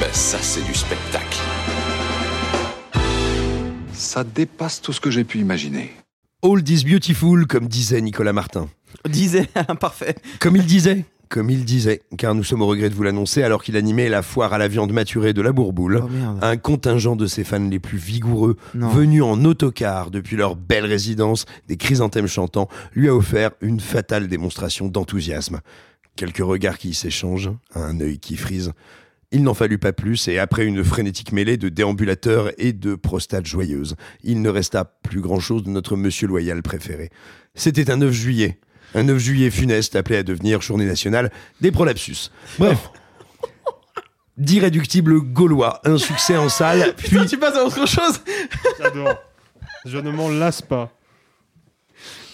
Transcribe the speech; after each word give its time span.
Ben 0.00 0.08
ça, 0.12 0.38
c'est 0.40 0.62
du 0.64 0.74
spectacle. 0.74 1.38
Ça 3.92 4.24
dépasse 4.24 4.80
tout 4.80 4.92
ce 4.92 5.00
que 5.00 5.10
j'ai 5.10 5.24
pu 5.24 5.38
imaginer. 5.38 5.90
All 6.42 6.66
is 6.68 6.84
beautiful, 6.84 7.46
comme 7.46 7.68
disait 7.68 8.00
Nicolas 8.00 8.32
Martin. 8.32 8.68
Disait, 9.08 9.48
parfait. 9.80 10.16
Comme 10.40 10.56
il 10.56 10.64
disait 10.66 11.04
comme 11.28 11.48
il 11.48 11.64
disait, 11.64 12.02
car 12.18 12.34
nous 12.34 12.42
sommes 12.42 12.60
au 12.62 12.66
regret 12.66 12.90
de 12.90 12.94
vous 12.96 13.04
l'annoncer, 13.04 13.44
alors 13.44 13.62
qu'il 13.62 13.76
animait 13.76 14.08
la 14.08 14.20
foire 14.20 14.52
à 14.52 14.58
la 14.58 14.66
viande 14.66 14.90
maturée 14.92 15.32
de 15.32 15.40
la 15.40 15.52
Bourboule, 15.52 16.02
Oh, 16.02 16.08
un 16.42 16.56
contingent 16.56 17.14
de 17.14 17.28
ses 17.28 17.44
fans 17.44 17.60
les 17.70 17.78
plus 17.78 17.98
vigoureux, 17.98 18.56
Non. 18.74 18.88
venus 18.88 19.22
en 19.22 19.44
autocar 19.44 20.10
depuis 20.10 20.34
leur 20.36 20.56
belle 20.56 20.86
résidence, 20.86 21.44
des 21.68 21.76
chrysanthèmes 21.76 22.26
chantants, 22.26 22.68
lui 22.94 23.08
a 23.08 23.14
offert 23.14 23.52
une 23.60 23.78
fatale 23.78 24.26
démonstration 24.26 24.88
d'enthousiasme. 24.88 25.60
Quelques 26.16 26.38
regards 26.38 26.78
qui 26.78 26.94
s'échangent, 26.94 27.52
un 27.76 28.00
œil 28.00 28.18
qui 28.18 28.36
frise. 28.36 28.72
Il 29.32 29.44
n'en 29.44 29.54
fallut 29.54 29.78
pas 29.78 29.92
plus, 29.92 30.26
et 30.26 30.38
après 30.40 30.64
une 30.66 30.82
frénétique 30.82 31.30
mêlée 31.30 31.56
de 31.56 31.68
déambulateurs 31.68 32.50
et 32.58 32.72
de 32.72 32.96
prostates 32.96 33.46
joyeuses, 33.46 33.94
il 34.24 34.42
ne 34.42 34.48
resta 34.48 34.84
plus 34.84 35.20
grand-chose 35.20 35.62
de 35.62 35.70
notre 35.70 35.96
monsieur 35.96 36.26
loyal 36.26 36.62
préféré. 36.62 37.10
C'était 37.54 37.90
un 37.92 37.98
9 37.98 38.10
juillet, 38.10 38.58
un 38.96 39.04
9 39.04 39.18
juillet 39.18 39.50
funeste 39.50 39.94
appelé 39.94 40.16
à 40.16 40.22
devenir 40.24 40.60
journée 40.62 40.84
nationale 40.86 41.30
des 41.60 41.70
prolapsus. 41.70 42.32
Bref. 42.58 42.90
D'irréductible 44.36 45.20
gaulois, 45.20 45.80
un 45.84 45.98
succès 45.98 46.36
en 46.36 46.48
salle, 46.48 46.94
puis 46.96 47.10
Putain, 47.10 47.26
tu 47.26 47.38
passes 47.38 47.56
à 47.56 47.64
autre 47.64 47.86
chose 47.86 48.20
J'adore. 48.80 49.14
Je 49.84 49.98
ne 49.98 50.10
m'en 50.10 50.28
lasse 50.28 50.62
pas. 50.62 50.90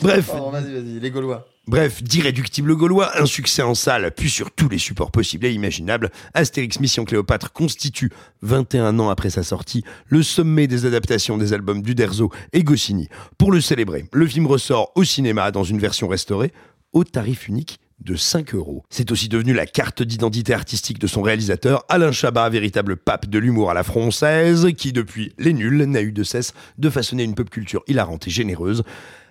bref, 0.00 0.30
Oh, 0.32 0.50
vas-y, 0.50 0.72
vas-y, 0.72 1.00
les 1.00 1.10
Gaulois. 1.10 1.46
Bref, 1.68 2.00
d'irréductible 2.00 2.76
gaulois, 2.76 3.20
un 3.20 3.26
succès 3.26 3.62
en 3.62 3.74
salle, 3.74 4.12
puis 4.16 4.30
sur 4.30 4.52
tous 4.52 4.68
les 4.68 4.78
supports 4.78 5.10
possibles 5.10 5.46
et 5.46 5.52
imaginables, 5.52 6.12
Astérix 6.32 6.78
Mission 6.78 7.04
Cléopâtre 7.04 7.52
constitue, 7.52 8.12
21 8.42 9.00
ans 9.00 9.10
après 9.10 9.30
sa 9.30 9.42
sortie, 9.42 9.82
le 10.06 10.22
sommet 10.22 10.68
des 10.68 10.86
adaptations 10.86 11.36
des 11.36 11.52
albums 11.52 11.82
d'Uderzo 11.82 12.30
et 12.52 12.62
Goscinny. 12.62 13.08
Pour 13.36 13.50
le 13.50 13.60
célébrer, 13.60 14.04
le 14.12 14.28
film 14.28 14.46
ressort 14.46 14.92
au 14.94 15.02
cinéma 15.02 15.50
dans 15.50 15.64
une 15.64 15.80
version 15.80 16.06
restaurée, 16.06 16.52
au 16.92 17.02
tarif 17.02 17.48
unique 17.48 17.80
de 17.98 18.14
5 18.14 18.54
euros. 18.54 18.84
C'est 18.88 19.10
aussi 19.10 19.28
devenu 19.28 19.52
la 19.52 19.66
carte 19.66 20.04
d'identité 20.04 20.54
artistique 20.54 21.00
de 21.00 21.08
son 21.08 21.22
réalisateur, 21.22 21.84
Alain 21.88 22.12
Chabat, 22.12 22.48
véritable 22.48 22.96
pape 22.96 23.26
de 23.26 23.40
l'humour 23.40 23.72
à 23.72 23.74
la 23.74 23.82
française, 23.82 24.68
qui 24.78 24.92
depuis 24.92 25.32
Les 25.36 25.52
Nuls 25.52 25.82
n'a 25.86 26.02
eu 26.02 26.12
de 26.12 26.22
cesse 26.22 26.52
de 26.78 26.90
façonner 26.90 27.24
une 27.24 27.34
pop 27.34 27.50
culture 27.50 27.82
hilarante 27.88 28.28
et 28.28 28.30
généreuse, 28.30 28.84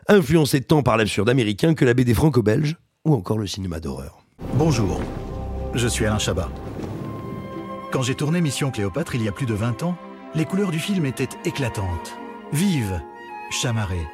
influencée 0.08 0.62
tant 0.62 0.84
par 0.84 0.98
l'absurde 0.98 1.30
américain 1.30 1.74
que 1.74 1.86
la 1.86 1.94
BD 1.94 2.14
franco-belge 2.14 2.78
ou 3.06 3.14
encore 3.14 3.38
le 3.38 3.48
cinéma 3.48 3.80
d'horreur. 3.80 4.26
Bonjour, 4.54 5.02
je 5.74 5.88
suis 5.88 6.06
Alain 6.06 6.20
Chabat. 6.20 6.50
Quand 7.92 8.02
j'ai 8.02 8.16
tourné 8.16 8.42
Mission 8.42 8.72
Cléopâtre 8.72 9.16
il 9.16 9.24
y 9.24 9.28
a 9.28 9.32
plus 9.32 9.46
de 9.46 9.54
20 9.54 9.84
ans, 9.84 9.98
les 10.34 10.46
couleurs 10.46 10.72
du 10.72 10.80
film 10.80 11.06
étaient 11.06 11.30
éclatantes, 11.46 12.18
vives, 12.52 13.02
chamarrées. 13.52 14.08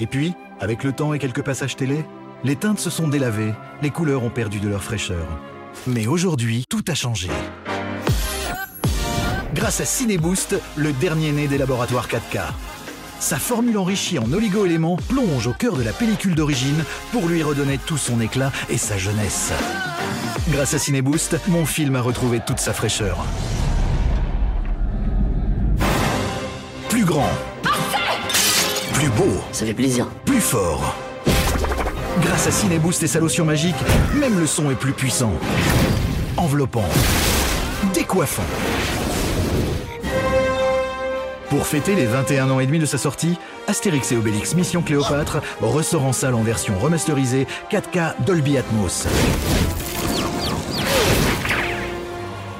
Et 0.00 0.06
puis, 0.06 0.34
avec 0.60 0.82
le 0.82 0.92
temps 0.92 1.14
et 1.14 1.18
quelques 1.18 1.42
passages 1.42 1.76
télé, 1.76 2.04
les 2.42 2.56
teintes 2.56 2.80
se 2.80 2.90
sont 2.90 3.08
délavées, 3.08 3.52
les 3.82 3.90
couleurs 3.90 4.24
ont 4.24 4.30
perdu 4.30 4.58
de 4.58 4.68
leur 4.68 4.82
fraîcheur. 4.82 5.26
Mais 5.86 6.06
aujourd'hui, 6.06 6.64
tout 6.68 6.84
a 6.88 6.94
changé. 6.94 7.28
Grâce 9.54 9.80
à 9.80 9.84
Cineboost, 9.84 10.56
le 10.76 10.92
dernier 10.92 11.30
né 11.30 11.46
des 11.46 11.58
laboratoires 11.58 12.08
4K. 12.08 12.40
Sa 13.24 13.38
formule 13.38 13.78
enrichie 13.78 14.18
en 14.18 14.30
oligo-éléments 14.30 14.98
plonge 15.08 15.46
au 15.46 15.54
cœur 15.54 15.78
de 15.78 15.82
la 15.82 15.94
pellicule 15.94 16.34
d'origine 16.34 16.84
pour 17.10 17.26
lui 17.26 17.42
redonner 17.42 17.78
tout 17.78 17.96
son 17.96 18.20
éclat 18.20 18.52
et 18.68 18.76
sa 18.76 18.98
jeunesse. 18.98 19.50
Grâce 20.50 20.74
à 20.74 20.78
Cineboost, 20.78 21.38
mon 21.48 21.64
film 21.64 21.96
a 21.96 22.02
retrouvé 22.02 22.40
toute 22.46 22.58
sa 22.58 22.74
fraîcheur. 22.74 23.24
Plus 26.90 27.06
grand. 27.06 27.30
Plus 28.92 29.08
beau. 29.08 29.40
Ça 29.52 29.64
fait 29.64 29.72
plaisir. 29.72 30.06
Plus 30.26 30.42
fort. 30.42 30.94
Grâce 32.20 32.46
à 32.46 32.50
Cineboost 32.50 33.04
et 33.04 33.06
sa 33.06 33.20
lotion 33.20 33.46
magique, 33.46 33.74
même 34.20 34.38
le 34.38 34.46
son 34.46 34.70
est 34.70 34.78
plus 34.78 34.92
puissant. 34.92 35.32
Enveloppant. 36.36 36.84
Décoiffant. 37.94 38.44
Pour 41.50 41.66
fêter 41.66 41.94
les 41.94 42.06
21 42.06 42.50
ans 42.50 42.60
et 42.60 42.66
demi 42.66 42.78
de 42.78 42.86
sa 42.86 42.98
sortie, 42.98 43.38
Astérix 43.66 44.10
et 44.12 44.16
Obélix 44.16 44.54
Mission 44.54 44.82
Cléopâtre 44.82 45.42
ressort 45.60 46.04
en 46.04 46.12
salle 46.12 46.34
en 46.34 46.42
version 46.42 46.78
remasterisée 46.78 47.46
4K 47.70 48.24
Dolby 48.24 48.56
Atmos. 48.56 49.06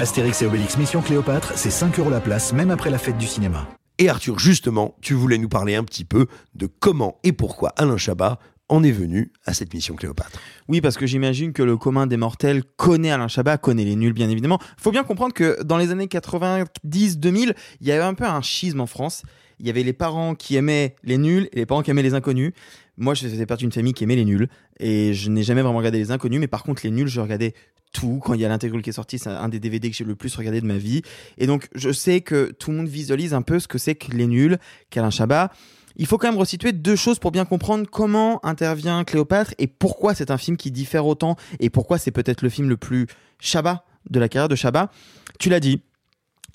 Astérix 0.01 0.43
et 0.43 0.47
Obélix 0.47 0.77
Mission 0.77 1.01
Cléopâtre, 1.01 1.53
c'est 1.57 1.71
5 1.71 1.99
euros 1.99 2.11
la 2.11 2.21
place, 2.21 2.53
même 2.53 2.71
après 2.71 2.91
la 2.91 2.99
fête 2.99 3.17
du 3.17 3.27
cinéma. 3.27 3.67
Et 3.99 4.09
Arthur, 4.09 4.39
justement, 4.39 4.97
tu 5.01 5.15
voulais 5.15 5.39
nous 5.39 5.49
parler 5.49 5.77
un 5.77 5.85
petit 5.85 6.05
peu 6.05 6.27
de 6.55 6.67
comment 6.67 7.19
et 7.23 7.33
pourquoi 7.33 7.73
Alain 7.77 7.97
Chabat 7.97 8.39
en 8.75 8.83
est 8.83 8.91
venu 8.91 9.31
à 9.47 9.55
cette 9.55 9.73
mission 9.73 9.95
Cléopâtre. 9.95 10.41
Oui, 10.69 10.81
parce 10.81 10.97
que 10.97 11.07
j'imagine 11.07 11.53
que 11.53 11.63
le 11.63 11.77
commun 11.77 12.07
des 12.07 12.17
mortels 12.17 12.65
connaît 12.77 13.11
Alain 13.11 13.29
Chabat, 13.29 13.57
connaît 13.57 13.85
les 13.85 13.95
nuls, 13.95 14.13
bien 14.13 14.29
évidemment. 14.29 14.59
Faut 14.77 14.91
bien 14.91 15.05
comprendre 15.05 15.33
que 15.33 15.63
dans 15.63 15.79
les 15.79 15.91
années 15.91 16.07
90-2000, 16.07 17.55
il 17.81 17.87
y 17.87 17.93
avait 17.93 18.03
un 18.03 18.15
peu 18.15 18.25
un 18.25 18.43
schisme 18.43 18.81
en 18.81 18.87
France. 18.87 19.23
Il 19.61 19.67
y 19.67 19.71
avait 19.71 19.85
les 19.85 19.93
parents 19.93 20.35
qui 20.35 20.57
aimaient 20.57 20.97
les 21.05 21.19
nuls 21.19 21.49
et 21.53 21.61
les 21.61 21.67
parents 21.67 21.83
qui 21.83 21.93
aimaient 21.93 22.03
les 22.03 22.15
inconnus. 22.15 22.53
Moi, 22.97 23.15
je 23.15 23.29
faisais 23.29 23.47
partie 23.47 23.63
d'une 23.63 23.73
famille 23.73 23.95
qui 23.95 24.03
aimait 24.03 24.17
les 24.17 24.25
nuls 24.25 24.49
et 24.81 25.15
je 25.15 25.31
n'ai 25.31 25.45
jamais 25.45 25.63
vraiment 25.63 25.79
regardé 25.79 25.99
les 25.99 26.11
inconnus, 26.11 26.41
mais 26.41 26.49
par 26.49 26.65
contre, 26.65 26.83
les 26.85 26.91
nuls, 26.91 27.07
je 27.07 27.21
regardais 27.21 27.55
tout. 27.93 28.21
Quand 28.25 28.35
il 28.35 28.41
y 28.41 28.45
a 28.45 28.49
l'intégrale 28.49 28.83
qui 28.83 28.91
est 28.91 28.95
sorti, 28.95 29.21
c'est 29.21 29.31
un 29.31 29.49
des 29.49 29.61
DVD 29.61 29.89
que 29.89 29.97
j'ai 29.97 30.05
le 30.05 30.17
plus 30.17 30.35
regardé 30.35 30.61
de 30.61 30.67
ma 30.67 30.79
vie. 30.79 31.03
Et 31.39 31.47
donc, 31.47 31.69
je 31.77 31.93
sais 31.93 32.23
que 32.23 32.51
tout 32.59 32.73
le 32.73 32.79
monde 32.79 32.89
visualise 32.89 33.35
un 33.35 33.43
peu 33.43 33.61
ce 33.61 33.69
que 33.69 33.79
c'est 33.79 33.95
que 33.95 34.11
les 34.11 34.27
nuls, 34.27 34.59
qu'Alain 34.91 35.11
Chabat. 35.11 35.53
Il 35.97 36.07
faut 36.07 36.19
quand 36.19 36.29
même 36.29 36.39
resituer 36.39 36.73
deux 36.73 36.97
choses 36.97 37.19
pour 37.19 37.31
bien 37.31 37.45
comprendre 37.45 37.87
comment 37.91 38.45
intervient 38.45 39.05
Cléopâtre 39.05 39.55
et 39.59 39.67
pourquoi 39.67 40.15
c'est 40.15 40.31
un 40.31 40.39
film 40.39 40.57
qui 40.57 40.71
diffère 40.71 41.07
autant 41.07 41.37
et 41.61 41.71
pourquoi 41.71 41.99
c'est 41.99 42.11
peut-être 42.11 42.43
le 42.43 42.49
film 42.49 42.69
le 42.69 42.77
plus 42.77 43.07
Chabat 43.39 43.85
de 44.11 44.19
la 44.19 44.29
carrière 44.29 44.49
de 44.49 44.57
Chabat. 44.57 44.91
Tu 45.39 45.49
l'as 45.49 45.61
dit, 45.61 45.83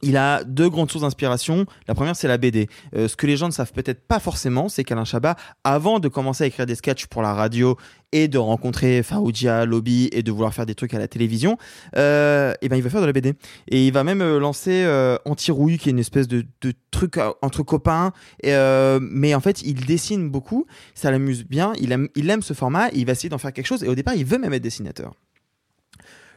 il 0.02 0.18
a 0.18 0.44
deux 0.44 0.70
grandes 0.70 0.92
sources 0.92 1.04
d'inspiration. 1.04 1.66
La 1.88 1.96
première, 1.96 2.16
c'est 2.16 2.28
la 2.28 2.38
BD. 2.38 2.68
Euh, 2.96 3.08
ce 3.08 3.16
que 3.16 3.28
les 3.28 3.38
gens 3.38 3.48
ne 3.48 3.54
savent 3.54 3.74
peut-être 3.74 4.06
pas 4.08 4.20
forcément, 4.20 4.70
c'est 4.70 4.84
qu'Alain 4.84 5.06
Chabat, 5.06 5.36
avant 5.64 6.00
de 6.00 6.08
commencer 6.08 6.44
à 6.44 6.48
écrire 6.48 6.66
des 6.66 6.76
sketchs 6.76 7.08
pour 7.08 7.22
la 7.22 7.34
radio 7.34 7.78
et 8.12 8.28
de 8.28 8.38
rencontrer 8.38 9.04
Faoudia, 9.04 9.66
Lobby 9.66 10.10
et 10.12 10.24
de 10.24 10.32
vouloir 10.32 10.54
faire 10.54 10.66
des 10.66 10.76
trucs 10.76 10.94
à 10.94 11.00
la 11.00 11.08
télévision, 11.08 11.58
euh, 11.96 12.54
et 12.62 12.70
ben 12.70 12.76
il 12.76 12.82
va 12.82 12.90
faire 12.90 13.02
de 13.02 13.06
la 13.06 13.14
BD. 13.14 13.34
Et 13.68 13.86
il 13.88 13.94
va 13.94 14.04
même 14.04 14.22
euh, 14.22 14.40
lancer 14.40 14.84
euh, 14.84 15.18
Anti-Rouille, 15.26 15.78
qui 15.78 15.90
est 15.90 15.92
une 15.92 16.00
espèce 16.00 16.28
de, 16.28 16.46
truc 16.92 17.18
entre 17.42 17.62
copains. 17.64 18.14
Et, 18.42 18.54
mais 19.00 19.36
en 19.36 19.40
fait, 19.40 19.62
il 19.62 19.86
dessine 19.86 20.30
beaucoup, 20.30 20.66
ça 20.96 21.12
l'amuse 21.12 21.46
bien, 21.46 21.74
il 21.80 21.92
aime, 21.92 22.42
ce 22.42 22.54
format, 22.54 22.90
et 22.90 22.96
il 22.96 23.06
va 23.06 23.12
essayer 23.12 23.30
d'en 23.30 23.38
faire 23.38 23.54
quelque 23.54 23.68
chose. 23.68 23.84
Et 23.84 23.88
au 23.88 23.96
départ, 23.96 24.16
il 24.16 24.26
veut 24.26 24.40
même 24.40 24.54
être 24.54 24.64
dessinateur 24.64 25.14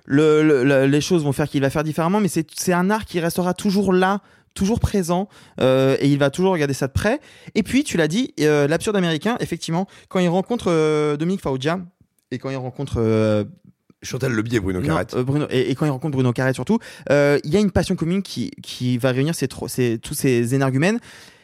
le, 0.04 0.42
le- 0.42 0.64
le- 0.64 0.86
les 0.86 1.00
choses 1.00 1.22
vont 1.24 1.32
faire 1.32 1.48
qu'il 1.48 1.60
va 1.62 1.70
faire 1.70 1.84
différemment, 1.84 2.20
mais 2.20 2.28
c'est 2.28 2.72
un 2.72 2.90
art 2.90 3.04
qui 3.04 3.20
restera 3.20 3.54
toujours 3.54 3.92
là, 3.92 4.20
toujours 4.54 4.80
présent, 4.80 5.28
euh, 5.60 5.96
et 6.00 6.08
il 6.08 6.18
va 6.18 6.30
toujours 6.30 6.52
regarder 6.52 6.74
ça 6.74 6.86
de 6.86 6.92
près. 6.92 7.20
Et 7.54 7.62
puis, 7.62 7.84
tu 7.84 7.96
l'as 7.96 8.08
dit, 8.08 8.34
euh, 8.40 8.66
l'absurde 8.68 8.96
américain, 8.96 9.36
effectivement, 9.40 9.86
quand 10.08 10.18
il 10.18 10.28
rencontre 10.28 10.66
euh, 10.68 11.16
Dominique 11.16 11.40
Faoudia 11.40 11.80
et 12.30 12.38
quand 12.38 12.50
il 12.50 12.56
rencontre 12.56 12.94
euh, 12.98 13.44
Chantal 14.02 14.32
Lebier 14.32 14.58
Bruno 14.60 14.80
Carrette. 14.82 15.16
Bruno, 15.16 15.46
et, 15.50 15.70
et 15.70 15.74
quand 15.76 15.86
il 15.86 15.90
rencontre 15.90 16.12
Bruno 16.12 16.32
Carrette 16.32 16.56
surtout, 16.56 16.78
il 17.08 17.40
y 17.50 17.56
a 17.56 17.60
une 17.60 17.70
passion 17.70 17.94
commune 17.94 18.22
qui, 18.22 18.50
qui 18.62 18.98
va 18.98 19.12
réunir 19.12 19.34
ces- 19.34 19.46
tous 19.46 19.68
ces 20.14 20.54
énergumènes, 20.54 20.98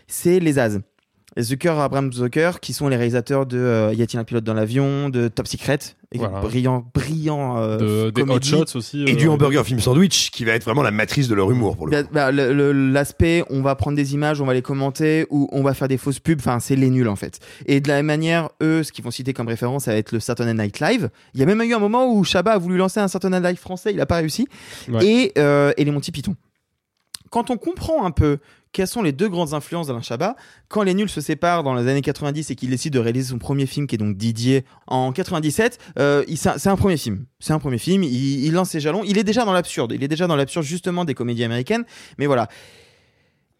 c'est 0.08 0.40
les 0.40 0.58
As. 0.58 0.78
Zucker, 1.42 1.70
Abraham 1.78 2.12
Zucker, 2.12 2.60
qui 2.60 2.72
sont 2.72 2.88
les 2.88 2.96
réalisateurs 2.96 3.46
de 3.46 3.58
euh, 3.58 3.92
Y 3.94 4.02
a-t-il 4.02 4.18
un 4.18 4.24
pilote 4.24 4.44
dans 4.44 4.54
l'avion, 4.54 5.08
de 5.08 5.28
Top 5.28 5.46
Secret, 5.46 5.78
et 6.12 6.18
Voilà. 6.18 6.40
brillant, 6.40 6.90
brillant 6.94 7.58
euh, 7.58 8.06
De- 8.06 8.10
des 8.10 8.22
Hot. 8.22 8.40
Shots 8.42 8.76
aussi. 8.76 9.04
Et 9.04 9.12
euh, 9.12 9.16
du 9.16 9.28
hamburger 9.28 9.64
film 9.64 9.78
sandwich, 9.80 10.30
qui 10.30 10.44
va 10.44 10.52
être 10.52 10.64
vraiment 10.64 10.82
la 10.82 10.90
matrice 10.90 11.28
de 11.28 11.34
leur 11.34 11.50
humour 11.50 11.76
pour 11.76 11.86
le 11.86 11.92
Bah, 11.92 12.02
coup. 12.02 12.08
bah, 12.12 12.32
le- 12.32 12.72
L'aspect, 12.72 13.44
on 13.50 13.62
va 13.62 13.74
prendre 13.74 13.96
des 13.96 14.14
images, 14.14 14.40
on 14.40 14.46
va 14.46 14.54
les 14.54 14.62
commenter, 14.62 15.26
ou 15.30 15.48
on 15.52 15.62
va 15.62 15.74
faire 15.74 15.88
des 15.88 15.98
fausses 15.98 16.18
pubs, 16.20 16.40
enfin, 16.40 16.58
c'est 16.60 16.76
les 16.76 16.90
nuls 16.90 17.08
en 17.08 17.16
fait. 17.16 17.38
Et 17.66 17.80
de 17.80 17.88
la 17.88 17.94
même 17.96 18.06
manière, 18.06 18.48
eux, 18.62 18.82
ce 18.82 18.90
qu'ils 18.92 19.04
vont 19.04 19.10
citer 19.10 19.32
comme 19.32 19.48
référence, 19.48 19.84
ça 19.84 19.92
va 19.92 19.96
être 19.98 20.12
le 20.12 20.20
Saturday 20.20 20.54
Night 20.54 20.80
Live. 20.80 21.10
Il 21.34 21.40
y 21.40 21.42
a 21.42 21.46
même 21.46 21.60
eu 21.62 21.74
un 21.74 21.78
moment 21.78 22.12
où 22.12 22.24
Chabat 22.24 22.52
a 22.52 22.58
voulu 22.58 22.76
lancer 22.76 23.00
un 23.00 23.08
Saturday 23.08 23.36
Night 23.38 23.48
Live 23.50 23.58
français, 23.58 23.90
il 23.90 23.96
n'a 23.96 24.06
pas 24.06 24.16
réussi. 24.16 24.48
Ouais. 24.90 25.04
Et, 25.06 25.32
euh, 25.38 25.72
et 25.76 25.84
les 25.84 25.90
Monty 25.90 26.10
Python. 26.10 26.34
Quand 27.30 27.50
on 27.50 27.56
comprend 27.56 28.04
un 28.04 28.10
peu 28.10 28.38
quelles 28.72 28.86
sont 28.86 29.02
les 29.02 29.12
deux 29.12 29.28
grandes 29.28 29.54
influences 29.54 29.86
d'Alain 29.86 30.02
Chabat, 30.02 30.36
quand 30.68 30.82
les 30.82 30.92
nuls 30.94 31.08
se 31.08 31.20
séparent 31.22 31.62
dans 31.62 31.74
les 31.74 31.88
années 31.90 32.02
90 32.02 32.50
et 32.50 32.54
qu'il 32.54 32.68
décide 32.70 32.92
de 32.92 32.98
réaliser 32.98 33.30
son 33.30 33.38
premier 33.38 33.64
film, 33.66 33.86
qui 33.86 33.94
est 33.94 33.98
donc 33.98 34.16
Didier, 34.16 34.64
en 34.86 35.10
97, 35.12 35.78
euh, 35.98 36.22
c'est 36.36 36.68
un- 36.68 36.76
premier 36.76 36.96
film. 36.98 37.24
C'est 37.40 37.52
un 37.54 37.58
premier 37.58 37.78
film, 37.78 38.02
il, 38.02 38.44
il 38.44 38.52
lance 38.52 38.70
ses 38.70 38.80
jalons. 38.80 39.02
Il 39.04 39.16
est 39.16 39.24
déjà 39.24 39.44
dans 39.46 39.52
l'absurde. 39.54 39.92
Il 39.94 40.02
est 40.04 40.08
déjà 40.08 40.26
dans 40.26 40.36
l'absurde 40.36 40.64
justement 40.66 41.04
des 41.06 41.14
comédies 41.14 41.44
américaines. 41.44 41.84
Mais 42.18 42.26
voilà. 42.26 42.48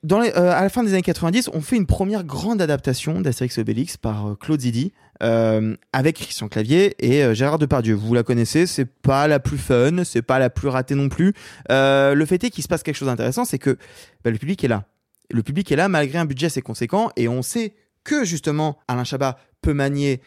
Dans 0.05 0.21
les- 0.21 0.31
euh, 0.37 0.53
à 0.53 0.63
la 0.63 0.69
fin 0.69 0.85
des 0.85 0.93
années 0.93 1.03
90, 1.03 1.51
on 1.53 1.61
fait 1.61 1.77
une 1.77 1.87
première 1.87 2.23
grande 2.23 2.63
adaptation 2.63 3.21
d'Astérix 3.21 3.59
Obélix 3.59 3.97
par 3.97 4.29
euh, 4.29 4.35
Claude 4.37 4.61
Zidi 4.61 4.93
euh, 5.25 5.77
avec 5.93 6.17
Christian 6.17 6.47
Clavier 6.49 6.95
et 7.01 7.35
Gérard 7.35 7.59
Depardieu. 7.59 7.95
Vous 7.95 8.15
la 8.15 8.23
connaissez, 8.23 8.69
c'est 8.69 8.85
pas 8.85 9.27
la 9.27 9.41
plus 9.41 9.59
fun, 9.59 10.05
c'est 10.05 10.23
pas 10.23 10.39
la 10.39 10.51
plus 10.51 10.69
ratée 10.69 10.95
non 10.95 11.09
plus. 11.09 11.35
Le 11.69 12.25
fait 12.27 12.45
est 12.45 12.51
qu'il 12.51 12.63
se 12.63 12.69
passe 12.69 12.85
quelque 12.85 12.95
chose 12.95 13.09
d'intéressant, 13.09 13.45
c'est 13.45 13.59
que 13.59 13.77
bah, 14.23 14.31
le 14.31 14.39
public 14.39 14.63
est 14.63 14.69
là. 14.69 14.85
Le 15.33 15.43
public 15.43 15.71
est 15.73 15.77
là 15.77 15.89
malgré 15.89 16.19
un 16.19 16.25
budget 16.27 16.47
assez 16.47 16.63
conséquent 16.63 17.11
et 17.17 17.27
on 17.27 17.43
sait 17.43 17.75
que 18.05 18.25
justement 18.25 18.79
Alain 18.87 19.05
Chabat 19.05 19.37
peut 19.61 19.75
manier 19.75 20.21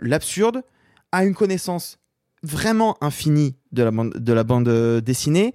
l'absurde, 0.00 0.62
a 1.12 1.24
une 1.26 1.34
connaissance 1.34 1.98
vraiment 2.42 2.96
infinie 3.02 3.54
de 3.72 3.82
la 4.32 4.44
bande, 4.44 5.00
dessinée. 5.04 5.52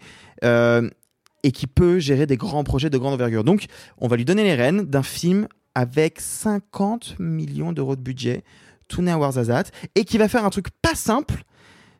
Et 1.43 1.51
qui 1.51 1.67
peut 1.67 1.99
gérer 1.99 2.25
des 2.25 2.37
grands 2.37 2.63
projets 2.63 2.89
de 2.89 2.97
grande 2.97 3.13
envergure. 3.13 3.43
Donc, 3.43 3.65
on 3.99 4.07
va 4.07 4.15
lui 4.17 4.25
donner 4.25 4.43
les 4.43 4.55
rênes 4.55 4.83
d'un 4.85 5.03
film 5.03 5.47
avec 5.75 6.19
50 6.19 7.15
millions 7.19 7.71
d'euros 7.73 7.95
de 7.95 8.01
budget, 8.01 8.43
tourné 8.87 9.11
à 9.11 9.17
Warzazat, 9.17 9.65
et 9.95 10.05
qui 10.05 10.17
va 10.17 10.27
faire 10.27 10.43
un 10.45 10.49
truc 10.49 10.67
pas 10.81 10.95
simple, 10.95 11.43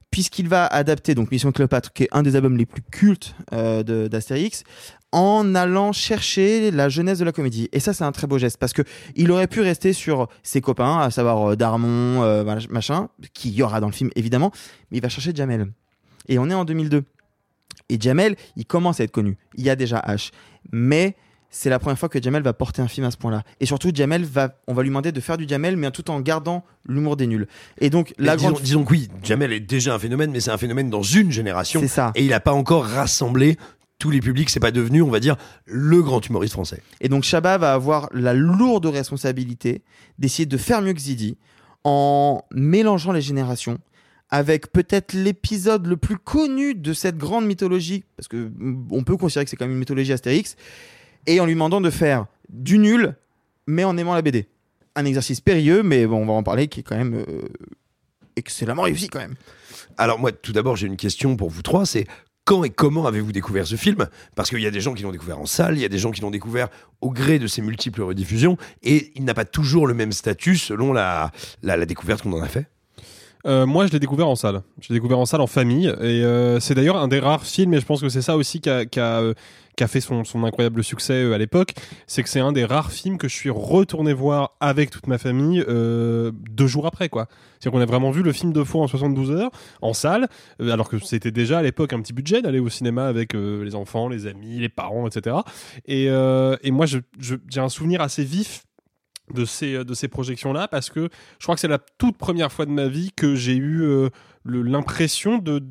puisqu'il 0.09 0.47
va 0.47 0.65
adapter 0.65 1.13
donc 1.15 1.31
Mission 1.31 1.51
Cléopâtre, 1.51 1.93
qui 1.93 2.03
est 2.03 2.09
un 2.11 2.23
des 2.23 2.35
albums 2.35 2.57
les 2.57 2.65
plus 2.65 2.81
cultes 2.81 3.35
euh, 3.53 3.83
d'Astérix, 4.07 4.63
en 5.11 5.53
allant 5.55 5.91
chercher 5.91 6.71
la 6.71 6.89
jeunesse 6.89 7.19
de 7.19 7.25
la 7.25 7.31
comédie. 7.31 7.69
Et 7.71 7.79
ça, 7.79 7.93
c'est 7.93 8.03
un 8.03 8.11
très 8.11 8.25
beau 8.27 8.37
geste, 8.37 8.57
parce 8.57 8.73
que 8.73 8.81
il 9.15 9.31
aurait 9.31 9.47
pu 9.47 9.61
rester 9.61 9.93
sur 9.93 10.27
ses 10.43 10.59
copains, 10.61 10.99
à 10.99 11.11
savoir 11.11 11.51
euh, 11.51 11.55
Darmon, 11.55 12.23
euh, 12.23 12.43
mach- 12.43 12.69
machin, 12.69 13.09
qui 13.33 13.51
y 13.51 13.61
aura 13.61 13.79
dans 13.79 13.87
le 13.87 13.93
film 13.93 14.09
évidemment, 14.15 14.51
mais 14.91 14.97
il 14.97 15.01
va 15.01 15.09
chercher 15.09 15.33
Jamel. 15.35 15.67
Et 16.29 16.39
on 16.39 16.49
est 16.49 16.53
en 16.53 16.65
2002. 16.65 17.03
Et 17.89 17.99
Jamel, 17.99 18.35
il 18.55 18.65
commence 18.65 18.99
à 18.99 19.03
être 19.03 19.11
connu. 19.11 19.37
Il 19.55 19.63
y 19.63 19.69
a 19.69 19.75
déjà 19.75 19.99
H. 19.99 20.31
Mais 20.71 21.15
c'est 21.49 21.69
la 21.69 21.79
première 21.79 21.97
fois 21.97 22.09
que 22.09 22.21
Jamel 22.21 22.43
va 22.43 22.53
porter 22.53 22.81
un 22.81 22.87
film 22.87 23.05
à 23.05 23.11
ce 23.11 23.17
point-là. 23.17 23.43
Et 23.59 23.65
surtout, 23.65 23.91
Jamel 23.93 24.25
va, 24.25 24.55
on 24.67 24.73
va 24.73 24.83
lui 24.83 24.89
demander 24.89 25.11
de 25.11 25.19
faire 25.21 25.37
du 25.37 25.47
Jamel, 25.47 25.77
mais 25.77 25.89
tout 25.91 26.11
en 26.11 26.19
gardant 26.19 26.63
l'humour 26.85 27.15
des 27.15 27.27
nuls. 27.27 27.47
Et 27.79 27.89
donc, 27.89 28.13
la 28.17 28.35
disons, 28.35 28.51
grande. 28.51 28.61
disons 28.61 28.83
que 28.83 28.91
oui, 28.91 29.09
Jamel 29.23 29.53
est 29.53 29.61
déjà 29.61 29.95
un 29.95 29.99
phénomène, 29.99 30.31
mais 30.31 30.39
c'est 30.39 30.51
un 30.51 30.57
phénomène 30.57 30.89
dans 30.89 31.03
une 31.03 31.31
génération. 31.31 31.79
C'est 31.79 31.87
ça. 31.87 32.11
Et 32.15 32.23
il 32.23 32.29
n'a 32.29 32.39
pas 32.39 32.51
encore 32.51 32.85
rassemblé 32.85 33.57
tous 33.97 34.09
les 34.09 34.19
publics. 34.19 34.49
C'est 34.49 34.59
pas 34.59 34.71
devenu, 34.71 35.01
on 35.01 35.09
va 35.09 35.19
dire, 35.19 35.37
le 35.65 36.01
grand 36.03 36.25
humoriste 36.27 36.53
français. 36.53 36.81
Et 36.99 37.07
donc, 37.09 37.23
Chabat 37.23 37.57
va 37.57 37.73
avoir 37.73 38.09
la 38.11 38.33
lourde 38.33 38.85
responsabilité 38.85 39.83
d'essayer 40.19 40.45
de 40.45 40.57
faire 40.57 40.81
mieux 40.81 40.93
que 40.93 40.99
Zidi 40.99 41.37
en 41.83 42.43
mélangeant 42.51 43.13
les 43.13 43.21
générations 43.21 43.79
avec 44.29 44.71
peut-être 44.71 45.13
l'épisode 45.13 45.87
le 45.87 45.97
plus 45.97 46.17
connu 46.17 46.75
de 46.75 46.93
cette 46.93 47.17
grande 47.17 47.45
mythologie, 47.45 48.03
parce 48.15 48.27
que 48.27 48.49
mm, 48.57 48.87
on 48.91 49.03
peut 49.03 49.17
considérer 49.17 49.45
que 49.45 49.49
c'est 49.49 49.57
quand 49.57 49.65
même 49.65 49.73
une 49.73 49.79
mythologie 49.79 50.13
Astérix, 50.13 50.55
et 51.25 51.39
en 51.39 51.45
lui 51.45 51.53
demandant 51.53 51.81
de 51.81 51.89
faire 51.89 52.25
du 52.49 52.77
nul, 52.77 53.15
mais 53.67 53.83
en 53.83 53.97
aimant 53.97 54.13
la 54.13 54.21
BD. 54.21 54.47
Un 54.95 55.05
exercice 55.05 55.41
périlleux, 55.41 55.83
mais 55.83 56.05
on 56.05 56.25
va 56.25 56.33
en 56.33 56.43
parler, 56.43 56.67
qui 56.67 56.79
est 56.79 56.83
quand 56.83 56.97
même 56.97 57.15
euh, 57.15 57.41
excellemment 58.35 58.83
réussi 58.83 59.09
quand 59.09 59.19
même. 59.19 59.35
Alors 59.97 60.19
moi, 60.19 60.31
tout 60.31 60.53
d'abord, 60.53 60.75
j'ai 60.75 60.87
une 60.87 60.97
question 60.97 61.35
pour 61.35 61.49
vous 61.49 61.61
trois, 61.61 61.85
c'est 61.85 62.05
quand 62.45 62.63
et 62.63 62.69
comment 62.69 63.05
avez-vous 63.05 63.33
découvert 63.33 63.67
ce 63.67 63.75
film? 63.75 64.07
Parce 64.35 64.49
qu'il 64.49 64.61
y 64.61 64.67
a 64.67 64.71
des 64.71 64.79
gens 64.79 64.93
qui 64.93 65.03
l'ont 65.03 65.11
découvert 65.11 65.39
en 65.39 65.45
salle, 65.45 65.77
il 65.77 65.81
y 65.81 65.85
a 65.85 65.89
des 65.89 65.97
gens 65.97 66.11
qui 66.11 66.21
l'ont 66.21 66.31
découvert 66.31 66.69
au 67.01 67.11
gré 67.11 67.39
de 67.39 67.47
ses 67.47 67.61
multiples 67.61 68.01
rediffusions, 68.01 68.57
et 68.83 69.11
il 69.15 69.25
n'a 69.25 69.33
pas 69.33 69.45
toujours 69.45 69.85
le 69.85 69.93
même 69.93 70.13
statut 70.13 70.55
selon 70.55 70.93
la, 70.93 71.31
la 71.61 71.85
découverte 71.85 72.23
qu'on 72.23 72.33
en 72.33 72.41
a 72.41 72.47
fait. 72.47 72.67
Euh, 73.45 73.65
moi, 73.65 73.85
je 73.87 73.91
l'ai 73.91 73.99
découvert 73.99 74.27
en 74.27 74.35
salle. 74.35 74.61
Je 74.81 74.89
l'ai 74.89 74.95
découvert 74.95 75.19
en 75.19 75.25
salle 75.25 75.41
en 75.41 75.47
famille. 75.47 75.87
Et 75.87 76.23
euh, 76.23 76.59
c'est 76.59 76.75
d'ailleurs 76.75 76.97
un 76.97 77.07
des 77.07 77.19
rares 77.19 77.45
films, 77.45 77.73
et 77.73 77.79
je 77.79 77.85
pense 77.85 78.01
que 78.01 78.09
c'est 78.09 78.21
ça 78.21 78.35
aussi 78.35 78.61
qui 78.61 78.69
a, 78.69 78.85
euh, 78.99 79.33
fait 79.87 80.01
son, 80.01 80.23
incroyable 80.43 80.83
succès 80.83 81.33
à 81.33 81.37
l'époque. 81.37 81.73
C'est 82.07 82.23
que 82.23 82.29
c'est 82.29 82.39
un 82.39 82.51
des 82.51 82.65
rares 82.65 82.91
films 82.91 83.17
que 83.17 83.27
je 83.27 83.35
suis 83.35 83.49
retourné 83.49 84.13
voir 84.13 84.55
avec 84.59 84.89
toute 84.89 85.07
ma 85.07 85.17
famille 85.17 85.63
deux 85.67 86.67
jours 86.67 86.87
après. 86.87 87.09
quoi. 87.09 87.27
C'est-à-dire 87.59 87.79
qu'on 87.79 87.83
a 87.83 87.85
vraiment 87.85 88.11
vu 88.11 88.23
le 88.23 88.31
film 88.31 88.53
deux 88.53 88.63
fois 88.63 88.81
en 88.81 88.87
72 88.87 89.31
heures 89.31 89.51
en 89.81 89.93
salle, 89.93 90.27
alors 90.59 90.89
que 90.89 90.99
c'était 90.99 91.31
déjà 91.31 91.59
à 91.59 91.61
l'époque 91.61 91.93
un 91.93 92.01
petit 92.01 92.13
budget 92.13 92.41
d'aller 92.41 92.59
au 92.59 92.69
cinéma 92.69 93.07
avec 93.07 93.33
les 93.33 93.75
enfants, 93.75 94.09
les 94.09 94.27
amis, 94.27 94.59
les 94.59 94.69
parents, 94.69 95.07
etc. 95.07 95.37
Et, 95.85 96.09
moi, 96.71 96.85
j'ai 96.87 97.59
un 97.61 97.69
souvenir 97.69 98.01
assez 98.01 98.23
vif 98.23 98.66
de 99.33 99.45
ces, 99.45 99.83
de 99.83 99.93
ces 99.93 100.07
projections-là 100.07 100.67
parce 100.67 100.89
que 100.89 101.09
je 101.39 101.43
crois 101.45 101.55
que 101.55 101.61
c'est 101.61 101.67
la 101.67 101.79
toute 101.79 102.17
première 102.17 102.51
fois 102.51 102.65
de 102.65 102.71
ma 102.71 102.87
vie 102.87 103.11
que 103.15 103.35
j'ai 103.35 103.55
eu 103.55 103.81
euh, 103.83 104.09
l'impression 104.45 105.37
de, 105.37 105.63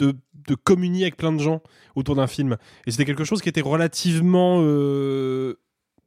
de, 0.00 0.14
de 0.34 0.54
communier 0.54 1.02
avec 1.02 1.16
plein 1.16 1.32
de 1.32 1.40
gens 1.40 1.62
autour 1.94 2.16
d'un 2.16 2.26
film. 2.26 2.56
Et 2.86 2.90
c'était 2.90 3.04
quelque 3.04 3.24
chose 3.24 3.40
qui 3.42 3.48
était 3.48 3.60
relativement... 3.60 4.60
euh, 4.62 5.54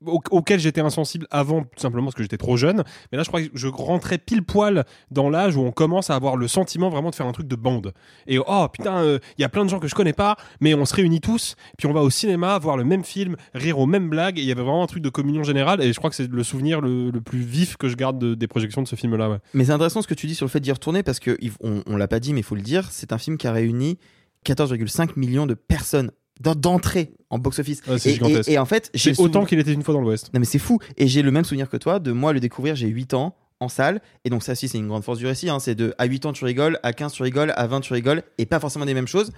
au- 0.06 0.22
auquel 0.32 0.60
j'étais 0.60 0.82
insensible 0.82 1.28
avant, 1.32 1.62
tout 1.64 1.70
simplement 1.80 2.06
parce 2.08 2.16
que 2.16 2.24
j'étais 2.24 2.38
trop 2.38 2.58
jeune. 2.58 2.84
Mais 3.12 3.18
là, 3.18 3.24
je 3.24 3.28
crois 3.30 3.42
que 3.42 3.50
je 3.54 3.68
rentrais 3.68 4.18
pile 4.18 4.44
poil 4.44 4.86
dans 5.12 5.30
l'âge 5.30 5.56
où 5.56 5.62
on 5.62 5.72
commence 5.72 6.10
à 6.10 6.16
avoir 6.16 6.36
le 6.38 6.48
sentiment 6.48 6.90
vraiment 6.90 7.10
de 7.10 7.16
faire 7.16 7.28
un 7.28 7.32
truc 7.32 7.48
de 7.48 7.56
bande. 7.56 7.94
Et 8.28 8.40
oh 8.40 8.68
putain, 8.72 8.98
euh, 9.04 9.20
il 9.38 9.42
y 9.42 9.46
a 9.46 9.50
plein 9.50 9.64
de 9.66 9.70
gens 9.70 9.80
que 9.80 9.88
je 9.88 9.96
connais 9.96 10.14
pas, 10.14 10.36
mais 10.60 10.74
on 10.74 10.86
se 10.86 10.94
réunit 10.96 11.22
tous, 11.22 11.56
puis 11.78 11.88
on 11.88 11.94
va 11.94 12.02
au 12.02 12.10
cinéma 12.10 12.58
voir 12.60 12.78
le 12.78 12.84
même 12.84 13.04
film, 13.04 13.36
rire 13.54 13.80
aux 13.80 13.86
mêmes 13.86 14.10
blagues, 14.10 14.38
et 14.40 14.42
il 14.42 14.48
y 14.48 14.52
avait 14.52 14.62
vraiment 14.62 14.84
un 14.84 14.88
truc 14.88 15.04
de 15.04 15.10
communion 15.10 15.44
générale. 15.44 15.82
Et 15.82 15.94
je 15.94 15.98
crois 15.98 16.10
que 16.10 16.16
c'est 16.16 16.30
le 16.32 16.44
souvenir 16.44 16.82
le, 16.82 17.12
plus 17.24 17.40
vif 17.42 17.78
que 17.78 17.88
je 17.88 17.96
garde 17.96 18.18
de- 18.20 18.34
des 18.36 18.48
projections 18.48 18.82
de 18.82 18.88
ce 18.88 18.96
film-là. 18.96 19.40
Mais 19.54 19.66
c'est 19.66 19.72
intéressant 19.72 20.02
ce 20.02 20.08
que 20.08 20.14
tu 20.14 20.28
dis 20.28 20.36
sur 20.36 20.46
le 20.46 20.50
fait 20.52 20.60
d'y 20.60 20.72
retourner 20.72 21.04
parce 21.04 21.20
que 21.20 21.38
on, 21.62 21.84
on 21.86 21.96
l'a 21.98 22.08
pas 22.08 22.20
dit, 22.20 22.34
mais 22.34 22.40
il 22.40 22.44
faut 22.44 22.56
le 22.56 22.62
dire, 22.62 22.88
c'est 22.92 23.14
un 23.14 23.18
film 23.18 23.38
qui 23.38 23.48
a 23.48 23.52
réuni 23.52 23.98
14,5 24.46 25.12
millions 25.18 25.46
de 25.46 25.54
personnes 25.54 26.12
d'entrée 26.42 27.12
en 27.30 27.40
box-office. 27.40 27.82
Ouais, 27.88 27.98
c'est 28.00 28.12
et, 28.12 28.14
gigantesque. 28.16 28.50
et- 28.50 28.54
et 28.54 28.58
en 28.60 28.66
fait, 28.66 28.90
j'ai 28.94 29.14
autant 29.18 29.46
qu'il 29.46 29.60
était 29.60 29.74
une 29.74 29.84
fois 29.84 29.94
dans 29.94 30.02
l'Ouest. 30.02 30.30
Non 30.34 30.40
mais 30.40 30.46
c'est 30.46 30.60
fou. 30.60 30.80
Et 30.98 31.08
j'ai 31.08 31.22
le 31.22 31.32
même 31.32 31.44
souvenir 31.46 31.70
que 31.70 31.78
toi 31.78 32.00
de 32.00 32.12
moi 32.12 32.34
le 32.34 32.40
découvrir, 32.40 32.76
j'ai 32.76 32.88
8 32.88 33.14
ans 33.14 33.36
en 33.60 33.70
salle. 33.70 34.02
Et 34.26 34.30
donc 34.30 34.44
ça 34.44 34.54
aussi 34.54 34.68
c'est 34.68 34.78
une 34.80 34.88
grande 34.88 35.04
force 35.04 35.20
du 35.20 35.28
récit. 35.28 35.50
hein. 35.50 35.60
C'est 35.60 35.76
de 35.76 35.94
à 35.98 36.06
8 36.06 36.26
ans 36.26 36.34
tu 36.34 36.44
rigoles, 36.46 36.80
à 36.84 36.94
15 36.94 37.14
tu 37.14 37.24
rigoles, 37.24 37.54
à 37.56 37.68
20 37.68 37.82
tu 37.82 37.94
rigoles, 37.94 38.24
et 38.38 38.46
pas 38.46 38.60
forcément 38.60 38.86
des 38.86 38.94
mêmes 38.94 39.08
choses. 39.08 39.32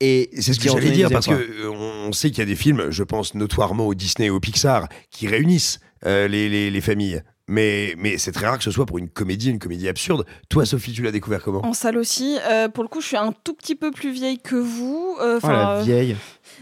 Et 0.00 0.28
C'est 0.38 0.52
ce 0.52 0.60
que 0.60 0.68
j'allais 0.68 0.90
dire 0.90 1.08
parce 1.10 1.26
deuxième 1.26 1.46
que 1.46 1.62
euh, 1.62 1.70
on 1.70 2.12
sait 2.12 2.30
qu'il 2.30 2.38
y 2.40 2.42
a 2.42 2.46
des 2.46 2.56
films, 2.56 2.90
je 2.90 3.02
pense 3.02 3.34
notoirement 3.34 3.86
au 3.86 3.94
Disney 3.94 4.26
et 4.26 4.30
au 4.30 4.40
Pixar, 4.40 4.88
qui 5.10 5.26
réunissent 5.26 5.80
euh, 6.04 6.28
les, 6.28 6.48
les- 6.50 6.70
les 6.70 6.80
familles. 6.82 7.22
Mais, 7.48 7.94
mais 7.96 8.18
c'est 8.18 8.32
très 8.32 8.46
rare 8.46 8.58
que 8.58 8.64
ce 8.64 8.72
soit 8.72 8.86
pour 8.86 8.98
une 8.98 9.08
comédie, 9.08 9.50
une 9.50 9.60
comédie 9.60 9.88
absurde. 9.88 10.26
Toi, 10.48 10.66
Sophie, 10.66 10.92
tu 10.92 11.02
l'as 11.02 11.12
découvert 11.12 11.42
comment? 11.42 11.64
En 11.64 11.74
salle 11.74 11.96
aussi. 11.96 12.36
Euh, 12.48 12.68
pour 12.68 12.82
le 12.82 12.88
coup, 12.88 13.00
je 13.00 13.06
suis 13.06 13.16
un 13.16 13.32
tout 13.44 13.54
petit 13.54 13.76
peu 13.76 13.92
plus 13.92 14.10
vieille 14.10 14.40
que 14.40 14.56
vous. 14.56 15.16
Euh. 15.20 15.38
Oh 15.40 15.46
la 15.46 15.52
enfin, 15.52 15.70
euh, 15.76 15.82
vieille. 15.82 16.16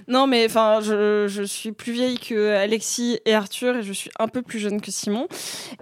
Non, 0.08 0.26
mais 0.26 0.44
enfin, 0.44 0.80
je, 0.82 1.26
je 1.26 1.42
suis 1.42 1.72
plus 1.72 1.92
vieille 1.92 2.18
que 2.18 2.54
Alexis 2.54 3.18
et 3.24 3.34
Arthur 3.34 3.76
et 3.76 3.82
je 3.82 3.94
suis 3.94 4.10
un 4.18 4.28
peu 4.28 4.42
plus 4.42 4.58
jeune 4.58 4.82
que 4.82 4.90
Simon. 4.90 5.26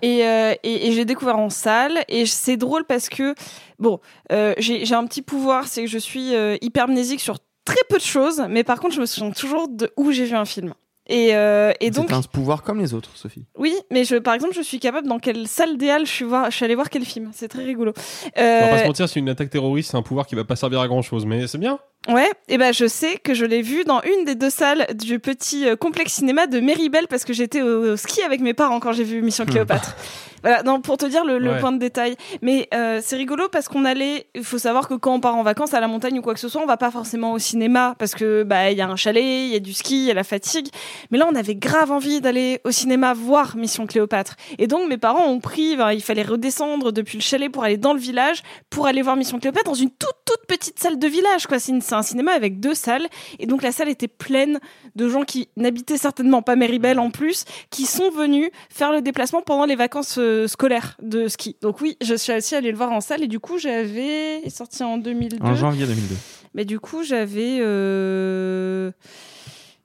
Et, 0.03 0.25
euh, 0.25 0.55
et, 0.63 0.87
et 0.87 0.93
j'ai 0.93 1.05
découvert 1.05 1.39
en 1.39 1.51
salle 1.51 2.05
et 2.09 2.25
c'est 2.25 2.57
drôle 2.57 2.85
parce 2.85 3.09
que, 3.09 3.35
bon, 3.81 3.99
euh, 4.31 4.55
j'ai 4.59 4.95
un 4.95 5.07
petit 5.07 5.23
pouvoir, 5.23 5.67
c'est 5.67 5.83
que 5.83 5.91
je 5.91 5.99
suis 5.99 6.35
euh, 6.35 6.57
hypermnésique 6.61 7.21
sur 7.21 7.39
très 7.65 7.83
peu 7.89 7.97
de 7.97 8.03
choses, 8.03 8.45
mais 8.49 8.65
par 8.65 8.81
contre, 8.81 8.95
je 8.95 9.01
me 9.01 9.07
souviens 9.07 9.31
toujours 9.31 9.69
de 9.69 9.93
où 9.97 10.13
j'ai 10.13 10.25
vu 10.25 10.35
un 10.35 10.45
film. 10.45 10.75
Et, 11.09 11.35
euh, 11.35 11.73
et 11.81 11.91
donc, 11.91 12.07
C'est 12.09 12.15
un 12.15 12.23
pouvoir 12.23 12.63
comme 12.63 12.79
les 12.81 12.95
autres, 12.95 13.11
Sophie. 13.17 13.45
oui, 13.59 13.75
mais 13.91 14.05
je, 14.05 14.17
par 14.17 14.35
exemple, 14.35 14.55
je 14.55 14.63
suis 14.63 14.79
capable 14.79 15.09
dans 15.09 15.19
quelle 15.19 15.49
salle 15.49 15.77
des 15.77 15.91
Halles 15.91 16.07
je 16.07 16.13
suis, 16.13 16.25
voir, 16.25 16.51
je 16.51 16.57
suis 16.57 16.65
allée 16.65 16.77
voir 16.77 16.91
quel 16.91 17.05
film. 17.05 17.31
C'est 17.35 17.49
très 17.49 17.65
rigolo. 17.65 17.93
On 18.37 18.41
va 18.41 18.59
pas 18.61 18.67
Euh, 18.75 18.79
se 18.83 18.87
mentir, 18.87 19.09
c'est 19.09 19.19
une 19.19 19.29
attaque 19.29 19.51
terroriste, 19.51 19.91
c'est 19.91 19.97
un 19.97 20.03
pouvoir 20.03 20.27
qui 20.27 20.37
va 20.37 20.45
pas 20.45 20.55
servir 20.57 20.81
à 20.81 20.87
grand 20.87 21.03
chose, 21.03 21.27
mais 21.27 21.47
c'est 21.49 21.59
bien. 21.59 21.79
Ouais, 22.09 22.31
et 22.49 22.59
ben 22.59 22.73
je 22.73 22.87
sais 22.87 23.17
que 23.19 23.33
je 23.35 23.45
l'ai 23.45 23.63
vu 23.63 23.85
dans 23.85 24.01
une 24.03 24.25
des 24.25 24.35
deux 24.35 24.51
salles 24.51 24.87
du 24.95 25.19
petit 25.21 25.69
euh, 25.69 25.77
complexe 25.77 26.15
cinéma 26.15 26.47
de 26.49 26.59
Méribel 26.61 27.07
parce 27.09 27.25
que 27.25 27.33
j'étais 27.33 27.63
au, 27.63 27.93
au 27.93 27.97
ski 27.97 28.23
avec 28.23 28.41
mes 28.41 28.55
parents 28.55 28.81
quand 28.81 28.93
j'ai 28.93 29.05
vu 29.05 29.23
Mission 29.23 29.45
Cléopâtre. 29.47 29.97
Voilà, 30.43 30.63
non, 30.63 30.81
pour 30.81 30.97
te 30.97 31.07
dire 31.07 31.25
le, 31.25 31.39
le 31.39 31.51
Ouais. 31.53 31.61
point 31.61 31.73
de 31.73 31.79
détail. 31.79 32.17
Mais 32.41 32.69
euh, 32.75 33.01
c'est 33.03 33.17
rigolo 33.17 33.49
parce 33.51 33.69
qu'on 33.69 33.85
allait. 33.85 34.27
Il 34.35 34.45
faut 34.45 34.59
savoir 34.59 34.89
que 34.89 34.95
quand 34.95 35.15
on 35.15 35.21
part 35.21 35.37
en 35.37 35.43
vacances 35.43 35.75
à 35.75 35.81
la 35.81 35.89
montagne 35.89 36.19
ou 36.19 36.23
quoi 36.23 36.35
que 36.35 36.41
ce 36.41 36.49
soit, 36.49 36.63
on 36.63 36.67
va 36.67 36.77
pas 36.77 36.91
forcément 36.91 37.33
au 37.33 37.39
cinéma 37.39 37.95
parce 37.99 38.15
que 38.15 38.43
bah 38.43 38.71
il 38.71 38.79
y 38.79 38.81
a 38.81 38.89
un 38.89 38.97
chalet, 38.97 39.23
il 39.23 39.53
y 39.53 39.57
a 39.57 39.61
du 39.61 39.73
ski, 39.73 40.03
il 40.05 40.07
y 40.07 40.11
a 40.11 40.15
la 40.15 40.25
fatigue. 40.25 40.69
Mais 41.11 41.19
là, 41.19 41.29
on 41.31 41.35
avait 41.35 41.55
grave 41.55 41.91
envie 41.93 42.21
d'aller 42.21 42.61
au 42.65 42.71
cinéma 42.71 43.13
voir 43.15 43.57
Mission 43.57 43.87
Cléopâtre. 43.87 44.37
Et 44.59 44.67
donc 44.67 44.89
mes 44.89 44.99
parents 44.99 45.27
ont 45.27 45.41
pris. 45.41 45.77
ben, 45.77 45.93
il 45.93 46.03
fallait 46.03 46.23
redescendre 46.23 46.93
depuis 46.93 47.19
le 47.19 47.23
chalet 47.23 47.51
pour 47.51 47.65
aller 47.65 47.77
dans 47.77 47.93
le 47.93 48.01
village 48.01 48.43
pour 48.71 48.87
aller 48.87 49.03
voir 49.03 49.17
Mission 49.17 49.39
Cléopâtre 49.39 49.67
dans 49.67 49.75
une 49.75 49.91
toute 49.91 50.11
toute 50.25 50.47
petite 50.49 50.79
salle 50.79 50.99
de 50.99 51.07
village. 51.07 51.47
Quoi, 51.47 51.59
c'est 51.59 51.73
une- 51.73 51.83
c'est 51.83 51.95
un 51.95 52.03
cinéma 52.03 52.33
avec 52.33 52.59
deux 52.61 52.75
salles 52.75 53.07
et 53.39 53.47
donc 53.47 53.63
la 53.63 53.73
salle 53.73 53.89
était 53.89 54.09
pleine 54.09 54.59
de 54.97 55.09
gens 55.09 55.23
qui 55.25 55.49
n'habitaient 55.57 55.99
certainement 55.99 56.43
pas 56.43 56.57
Méribel 56.57 56.99
en 56.99 57.11
plus, 57.11 57.45
qui 57.71 57.85
sont 57.87 58.11
venus 58.11 58.51
faire 58.71 58.93
le 58.93 59.03
déplacement 59.03 59.43
pendant 59.43 59.67
les 59.67 59.77
vacances 59.77 60.17
euh, 60.19 60.32
scolaires 60.47 60.97
de 61.03 61.29
ski. 61.29 61.57
Donc 61.63 61.81
oui, 61.81 61.97
je 62.03 62.15
suis 62.15 62.33
aussi 62.33 62.55
allée 62.55 62.71
le 62.71 62.77
voir 62.77 62.93
en 62.93 63.01
salle 63.01 63.23
et 63.23 63.29
du 63.29 63.39
coup 63.41 63.59
j'avais 63.59 64.41
il 64.41 64.47
est 64.47 64.51
sorti 64.57 64.83
en 64.83 64.99
2002. 64.99 65.39
En 65.41 65.55
janvier 65.55 65.87
2002. 65.87 66.15
Mais 66.55 66.65
du 66.65 66.79
coup 66.81 67.03
j'avais 67.03 67.59
euh... 67.61 68.91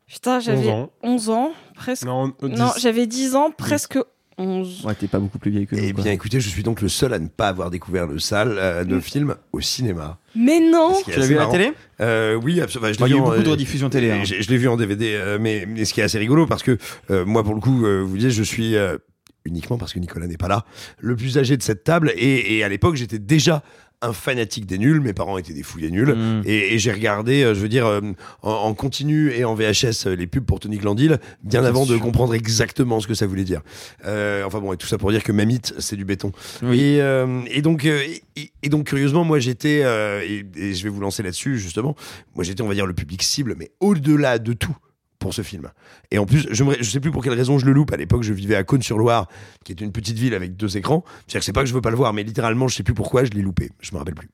putain 0.08 0.40
j'avais 0.40 0.70
11 0.70 0.70
ans. 0.70 0.90
11 1.04 1.30
ans 1.30 1.52
presque. 1.76 2.06
Non, 2.06 2.34
euh, 2.44 2.48
Non, 2.50 2.72
10. 2.76 2.82
j'avais 2.82 3.08
10 3.08 3.36
ans 3.36 3.52
presque 3.52 3.98
11. 4.40 4.86
Ouais, 4.86 4.94
t'es 4.94 5.08
pas 5.08 5.18
beaucoup 5.18 5.40
plus 5.40 5.50
vieille 5.50 5.66
que 5.66 5.76
nous. 5.76 5.82
Eh 5.84 5.94
quoi. 5.94 6.04
bien, 6.04 6.12
écoutez, 6.14 6.40
je 6.40 6.48
suis 6.48 6.62
donc 6.62 6.82
le 6.82 6.90
seul 6.90 7.12
à 7.12 7.18
ne 7.18 7.28
pas 7.28 7.48
avoir 7.48 7.72
découvert 7.72 8.06
le 8.06 8.20
salle 8.20 8.58
euh, 8.60 8.84
de 8.84 8.98
Mm. 8.98 9.02
film 9.02 9.36
au 9.52 9.62
cinéma. 9.62 10.20
Mais 10.36 10.60
non. 10.60 10.94
Tu 11.04 11.18
l'as 11.20 11.26
vu 11.26 11.38
à 11.40 11.46
la 11.46 11.48
télé? 11.48 11.72
Euh, 12.02 12.36
Oui, 12.36 12.62
absolument. 12.62 12.94
Je 12.94 13.00
Bah, 13.00 13.08
l'ai 13.08 13.14
il 13.14 13.16
y 13.16 13.20
a 13.20 13.24
vu 13.24 13.30
beaucoup 13.32 13.44
de 13.44 13.50
rediffusions 13.50 13.90
télé, 13.90 14.12
hein. 14.12 14.24
Je, 14.26 14.36
je 14.40 14.50
l'ai 14.52 14.58
vu 14.58 14.68
en 14.68 14.78
DVD, 14.78 15.16
euh, 15.16 15.38
mais, 15.42 15.66
mais 15.68 15.86
ce 15.86 15.94
qui 15.96 16.02
est 16.02 16.04
assez 16.04 16.20
rigolo 16.20 16.46
parce 16.46 16.62
que 16.62 16.78
euh, 17.10 17.26
moi, 17.26 17.44
pour 17.44 17.56
le 17.56 17.62
coup, 17.62 17.84
euh, 17.88 18.04
vous 18.06 18.16
disiez, 18.16 18.30
je 18.30 18.44
suis 18.44 18.76
euh, 18.76 19.00
uniquement 19.48 19.78
parce 19.78 19.94
que 19.94 20.00
Nicolas 20.00 20.28
n'est 20.28 20.38
pas 20.38 20.48
là, 20.48 20.66
le 21.00 21.16
plus 21.16 21.38
âgé 21.38 21.58
de 21.58 21.64
cette 21.64 21.84
table. 21.84 22.12
Et, 22.16 22.58
et 22.58 22.64
à 22.64 22.70
l'époque, 22.70 22.96
j'étais 22.96 23.20
déjà 23.20 23.64
un 24.02 24.14
fanatique 24.14 24.66
des 24.66 24.78
nuls. 24.78 25.02
Mes 25.02 25.14
parents 25.14 25.38
étaient 25.38 25.54
des 25.54 25.64
fous 25.64 25.80
des 25.80 25.90
nuls. 25.90 26.14
Mm. 26.14 26.44
Et, 26.46 26.74
et 26.74 26.80
j'ai 26.80 26.92
regardé, 26.92 27.44
euh, 27.44 27.54
je 27.54 27.60
veux 27.60 27.70
dire, 27.70 27.88
euh, 27.88 28.02
en, 28.42 28.52
en 28.52 28.74
continu 28.74 29.32
et 29.32 29.44
en 29.44 29.56
VHS, 29.56 30.06
euh, 30.06 30.16
les 30.16 30.28
pubs 30.28 30.46
pour 30.46 30.60
Tony 30.60 30.78
Glandil, 30.78 31.20
bien 31.44 31.64
avant 31.64 31.86
de 31.86 31.98
comprendre 31.98 32.34
exactement 32.34 33.00
ce 33.00 33.08
que 33.08 33.14
ça 33.14 33.26
voulait 33.26 33.44
dire. 33.44 33.62
Enfin 34.04 34.60
bon, 34.60 34.74
et 34.74 34.78
tout 34.78 34.88
ça 34.88 34.98
pour 34.98 35.12
dire 35.12 35.24
que 35.24 35.32
Mamite, 35.32 35.74
c'est 35.80 35.96
du 35.96 36.06
béton. 36.06 36.32
Oui. 36.62 36.80
Et, 36.80 37.02
et 37.48 37.62
donc, 37.62 37.86
et, 37.86 38.22
et 38.64 38.70
donc 38.70 38.88
curieusement, 38.88 39.24
moi 39.24 39.40
j'étais, 39.40 39.80
et, 39.80 40.46
et 40.56 40.74
je 40.74 40.84
vais 40.84 40.90
vous 40.90 41.02
lancer 41.02 41.24
là-dessus 41.24 41.58
justement, 41.58 41.96
moi 42.36 42.44
j'étais, 42.44 42.62
on 42.62 42.68
va 42.68 42.74
dire, 42.74 42.86
le 42.86 42.94
public 42.94 43.24
cible, 43.24 43.56
mais 43.58 43.72
au-delà 43.80 44.40
de 44.40 44.54
tout 44.54 44.76
pour 45.20 45.34
ce 45.34 45.42
film. 45.42 45.70
Et 46.12 46.20
en 46.20 46.26
plus, 46.26 46.48
je, 46.52 46.64
je 46.80 46.90
sais 46.90 47.00
plus 47.00 47.12
pour 47.12 47.24
quelle 47.24 47.34
raison 47.34 47.58
je 47.58 47.66
le 47.66 47.74
loupe. 47.74 47.92
À 47.92 47.98
l'époque, 47.98 48.24
je 48.24 48.34
vivais 48.34 48.56
à 48.56 48.64
Cône-sur-Loire, 48.64 49.28
qui 49.64 49.72
est 49.72 49.82
une 49.82 49.92
petite 49.92 50.18
ville 50.18 50.34
avec 50.34 50.56
deux 50.56 50.78
écrans. 50.78 51.04
C'est-à-dire 51.28 51.40
que 51.40 51.46
c'est 51.46 51.54
pas 51.54 51.62
que 51.62 51.70
je 51.70 51.74
veux 51.74 51.82
pas 51.82 51.92
le 51.92 51.98
voir, 51.98 52.14
mais 52.14 52.24
littéralement, 52.24 52.68
je 52.68 52.76
sais 52.76 52.84
plus 52.84 52.94
pourquoi 52.94 53.24
je 53.24 53.32
l'ai 53.32 53.42
loupé. 53.42 53.72
Je 53.80 53.94
me 53.94 53.98
rappelle 53.98 54.16
plus. 54.16 54.30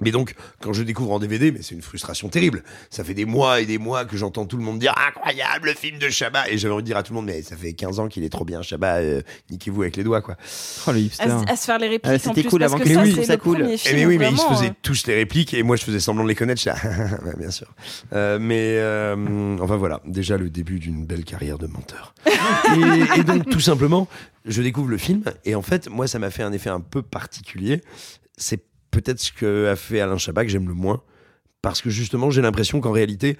Mais 0.00 0.10
donc, 0.10 0.34
quand 0.60 0.72
je 0.72 0.82
découvre 0.82 1.12
en 1.12 1.18
DVD, 1.20 1.52
mais 1.52 1.60
c'est 1.62 1.74
une 1.74 1.82
frustration 1.82 2.28
terrible. 2.28 2.64
Ça 2.90 3.04
fait 3.04 3.14
des 3.14 3.24
mois 3.26 3.60
et 3.60 3.66
des 3.66 3.78
mois 3.78 4.04
que 4.04 4.16
j'entends 4.16 4.46
tout 4.46 4.56
le 4.56 4.64
monde 4.64 4.78
dire 4.78 4.94
incroyable 5.06 5.68
le 5.68 5.74
film 5.74 5.98
de 5.98 6.08
Chabat. 6.08 6.48
Et 6.50 6.58
j'avais 6.58 6.72
envie 6.74 6.82
de 6.82 6.86
dire 6.86 6.96
à 6.96 7.02
tout 7.02 7.12
le 7.12 7.16
monde, 7.16 7.26
mais 7.26 7.42
ça 7.42 7.56
fait 7.56 7.72
15 7.74 8.00
ans 8.00 8.08
qu'il 8.08 8.24
est 8.24 8.28
trop 8.30 8.44
bien, 8.44 8.62
Chabat. 8.62 8.96
euh, 8.96 9.22
Niquez-vous 9.50 9.82
avec 9.82 9.96
les 9.96 10.02
doigts, 10.02 10.20
quoi. 10.22 10.36
Oh, 10.86 10.90
le 10.92 10.96
À, 10.96 11.00
hipster. 11.00 11.24
se- 11.28 11.52
à 11.52 11.56
se 11.56 11.64
faire 11.66 11.78
les 11.78 11.88
répliques 11.88 12.12
Ah, 12.12 12.18
c'était 12.18 12.42
cool 12.44 12.62
avant 12.64 12.78
que 12.78 12.84
que 12.84 12.94
ça 12.94 13.02
oui, 13.02 13.24
ça 13.24 13.36
cool. 13.36 13.68
Eh 13.68 13.92
mais 13.94 14.06
où 14.06 14.08
oui, 14.08 14.18
mais 14.18 14.30
ils 14.30 14.38
se 14.38 14.46
faisaient 14.46 14.70
euh, 14.70 14.74
tous 14.82 15.06
les 15.06 15.14
répliques 15.14 15.54
et 15.54 15.62
moi 15.62 15.76
je 15.76 15.84
faisais 15.84 16.00
semblant 16.00 16.24
de 16.24 16.28
les 16.28 16.34
connaître. 16.34 16.62
là, 16.66 16.74
bien 17.38 17.50
sûr. 17.50 17.68
Euh, 18.12 18.38
mais 18.40 18.76
euh, 18.78 19.56
enfin 19.60 19.76
voilà, 19.76 20.00
déjà 20.06 20.36
le 20.36 20.50
début 20.50 20.78
d'une 20.80 21.04
belle 21.06 21.24
carrière 21.24 21.58
de 21.58 21.66
menteur. 21.66 22.14
et, 22.26 23.20
et 23.20 23.24
donc 23.24 23.48
tout 23.50 23.60
simplement, 23.60 24.08
je 24.46 24.62
découvre 24.62 24.88
le 24.88 24.98
film 24.98 25.22
et 25.44 25.54
en 25.54 25.62
fait, 25.62 25.88
moi 25.88 26.06
ça 26.08 26.18
m'a 26.18 26.30
fait 26.30 26.42
un 26.42 26.52
effet 26.52 26.70
un 26.70 26.80
peu 26.80 27.02
particulier. 27.02 27.82
C'est 28.36 28.62
peut-être 28.92 29.18
ce 29.18 29.32
que 29.32 29.66
a 29.66 29.74
fait 29.74 29.98
Alain 29.98 30.18
Chabat 30.18 30.44
que 30.44 30.50
j'aime 30.50 30.68
le 30.68 30.74
moins 30.74 31.02
parce 31.62 31.82
que 31.82 31.90
justement 31.90 32.30
j'ai 32.30 32.42
l'impression 32.42 32.80
qu'en 32.80 32.92
réalité 32.92 33.36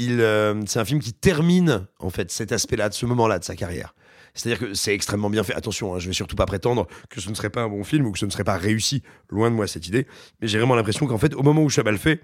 euh, 0.00 0.62
c'est 0.66 0.78
un 0.78 0.84
film 0.84 1.00
qui 1.00 1.12
termine 1.12 1.86
en 1.98 2.10
fait 2.10 2.30
cet 2.30 2.52
aspect-là, 2.52 2.88
de 2.88 2.94
ce 2.94 3.06
moment-là 3.06 3.38
de 3.38 3.44
sa 3.44 3.56
carrière. 3.56 3.94
C'est-à-dire 4.34 4.66
que 4.66 4.74
c'est 4.74 4.94
extrêmement 4.94 5.28
bien 5.28 5.42
fait. 5.42 5.54
Attention, 5.54 5.94
hein, 5.94 5.98
je 5.98 6.06
vais 6.06 6.14
surtout 6.14 6.36
pas 6.36 6.46
prétendre 6.46 6.86
que 7.10 7.20
ce 7.20 7.28
ne 7.28 7.34
serait 7.34 7.50
pas 7.50 7.62
un 7.62 7.68
bon 7.68 7.84
film 7.84 8.06
ou 8.06 8.12
que 8.12 8.18
ce 8.18 8.24
ne 8.24 8.30
serait 8.30 8.44
pas 8.44 8.56
réussi. 8.56 9.02
Loin 9.28 9.50
de 9.50 9.54
moi 9.54 9.66
cette 9.66 9.86
idée. 9.86 10.06
Mais 10.40 10.48
j'ai 10.48 10.58
vraiment 10.58 10.74
l'impression 10.74 11.06
qu'en 11.06 11.18
fait, 11.18 11.34
au 11.34 11.42
moment 11.42 11.62
où 11.62 11.68
Chabat 11.68 11.90
le 11.90 11.98
fait, 11.98 12.22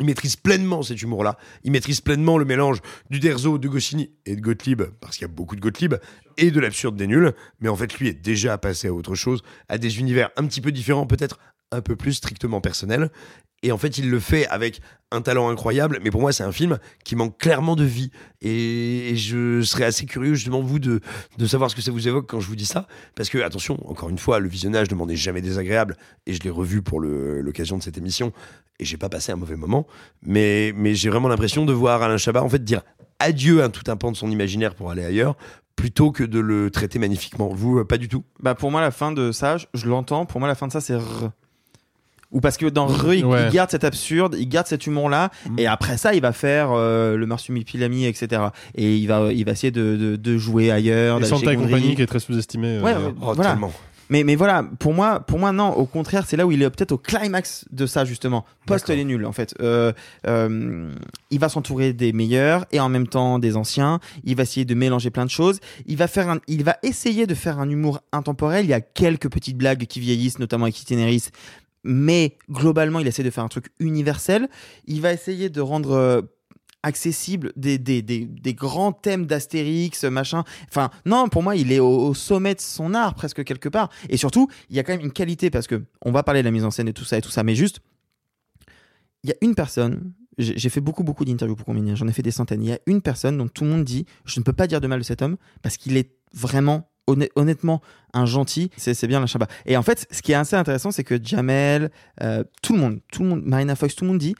il 0.00 0.06
maîtrise 0.06 0.36
pleinement 0.36 0.82
cet 0.82 1.00
humour-là. 1.02 1.38
Il 1.64 1.72
maîtrise 1.72 2.00
pleinement 2.00 2.38
le 2.38 2.44
mélange 2.44 2.80
du 3.10 3.20
Derzo, 3.20 3.58
de 3.58 3.68
Goscinny 3.68 4.10
et 4.26 4.36
de 4.36 4.40
Gottlieb, 4.40 4.82
parce 5.00 5.16
qu'il 5.16 5.26
y 5.26 5.30
a 5.30 5.32
beaucoup 5.32 5.56
de 5.56 5.60
Gottlieb, 5.60 5.94
et 6.36 6.50
de 6.50 6.60
l'absurde 6.60 6.96
des 6.96 7.06
nuls. 7.06 7.32
Mais 7.60 7.68
en 7.68 7.76
fait, 7.76 7.98
lui 7.98 8.08
est 8.08 8.14
déjà 8.14 8.58
passé 8.58 8.88
à 8.88 8.92
autre 8.92 9.14
chose, 9.14 9.42
à 9.68 9.78
des 9.78 10.00
univers 10.00 10.30
un 10.36 10.46
petit 10.46 10.60
peu 10.60 10.72
différents, 10.72 11.06
peut-être 11.06 11.38
un 11.72 11.80
peu 11.80 11.96
plus 11.96 12.14
strictement 12.14 12.60
personnels. 12.60 13.10
Et 13.66 13.72
en 13.72 13.78
fait, 13.78 13.98
il 13.98 14.10
le 14.10 14.20
fait 14.20 14.46
avec 14.46 14.80
un 15.10 15.22
talent 15.22 15.48
incroyable. 15.48 15.98
Mais 16.00 16.12
pour 16.12 16.20
moi, 16.20 16.30
c'est 16.30 16.44
un 16.44 16.52
film 16.52 16.78
qui 17.02 17.16
manque 17.16 17.36
clairement 17.36 17.74
de 17.74 17.82
vie. 17.82 18.12
Et, 18.40 19.16
je 19.16 19.60
serais 19.62 19.82
assez 19.82 20.06
curieux, 20.06 20.34
justement, 20.34 20.60
vous, 20.60 20.78
de, 20.78 21.00
de 21.36 21.46
savoir 21.48 21.68
ce 21.68 21.74
que 21.74 21.82
ça 21.82 21.90
vous 21.90 22.06
évoque 22.06 22.28
quand 22.28 22.38
je 22.38 22.46
vous 22.46 22.54
dis 22.54 22.64
ça. 22.64 22.86
Parce 23.16 23.28
que, 23.28 23.38
attention, 23.38 23.76
encore 23.90 24.08
une 24.08 24.18
fois, 24.18 24.38
le 24.38 24.48
visionnage 24.48 24.88
ne 24.88 24.94
m'en 24.94 25.08
est 25.08 25.16
jamais 25.16 25.40
désagréable. 25.40 25.96
Et 26.26 26.32
je 26.32 26.40
l'ai 26.44 26.50
revu 26.50 26.80
pour 26.80 27.00
l'occasion 27.00 27.76
de 27.76 27.82
cette 27.82 27.98
émission. 27.98 28.32
Et 28.78 28.84
j'ai 28.84 28.98
pas 28.98 29.08
passé 29.08 29.32
un 29.32 29.36
mauvais 29.36 29.56
moment. 29.56 29.88
Mais, 30.22 30.72
mais 30.76 30.94
j'ai 30.94 31.10
vraiment 31.10 31.26
l'impression 31.26 31.64
de 31.64 31.72
voir 31.72 32.02
Alain 32.02 32.18
Chabat, 32.18 32.44
en 32.44 32.48
fait, 32.48 32.62
dire 32.62 32.82
adieu 33.18 33.64
à 33.64 33.68
tout 33.68 33.90
un 33.90 33.96
pan 33.96 34.12
de 34.12 34.16
son 34.16 34.30
imaginaire 34.30 34.76
pour 34.76 34.92
aller 34.92 35.04
ailleurs, 35.04 35.36
plutôt 35.74 36.12
que 36.12 36.22
de 36.22 36.38
le 36.38 36.70
traiter 36.70 37.00
magnifiquement. 37.00 37.48
Vous, 37.48 37.80
euh, 37.80 37.84
pas 37.84 37.98
du 37.98 38.06
tout 38.06 38.22
Bah 38.38 38.54
pour 38.54 38.70
moi 38.70 38.80
la 38.80 38.92
fin 38.92 39.10
de 39.10 39.32
ça, 39.32 39.56
je, 39.56 39.66
je 39.74 39.88
l'entends. 39.88 40.24
Pour 40.24 40.38
moi 40.38 40.48
la 40.48 40.54
fin 40.54 40.68
de 40.68 40.72
ça 40.72 40.80
c'est. 40.80 40.94
Ou 42.36 42.40
parce 42.40 42.58
que 42.58 42.66
dans 42.66 42.86
re, 42.86 43.14
il, 43.14 43.24
Ouais. 43.24 43.46
il 43.48 43.52
garde 43.52 43.70
cet 43.70 43.82
absurde, 43.82 44.36
il 44.38 44.46
garde 44.46 44.66
cet 44.66 44.86
humour 44.86 45.08
là, 45.08 45.30
et 45.56 45.66
après 45.66 45.96
ça 45.96 46.12
il 46.12 46.20
va 46.20 46.32
faire 46.32 46.68
euh, 46.72 47.16
le 47.16 47.24
marsupilami 47.24 48.04
etc. 48.04 48.42
Et 48.74 48.96
il 48.96 49.06
va 49.06 49.32
il 49.32 49.44
va 49.46 49.52
essayer 49.52 49.70
de, 49.70 49.96
de, 49.96 50.16
de 50.16 50.36
jouer 50.36 50.70
ailleurs. 50.70 51.18
Et 51.20 51.24
Santa 51.24 51.52
et 51.54 51.56
compagnie 51.56 51.94
qui 51.94 52.02
est 52.02 52.06
très 52.06 52.20
sous-estimé. 52.20 52.76
euh, 52.76 52.82
Ouais, 52.82 52.94
Oh, 53.22 53.32
voilà. 53.34 53.52
tellement. 53.52 53.72
Mais, 54.08 54.22
mais 54.22 54.36
voilà, 54.36 54.64
pour 54.78 54.94
moi, 54.94 55.18
pour 55.18 55.40
moi, 55.40 55.50
non, 55.50 55.70
au 55.70 55.84
contraire, 55.84 56.26
c'est 56.28 56.36
là 56.36 56.46
où 56.46 56.52
il 56.52 56.62
est 56.62 56.70
peut-être 56.70 56.92
au 56.92 56.96
climax 56.98 57.64
de 57.72 57.86
ça, 57.86 58.04
justement. 58.04 58.44
Post 58.64 58.88
les 58.88 59.02
nuls, 59.04 59.26
en 59.26 59.32
fait. 59.32 59.52
Euh, 59.60 59.92
euh, 60.28 60.92
il 61.30 61.40
va 61.40 61.48
s'entourer 61.48 61.92
des 61.92 62.12
meilleurs 62.12 62.66
et 62.70 62.78
en 62.78 62.88
même 62.88 63.08
temps 63.08 63.40
des 63.40 63.56
anciens. 63.56 63.98
Il 64.22 64.36
va 64.36 64.44
essayer 64.44 64.64
de 64.64 64.74
mélanger 64.76 65.10
plein 65.10 65.24
de 65.24 65.30
choses. 65.30 65.58
Il 65.86 65.96
va 65.96 66.06
faire 66.06 66.28
un, 66.28 66.38
il 66.46 66.62
va 66.62 66.76
essayer 66.84 67.26
de 67.26 67.34
faire 67.34 67.58
un 67.58 67.68
humour 67.68 68.00
intemporel. 68.12 68.64
Il 68.64 68.68
y 68.70 68.74
a 68.74 68.80
quelques 68.80 69.28
petites 69.28 69.56
blagues 69.56 69.86
qui 69.86 69.98
vieillissent, 69.98 70.38
notamment 70.38 70.66
avec 70.66 70.80
Itinéris. 70.80 71.30
Mais 71.86 72.36
globalement, 72.50 73.00
il 73.00 73.06
essaie 73.06 73.22
de 73.22 73.30
faire 73.30 73.44
un 73.44 73.48
truc 73.48 73.70
universel. 73.78 74.48
Il 74.86 75.00
va 75.00 75.12
essayer 75.12 75.48
de 75.48 75.60
rendre 75.60 75.92
euh, 75.92 76.22
accessible 76.82 77.52
des, 77.56 77.78
des, 77.78 78.02
des, 78.02 78.24
des 78.24 78.54
grands 78.54 78.92
thèmes 78.92 79.26
d'Astérix, 79.26 80.04
machin. 80.04 80.44
Enfin, 80.68 80.90
non, 81.04 81.28
pour 81.28 81.42
moi, 81.42 81.56
il 81.56 81.72
est 81.72 81.80
au, 81.80 82.14
sommet 82.14 82.54
de 82.54 82.60
son 82.60 82.94
art, 82.94 83.14
presque 83.14 83.44
quelque 83.44 83.68
part. 83.68 83.90
Et 84.08 84.16
surtout, 84.16 84.48
il 84.70 84.76
y 84.76 84.78
a 84.78 84.82
quand 84.82 84.92
même 84.92 85.04
une 85.04 85.12
qualité, 85.12 85.50
parce 85.50 85.66
que 85.66 85.82
on 86.02 86.12
va 86.12 86.22
parler 86.22 86.42
de 86.42 86.44
la 86.44 86.52
mise 86.52 86.64
en 86.64 86.70
scène 86.70 86.88
et 86.88 86.92
tout 86.92 87.04
ça 87.04 87.18
et 87.18 87.20
tout 87.20 87.30
ça, 87.30 87.42
mais 87.42 87.54
juste, 87.54 87.80
il 89.24 89.30
y 89.30 89.32
a 89.32 89.36
une 89.40 89.54
personne. 89.54 90.12
J'ai 90.38 90.68
fait 90.68 90.82
beaucoup, 90.82 91.02
beaucoup 91.02 91.24
d'interviews 91.24 91.56
pour 91.56 91.64
combien 91.64 91.94
J'en 91.94 92.06
ai 92.08 92.12
fait 92.12 92.22
des 92.22 92.30
centaines. 92.30 92.62
Il 92.62 92.68
y 92.68 92.72
a 92.72 92.78
une 92.86 93.00
personne 93.00 93.38
dont 93.38 93.48
tout 93.48 93.64
le 93.64 93.70
monde 93.70 93.84
dit 93.84 94.04
Je 94.26 94.38
ne 94.38 94.44
peux 94.44 94.52
pas 94.52 94.66
dire 94.66 94.82
de 94.82 94.86
mal 94.86 94.98
de 94.98 95.04
cet 95.04 95.22
homme 95.22 95.38
parce 95.62 95.78
qu'il 95.78 95.96
est 95.96 96.12
vraiment, 96.34 96.90
honnêtement, 97.06 97.82
un 98.12 98.26
gentil. 98.26 98.70
C'est 98.76 99.06
bien 99.06 99.20
la 99.20 99.26
Chabat. 99.26 99.48
Et 99.64 99.76
en 99.76 99.82
fait, 99.82 100.06
ce 100.10 100.22
qui 100.22 100.32
est 100.32 100.36
assez 100.36 100.56
intéressant, 100.56 100.90
c'est 100.90 101.04
que 101.04 101.22
Jamel, 101.22 101.90
euh, 102.22 102.44
tout 102.62 102.72
le 102.72 102.78
monde, 102.78 103.00
tout 103.12 103.22
le 103.22 103.28
monde, 103.28 103.42
Marina 103.44 103.76
Foïs, 103.76 103.94
tout 103.94 104.04
le 104.04 104.10
monde 104.10 104.18
dit 104.18 104.34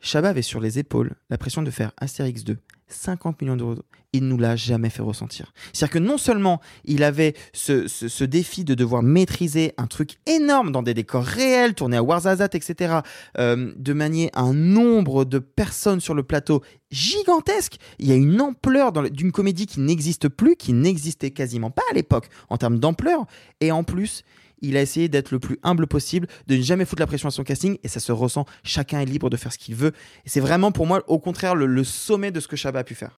Chabat 0.00 0.30
avait 0.30 0.42
sur 0.42 0.60
les 0.60 0.78
épaules 0.78 1.14
la 1.28 1.38
pression 1.38 1.62
de 1.62 1.70
faire 1.70 1.92
Astérix 1.98 2.44
2, 2.44 2.58
50 2.92 3.40
millions 3.40 3.56
d'euros. 3.56 3.76
Il 4.12 4.26
nous 4.26 4.38
l'a 4.38 4.56
jamais 4.56 4.90
fait 4.90 5.02
ressentir. 5.02 5.52
C'est-à-dire 5.72 5.92
que 5.94 5.98
non 6.00 6.18
seulement 6.18 6.60
il 6.84 7.04
avait 7.04 7.34
ce, 7.52 7.86
ce- 7.86 8.24
défi 8.24 8.64
de 8.64 8.74
devoir 8.74 9.02
maîtriser 9.04 9.72
un 9.76 9.86
truc 9.86 10.16
énorme 10.26 10.72
dans 10.72 10.82
des 10.82 10.94
décors 10.94 11.22
réels, 11.24 11.74
tournés 11.74 11.96
à 11.96 12.02
Warzazat, 12.02 12.48
etc., 12.54 12.98
euh, 13.38 13.72
de 13.76 13.92
manier 13.92 14.30
un 14.34 14.52
nombre 14.52 15.24
de 15.24 15.38
personnes 15.38 16.00
sur 16.00 16.14
le 16.14 16.24
plateau 16.24 16.62
gigantesque. 16.90 17.76
Il 17.98 18.08
y 18.08 18.12
a 18.12 18.16
une 18.16 18.40
ampleur 18.40 18.92
d'une 18.92 19.32
comédie 19.32 19.66
qui 19.66 19.80
n'existe 19.80 20.28
plus, 20.28 20.56
qui 20.56 20.72
n'existait 20.72 21.30
quasiment 21.30 21.70
pas 21.70 21.82
à 21.90 21.94
l'époque 21.94 22.28
en 22.48 22.56
termes 22.56 22.78
d'ampleur. 22.78 23.26
Et 23.60 23.70
en 23.72 23.84
plus, 23.84 24.22
il 24.60 24.76
a 24.76 24.82
essayé 24.82 25.08
d'être 25.08 25.30
le 25.30 25.38
plus 25.38 25.58
humble 25.62 25.86
possible, 25.86 26.26
de 26.46 26.56
ne 26.56 26.62
jamais 26.62 26.84
foutre 26.84 27.00
la 27.00 27.06
pression 27.06 27.28
à 27.28 27.30
son 27.30 27.44
casting, 27.44 27.78
et 27.82 27.88
ça 27.88 28.00
se 28.00 28.12
ressent. 28.12 28.46
Chacun 28.62 29.00
est 29.00 29.06
libre 29.06 29.30
de 29.30 29.36
faire 29.36 29.52
ce 29.52 29.58
qu'il 29.58 29.74
veut. 29.74 29.92
Et 30.24 30.28
c'est 30.28 30.40
vraiment 30.40 30.72
pour 30.72 30.86
moi, 30.86 31.02
au 31.08 31.18
contraire, 31.18 31.54
le, 31.54 31.66
le 31.66 31.84
sommet 31.84 32.30
de 32.30 32.40
ce 32.40 32.48
que 32.48 32.56
Chabat 32.56 32.80
a 32.80 32.84
pu 32.84 32.94
faire. 32.94 33.18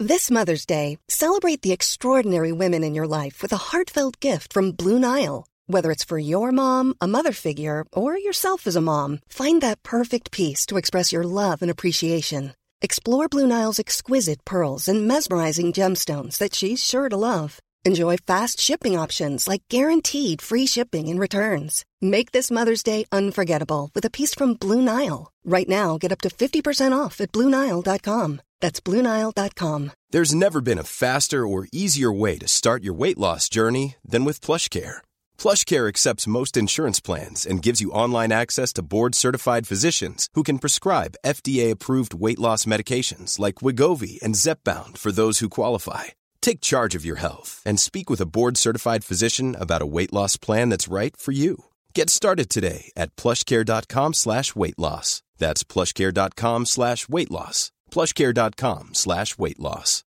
This 0.00 0.28
Mother's 0.28 0.66
Day, 0.66 0.98
celebrate 1.08 1.62
the 1.62 1.70
extraordinary 1.70 2.50
women 2.50 2.82
in 2.82 2.94
your 2.94 3.06
life 3.06 3.42
with 3.42 3.52
a 3.52 3.70
heartfelt 3.72 4.18
gift 4.20 4.52
from 4.52 4.72
Blue 4.72 4.98
Nile. 4.98 5.46
Whether 5.66 5.92
it's 5.92 6.04
for 6.04 6.18
your 6.18 6.50
mom, 6.52 6.94
a 7.00 7.06
mother 7.06 7.32
figure, 7.32 7.84
or 7.92 8.18
yourself 8.18 8.66
as 8.66 8.76
a 8.76 8.80
mom, 8.80 9.20
find 9.28 9.62
that 9.62 9.82
perfect 9.82 10.30
piece 10.32 10.66
to 10.66 10.76
express 10.76 11.12
your 11.12 11.24
love 11.24 11.62
and 11.62 11.70
appreciation. 11.70 12.54
Explore 12.82 13.28
Blue 13.28 13.46
Nile's 13.46 13.78
exquisite 13.78 14.44
pearls 14.44 14.88
and 14.88 15.08
mesmerizing 15.08 15.72
gemstones 15.72 16.36
that 16.38 16.54
she's 16.54 16.84
sure 16.84 17.08
to 17.08 17.16
love. 17.16 17.60
Enjoy 17.86 18.16
fast 18.16 18.60
shipping 18.60 18.96
options 18.96 19.46
like 19.46 19.62
guaranteed 19.68 20.40
free 20.40 20.64
shipping 20.64 21.06
and 21.10 21.20
returns. 21.20 21.84
Make 22.00 22.32
this 22.32 22.50
Mother's 22.50 22.82
Day 22.82 23.04
unforgettable 23.12 23.90
with 23.94 24.06
a 24.06 24.10
piece 24.18 24.34
from 24.34 24.54
Blue 24.54 24.80
Nile. 24.80 25.30
Right 25.44 25.68
now, 25.68 25.98
get 25.98 26.10
up 26.10 26.22
to 26.22 26.30
50% 26.30 26.96
off 26.96 27.20
at 27.20 27.30
BlueNile.com. 27.30 28.40
That's 28.60 28.80
BlueNile.com. 28.80 29.92
There's 30.08 30.34
never 30.34 30.62
been 30.62 30.78
a 30.78 30.90
faster 31.02 31.46
or 31.46 31.68
easier 31.72 32.10
way 32.10 32.38
to 32.38 32.48
start 32.48 32.82
your 32.82 32.94
weight 32.94 33.18
loss 33.18 33.50
journey 33.50 33.96
than 34.02 34.24
with 34.24 34.40
PlushCare. 34.40 35.02
PlushCare 35.36 35.86
accepts 35.86 36.26
most 36.26 36.56
insurance 36.56 37.00
plans 37.00 37.44
and 37.44 37.60
gives 37.60 37.82
you 37.82 37.90
online 37.90 38.32
access 38.32 38.72
to 38.74 38.82
board-certified 38.82 39.66
physicians 39.66 40.30
who 40.32 40.42
can 40.42 40.58
prescribe 40.58 41.16
FDA-approved 41.26 42.14
weight 42.14 42.38
loss 42.38 42.64
medications 42.64 43.38
like 43.38 43.56
Wigovi 43.56 44.22
and 44.22 44.36
Zepbound 44.36 44.96
for 44.96 45.12
those 45.12 45.40
who 45.40 45.50
qualify. 45.50 46.04
Take 46.44 46.60
charge 46.60 46.94
of 46.94 47.06
your 47.06 47.16
health 47.16 47.62
and 47.64 47.80
speak 47.80 48.10
with 48.10 48.20
a 48.20 48.26
board-certified 48.26 49.02
physician 49.02 49.56
about 49.58 49.80
a 49.80 49.86
weight 49.86 50.12
loss 50.12 50.36
plan 50.36 50.68
that's 50.68 50.88
right 50.88 51.16
for 51.16 51.32
you. 51.32 51.64
Get 51.94 52.10
started 52.10 52.50
today 52.50 52.92
at 52.98 53.16
plushcare.com 53.16 54.12
slash 54.12 54.54
weight 54.54 54.78
loss. 54.78 55.22
That's 55.38 55.64
plushcare.com 55.64 56.66
slash 56.66 57.08
weight 57.08 57.30
loss. 57.30 57.72
plushcare.com 57.90 58.90
slash 58.92 59.38
weight 59.38 59.58
loss. 59.58 60.02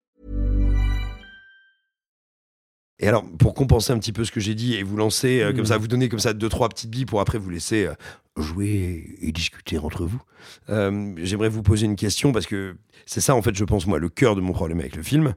Et 2.98 3.08
alors, 3.08 3.24
pour 3.38 3.52
compenser 3.52 3.92
un 3.92 3.98
petit 3.98 4.12
peu 4.12 4.24
ce 4.24 4.30
que 4.30 4.40
j'ai 4.40 4.54
dit 4.54 4.74
et 4.76 4.84
vous 4.84 4.96
lancer 4.96 5.42
euh, 5.42 5.52
comme 5.52 5.66
ça, 5.66 5.76
vous 5.76 5.88
donner 5.88 6.08
comme 6.08 6.20
ça 6.20 6.32
deux, 6.32 6.48
trois 6.48 6.68
petites 6.68 6.88
billes 6.88 7.04
pour 7.04 7.20
après 7.20 7.36
vous 7.36 7.50
laisser 7.50 7.86
euh, 7.86 7.94
jouer 8.36 9.18
et 9.20 9.32
discuter 9.32 9.76
entre 9.76 10.06
vous, 10.06 10.22
euh, 10.70 11.12
j'aimerais 11.18 11.48
vous 11.48 11.62
poser 11.62 11.84
une 11.84 11.96
question 11.96 12.32
parce 12.32 12.46
que 12.46 12.76
c'est 13.04 13.20
ça, 13.20 13.34
en 13.34 13.42
fait, 13.42 13.56
je 13.56 13.64
pense, 13.64 13.86
moi, 13.86 13.98
le 13.98 14.08
cœur 14.08 14.36
de 14.36 14.40
mon 14.40 14.52
problème 14.52 14.78
avec 14.78 14.94
le 14.94 15.02
film. 15.02 15.34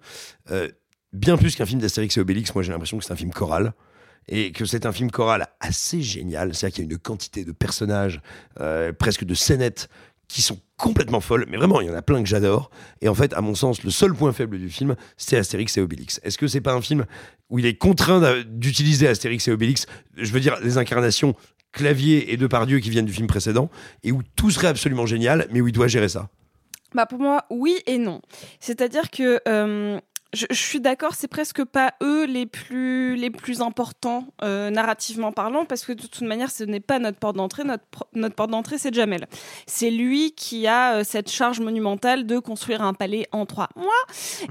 Bien 1.15 1.37
plus 1.37 1.55
qu'un 1.55 1.65
film 1.65 1.79
d'Astérix 1.79 2.17
et 2.17 2.19
Obélix, 2.19 2.53
moi, 2.53 2.63
j'ai 2.63 2.71
l'impression 2.71 2.97
que 2.97 3.03
c'est 3.03 3.13
un 3.13 3.17
film 3.17 3.31
choral. 3.31 3.73
Et 4.27 4.51
que 4.51 4.65
c'est 4.65 4.85
un 4.85 4.91
film 4.91 5.11
choral 5.11 5.47
assez 5.59 6.01
génial. 6.01 6.53
C'est-à-dire 6.53 6.75
qu'il 6.75 6.85
y 6.85 6.87
a 6.87 6.91
une 6.91 6.97
quantité 6.97 7.45
de 7.45 7.51
personnages, 7.51 8.21
euh, 8.59 8.91
presque 8.91 9.23
de 9.23 9.33
scénettes, 9.35 9.87
qui 10.27 10.41
sont 10.41 10.59
complètement 10.77 11.21
folles. 11.21 11.45
Mais 11.47 11.57
vraiment, 11.57 11.79
il 11.79 11.87
y 11.87 11.91
en 11.91 11.93
a 11.93 12.01
plein 12.01 12.23
que 12.23 12.27
j'adore. 12.27 12.71
Et 13.01 13.07
en 13.07 13.13
fait, 13.13 13.33
à 13.33 13.41
mon 13.41 13.53
sens, 13.53 13.83
le 13.83 13.91
seul 13.91 14.13
point 14.13 14.33
faible 14.33 14.57
du 14.57 14.69
film, 14.69 14.95
c'est 15.15 15.37
Astérix 15.37 15.77
et 15.77 15.81
Obélix. 15.81 16.19
Est-ce 16.23 16.39
que 16.39 16.47
c'est 16.47 16.61
pas 16.61 16.73
un 16.73 16.81
film 16.81 17.05
où 17.49 17.59
il 17.59 17.67
est 17.67 17.77
contraint 17.77 18.43
d'utiliser 18.47 19.07
Astérix 19.07 19.47
et 19.47 19.51
Obélix 19.51 19.85
Je 20.17 20.31
veux 20.31 20.39
dire, 20.39 20.57
les 20.63 20.79
incarnations 20.79 21.35
Clavier 21.75 22.31
et 22.33 22.37
Depardieu 22.37 22.79
qui 22.79 22.89
viennent 22.89 23.05
du 23.05 23.13
film 23.13 23.27
précédent, 23.27 23.69
et 24.03 24.11
où 24.11 24.21
tout 24.35 24.49
serait 24.49 24.67
absolument 24.67 25.05
génial, 25.05 25.47
mais 25.51 25.61
où 25.61 25.67
il 25.67 25.73
doit 25.73 25.87
gérer 25.87 26.09
ça? 26.09 26.29
Bah 26.95 27.05
pour 27.05 27.19
moi, 27.19 27.45
oui 27.49 27.77
et 27.85 27.97
non. 27.97 28.21
C'est-à-dire 28.61 29.11
que 29.11 29.41
euh, 29.47 29.99
je, 30.35 30.45
je 30.49 30.61
suis 30.61 30.79
d'accord, 30.79 31.15
c'est 31.15 31.27
presque 31.27 31.63
pas 31.63 31.93
eux 32.03 32.25
les 32.25 32.45
plus 32.45 33.15
les 33.15 33.29
plus 33.29 33.61
importants 33.61 34.27
euh, 34.43 34.69
narrativement 34.69 35.31
parlant, 35.31 35.65
parce 35.65 35.85
que 35.85 35.93
de 35.93 36.01
toute 36.01 36.21
manière, 36.21 36.51
ce 36.51 36.63
n'est 36.63 36.79
pas 36.79 36.99
notre 36.99 37.17
porte 37.17 37.35
d'entrée. 37.35 37.63
Notre 37.63 37.83
notre 38.13 38.35
porte 38.35 38.51
d'entrée, 38.51 38.77
c'est 38.77 38.93
Jamel. 38.93 39.27
C'est 39.65 39.89
lui 39.89 40.33
qui 40.33 40.67
a 40.67 40.97
euh, 40.97 41.03
cette 41.03 41.31
charge 41.31 41.59
monumentale 41.59 42.25
de 42.25 42.39
construire 42.39 42.81
un 42.81 42.93
palais 42.93 43.27
en 43.31 43.45
trois 43.45 43.69
mois. 43.75 43.93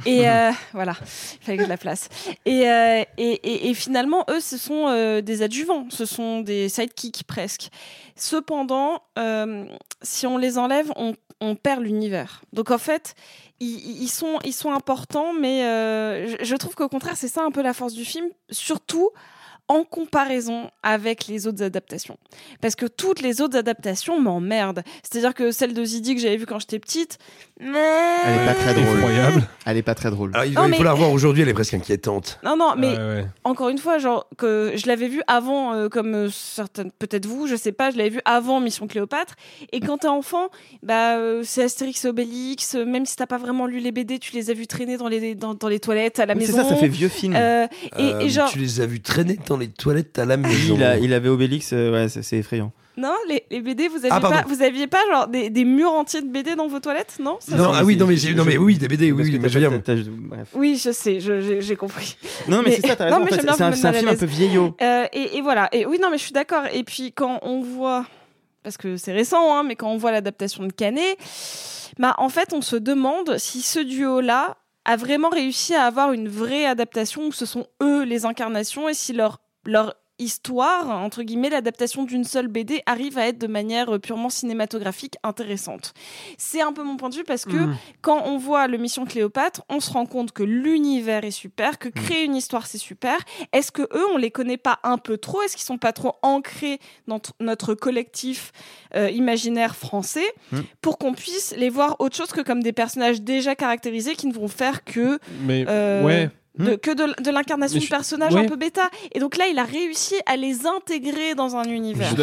Et 0.06 0.28
euh, 0.28 0.50
voilà, 0.72 0.96
il 1.00 1.44
fallait 1.44 1.58
que 1.58 1.64
je 1.64 1.68
la 1.68 1.76
place. 1.76 2.08
Et, 2.46 2.62
et, 2.62 3.06
et, 3.18 3.68
et 3.70 3.74
finalement, 3.74 4.24
eux, 4.30 4.40
ce 4.40 4.56
sont 4.56 5.20
des 5.20 5.42
adjuvants, 5.42 5.86
ce 5.90 6.06
sont 6.06 6.40
des 6.40 6.68
sidekicks 6.68 7.24
presque. 7.24 7.68
Cependant, 8.16 9.02
si 10.02 10.26
on 10.26 10.38
les 10.38 10.58
enlève, 10.58 10.90
on, 10.96 11.14
on 11.40 11.56
perd 11.56 11.82
l'univers. 11.82 12.42
Donc 12.52 12.70
en 12.70 12.78
fait, 12.78 13.14
ils, 13.64 14.08
sont, 14.08 14.70
importants, 14.70 15.32
mais 15.32 15.64
euh, 15.64 16.28
je, 16.28 16.44
je 16.44 16.56
trouve 16.56 16.74
qu'au 16.74 16.88
contraire, 16.88 17.16
c'est 17.16 17.28
ça 17.28 17.42
un 17.42 17.50
peu 17.50 17.62
la 17.62 17.72
force 17.72 17.92
du 17.92 18.04
film, 18.04 18.28
surtout 18.50 19.10
en 19.68 19.84
comparaison 19.84 20.70
avec 20.82 21.26
les 21.26 21.46
autres 21.46 21.62
adaptations. 21.62 22.18
Parce 22.60 22.74
que 22.74 22.86
toutes 22.86 23.22
les 23.22 23.40
autres 23.40 23.56
adaptations 23.56 24.20
m'emmerdent. 24.20 24.82
C'est-à-dire 25.02 25.32
que 25.34 25.50
celle 25.52 25.72
de 25.74 25.84
Zidi 25.84 26.14
que 26.14 26.20
j'avais 26.20 26.36
vue 26.36 26.46
quand 26.46 26.58
j'étais 26.58 26.78
petite, 26.78 27.18
mais... 27.60 27.78
Elle 28.24 28.42
est 28.42 28.46
pas 28.46 28.54
très 28.54 28.74
drôle. 28.74 28.96
Effroyable. 28.98 29.42
Elle 29.66 29.76
est 29.78 29.82
pas 29.82 29.94
très 29.94 30.10
drôle. 30.10 30.30
Alors, 30.34 30.44
il, 30.44 30.52
Non, 30.54 30.66
il 30.66 30.72
faut 30.74 30.78
mais- 30.78 30.84
la 30.84 30.92
revoir 30.92 31.10
aujourd'hui, 31.12 31.42
elle 31.42 31.48
est 31.48 31.54
presque 31.54 31.74
inquiétante. 31.74 32.38
Non, 32.44 32.56
non, 32.56 32.74
mais 32.76 32.88
Ouais, 32.88 32.96
ouais. 32.98 33.26
encore 33.44 33.68
une 33.70 33.78
fois, 33.78 33.98
genre 33.98 34.26
que 34.36 34.72
je 34.76 34.86
l'avais 34.86 35.08
vu 35.08 35.22
avant, 35.26 35.72
euh, 35.72 35.88
comme 35.88 36.14
euh, 36.14 36.28
certaines, 36.30 36.90
peut-être 36.92 37.26
vous, 37.26 37.46
je 37.46 37.56
sais 37.56 37.72
pas, 37.72 37.90
je 37.90 37.96
l'avais 37.96 38.10
vu 38.10 38.20
avant 38.26 38.60
Mission 38.60 38.86
Cléopâtre. 38.86 39.34
Et 39.72 39.80
quand 39.80 39.98
t'es 39.98 40.08
enfant, 40.08 40.48
bah 40.82 41.16
euh, 41.16 41.42
c'est 41.44 41.62
Astérix 41.62 42.04
et 42.04 42.08
Obélix. 42.08 42.74
Même 42.74 43.06
si 43.06 43.16
t'as 43.16 43.26
pas 43.26 43.38
vraiment 43.38 43.66
lu 43.66 43.78
les 43.78 43.92
BD, 43.92 44.18
tu 44.18 44.34
les 44.34 44.50
as 44.50 44.54
vus 44.54 44.66
traîner 44.66 44.96
dans 44.96 45.08
les 45.08 45.34
dans, 45.34 45.54
dans 45.54 45.68
les 45.68 45.80
toilettes 45.80 46.18
à 46.18 46.26
la 46.26 46.34
Oui, 46.34 46.44
c'est 46.44 46.52
maison. 46.52 46.64
ça, 46.68 46.74
ça 46.74 46.76
fait 46.80 46.88
vieux 46.88 47.08
film. 47.08 47.34
Euh, 47.34 47.66
et, 47.98 48.02
Euh, 48.02 48.18
et 48.20 48.28
genre, 48.28 48.50
Tu 48.50 48.58
les 48.58 48.80
as 48.80 48.86
vus 48.86 49.00
traîner 49.00 49.38
dans 49.46 49.53
les 49.56 49.68
toilettes 49.68 50.18
à 50.18 50.24
la 50.24 50.36
maison. 50.36 50.74
il, 50.76 50.82
a- 50.84 50.98
il 50.98 51.12
avait 51.14 51.28
Obélix, 51.28 51.70
euh, 51.72 51.92
ouais, 51.92 52.08
c'est 52.08 52.22
c'est 52.22 52.38
effrayant. 52.38 52.72
non, 52.96 53.14
les, 53.28 53.44
les 53.50 53.60
BD, 53.60 53.88
vous 53.88 53.96
aviez 53.96 54.10
Ah, 54.12 54.20
pardon. 54.20 54.36
pas, 54.36 54.44
vous 54.46 54.62
aviez 54.62 54.86
pas 54.86 55.00
genre 55.10 55.26
des, 55.28 55.50
des 55.50 55.64
murs 55.64 55.92
entiers 55.92 56.22
de 56.22 56.28
BD 56.28 56.54
dans 56.54 56.68
vos 56.68 56.80
toilettes, 56.80 57.16
non? 57.20 57.38
Ça, 57.40 57.56
Non, 57.56 57.72
c'est- 57.72 57.78
ah 57.80 57.84
oui, 57.84 57.96
non, 57.96 58.06
mais, 58.06 58.16
j'ai- 58.16 58.34
non, 58.34 58.44
mais 58.44 58.56
oui, 58.56 58.76
des 58.78 58.86
BD, 58.88 59.10
oui, 59.10 59.16
Parce 59.18 59.28
oui, 59.28 59.36
que 59.36 59.42
mais 59.42 59.48
je 59.48 59.58
veux 59.58 59.68
dire, 59.68 59.82
t'as- 59.82 59.94
t'as- 59.96 60.02
bref. 60.08 60.48
Oui, 60.54 60.80
je 60.82 60.90
sais, 60.92 61.20
je- 61.20 61.40
j'ai 61.40 61.60
j'ai 61.60 61.76
compris. 61.76 62.16
Non, 62.48 62.58
mais, 62.58 62.70
Mais- 62.70 62.76
c'est 62.80 62.88
ça, 62.88 62.96
t'as 62.96 63.10
non, 63.10 63.16
raison. 63.16 63.18
mais 63.18 63.24
en 63.24 63.26
fait, 63.26 63.34
j'aime 63.36 63.44
bien 63.46 63.54
c'est 63.56 63.62
un, 63.64 63.70
vous 63.70 63.76
c'est 63.76 63.86
un 63.86 63.90
mettre 63.90 63.98
film 63.98 64.06
mal 64.06 64.14
un 64.14 64.18
peu 64.18 64.26
vieillot. 64.26 64.76
Euh, 64.80 65.06
et, 65.12 65.36
et 65.36 65.40
voilà. 65.40 65.68
Et 65.72 65.86
oui, 65.86 65.98
non, 66.00 66.08
mais 66.10 66.18
je 66.18 66.22
suis 66.24 66.32
d'accord. 66.32 66.64
Et 66.72 66.84
puis 66.84 67.12
quand 67.12 67.40
on 67.42 67.60
voit, 67.62 68.06
parce 68.62 68.76
que 68.76 68.96
c'est 68.96 69.12
récent, 69.12 69.54
hein, 69.56 69.62
mais 69.64 69.74
quand 69.76 69.90
on 69.90 69.96
voit 69.96 70.12
l'adaptation 70.12 70.64
de 70.64 70.72
Canet, 70.72 71.18
bah 71.98 72.14
en 72.18 72.28
fait, 72.28 72.52
on 72.52 72.60
se 72.62 72.76
demande 72.76 73.36
si 73.38 73.60
ce 73.62 73.78
duo-là 73.80 74.56
a 74.86 74.96
vraiment 74.96 75.30
réussi 75.30 75.74
à 75.74 75.84
avoir 75.84 76.12
une 76.12 76.28
vraie 76.28 76.66
adaptation 76.66 77.26
où 77.28 77.32
ce 77.32 77.46
sont 77.46 77.66
eux 77.82 78.04
les 78.04 78.24
incarnations 78.26 78.88
et 78.88 78.94
si 78.94 79.12
leur 79.14 79.40
leur 79.66 79.94
histoire, 80.20 80.90
entre 80.90 81.24
guillemets, 81.24 81.50
l'adaptation 81.50 82.04
d'une 82.04 82.22
seule 82.22 82.46
BD 82.46 82.82
arrive 82.86 83.18
à 83.18 83.26
être 83.26 83.38
de 83.38 83.48
manière 83.48 83.92
euh, 83.92 83.98
purement 83.98 84.30
cinématographique 84.30 85.16
intéressante. 85.24 85.92
C'est 86.38 86.62
un 86.62 86.72
peu 86.72 86.84
mon 86.84 86.96
point 86.96 87.08
de 87.08 87.16
vue 87.16 87.24
parce 87.24 87.44
que 87.44 87.56
Mhm. 87.56 87.76
quand 88.00 88.22
on 88.24 88.38
voit 88.38 88.68
le 88.68 88.78
Mission 88.78 89.06
Cléopâtre, 89.06 89.62
on 89.68 89.80
se 89.80 89.90
rend 89.90 90.06
compte 90.06 90.30
que 90.30 90.44
l'univers 90.44 91.24
est 91.24 91.32
super, 91.32 91.80
que 91.80 91.88
créer 91.88 92.22
une 92.22 92.36
histoire 92.36 92.68
c'est 92.68 92.78
super. 92.78 93.18
Est-ce 93.52 93.72
que 93.72 93.82
eux, 93.82 94.04
on 94.14 94.16
les 94.16 94.30
connaît 94.30 94.56
pas 94.56 94.78
un 94.84 94.98
peu 94.98 95.18
trop? 95.18 95.42
Est-ce 95.42 95.56
qu'ils 95.56 95.66
sont 95.66 95.78
pas 95.78 95.92
trop 95.92 96.12
ancrés 96.22 96.78
dans 97.08 97.20
notre 97.40 97.74
collectif 97.74 98.52
euh, 98.94 99.10
imaginaire 99.10 99.74
français? 99.74 100.24
Mm. 100.52 100.60
pour 100.80 100.96
qu'on 100.98 101.12
puisse 101.14 101.54
les 101.56 101.70
voir 101.70 101.96
autre 101.98 102.14
chose 102.14 102.30
que 102.30 102.40
comme 102.40 102.62
des 102.62 102.72
personnages 102.72 103.20
déjà 103.20 103.56
caractérisés 103.56 104.14
qui 104.14 104.28
ne 104.28 104.32
vont 104.32 104.46
faire 104.48 104.84
que 104.84 105.18
Mais 105.40 105.64
euh, 105.68 106.04
ouais. 106.04 106.30
De, 106.58 106.76
que 106.76 106.90
de, 106.90 107.22
de 107.22 107.30
l'incarnation 107.30 107.80
de 107.80 107.86
personnages 107.86 108.34
ouais. 108.34 108.44
un 108.44 108.48
peu 108.48 108.56
bêta. 108.56 108.88
Et 109.12 109.18
donc 109.18 109.36
là, 109.36 109.46
il 109.50 109.58
a 109.58 109.64
réussi 109.64 110.14
à 110.26 110.36
les 110.36 110.66
intégrer 110.66 111.34
dans 111.34 111.56
un 111.56 111.64
univers. 111.64 112.14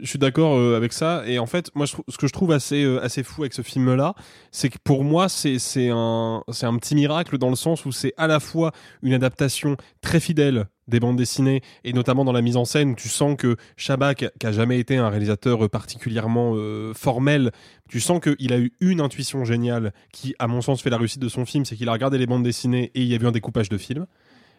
Je 0.00 0.06
suis 0.06 0.18
d'accord 0.18 0.56
euh, 0.56 0.76
avec 0.76 0.92
ça. 0.92 1.24
Et 1.26 1.38
en 1.38 1.46
fait, 1.46 1.70
moi, 1.74 1.86
je 1.86 1.94
ce 2.08 2.18
que 2.18 2.26
je 2.26 2.32
trouve 2.32 2.52
assez, 2.52 2.84
euh, 2.84 3.02
assez 3.02 3.22
fou 3.22 3.42
avec 3.42 3.52
ce 3.52 3.62
film-là, 3.62 4.14
c'est 4.50 4.68
que 4.68 4.78
pour 4.82 5.04
moi, 5.04 5.28
c'est 5.28 5.58
c'est 5.58 5.90
un, 5.92 6.42
c'est 6.50 6.66
un 6.66 6.76
petit 6.76 6.94
miracle 6.94 7.38
dans 7.38 7.50
le 7.50 7.56
sens 7.56 7.84
où 7.84 7.92
c'est 7.92 8.14
à 8.16 8.26
la 8.26 8.40
fois 8.40 8.72
une 9.02 9.12
adaptation 9.12 9.76
très 10.00 10.20
fidèle 10.20 10.66
des 10.88 11.00
bandes 11.00 11.16
dessinées 11.16 11.62
et 11.84 11.92
notamment 11.92 12.24
dans 12.24 12.32
la 12.32 12.42
mise 12.42 12.56
en 12.56 12.64
scène 12.64 12.90
où 12.90 12.94
tu 12.94 13.08
sens 13.08 13.36
que 13.36 13.56
Chabat, 13.76 14.14
qui 14.14 14.26
a, 14.26 14.52
jamais 14.52 14.78
été 14.78 14.96
un 14.96 15.08
réalisateur 15.08 15.64
euh, 15.64 15.68
particulièrement 15.68 16.52
euh, 16.54 16.94
formel, 16.94 17.52
tu 17.88 18.00
sens 18.00 18.20
qu'il 18.20 18.52
a 18.52 18.58
eu 18.58 18.72
une 18.80 19.00
intuition 19.00 19.44
géniale 19.44 19.92
qui, 20.12 20.34
à 20.38 20.46
mon 20.46 20.60
sens, 20.60 20.82
fait 20.82 20.90
la 20.90 20.98
réussite 20.98 21.20
de 21.20 21.28
son 21.28 21.44
film, 21.44 21.64
c'est 21.64 21.76
qu'il 21.76 21.88
a 21.88 21.92
regardé 21.92 22.18
les 22.18 22.26
bandes 22.26 22.44
dessinées 22.44 22.90
et 22.94 23.02
il 23.02 23.08
y 23.08 23.14
a 23.14 23.18
eu 23.18 23.26
un 23.26 23.32
découpage 23.32 23.68
de 23.68 23.78
film. 23.78 24.06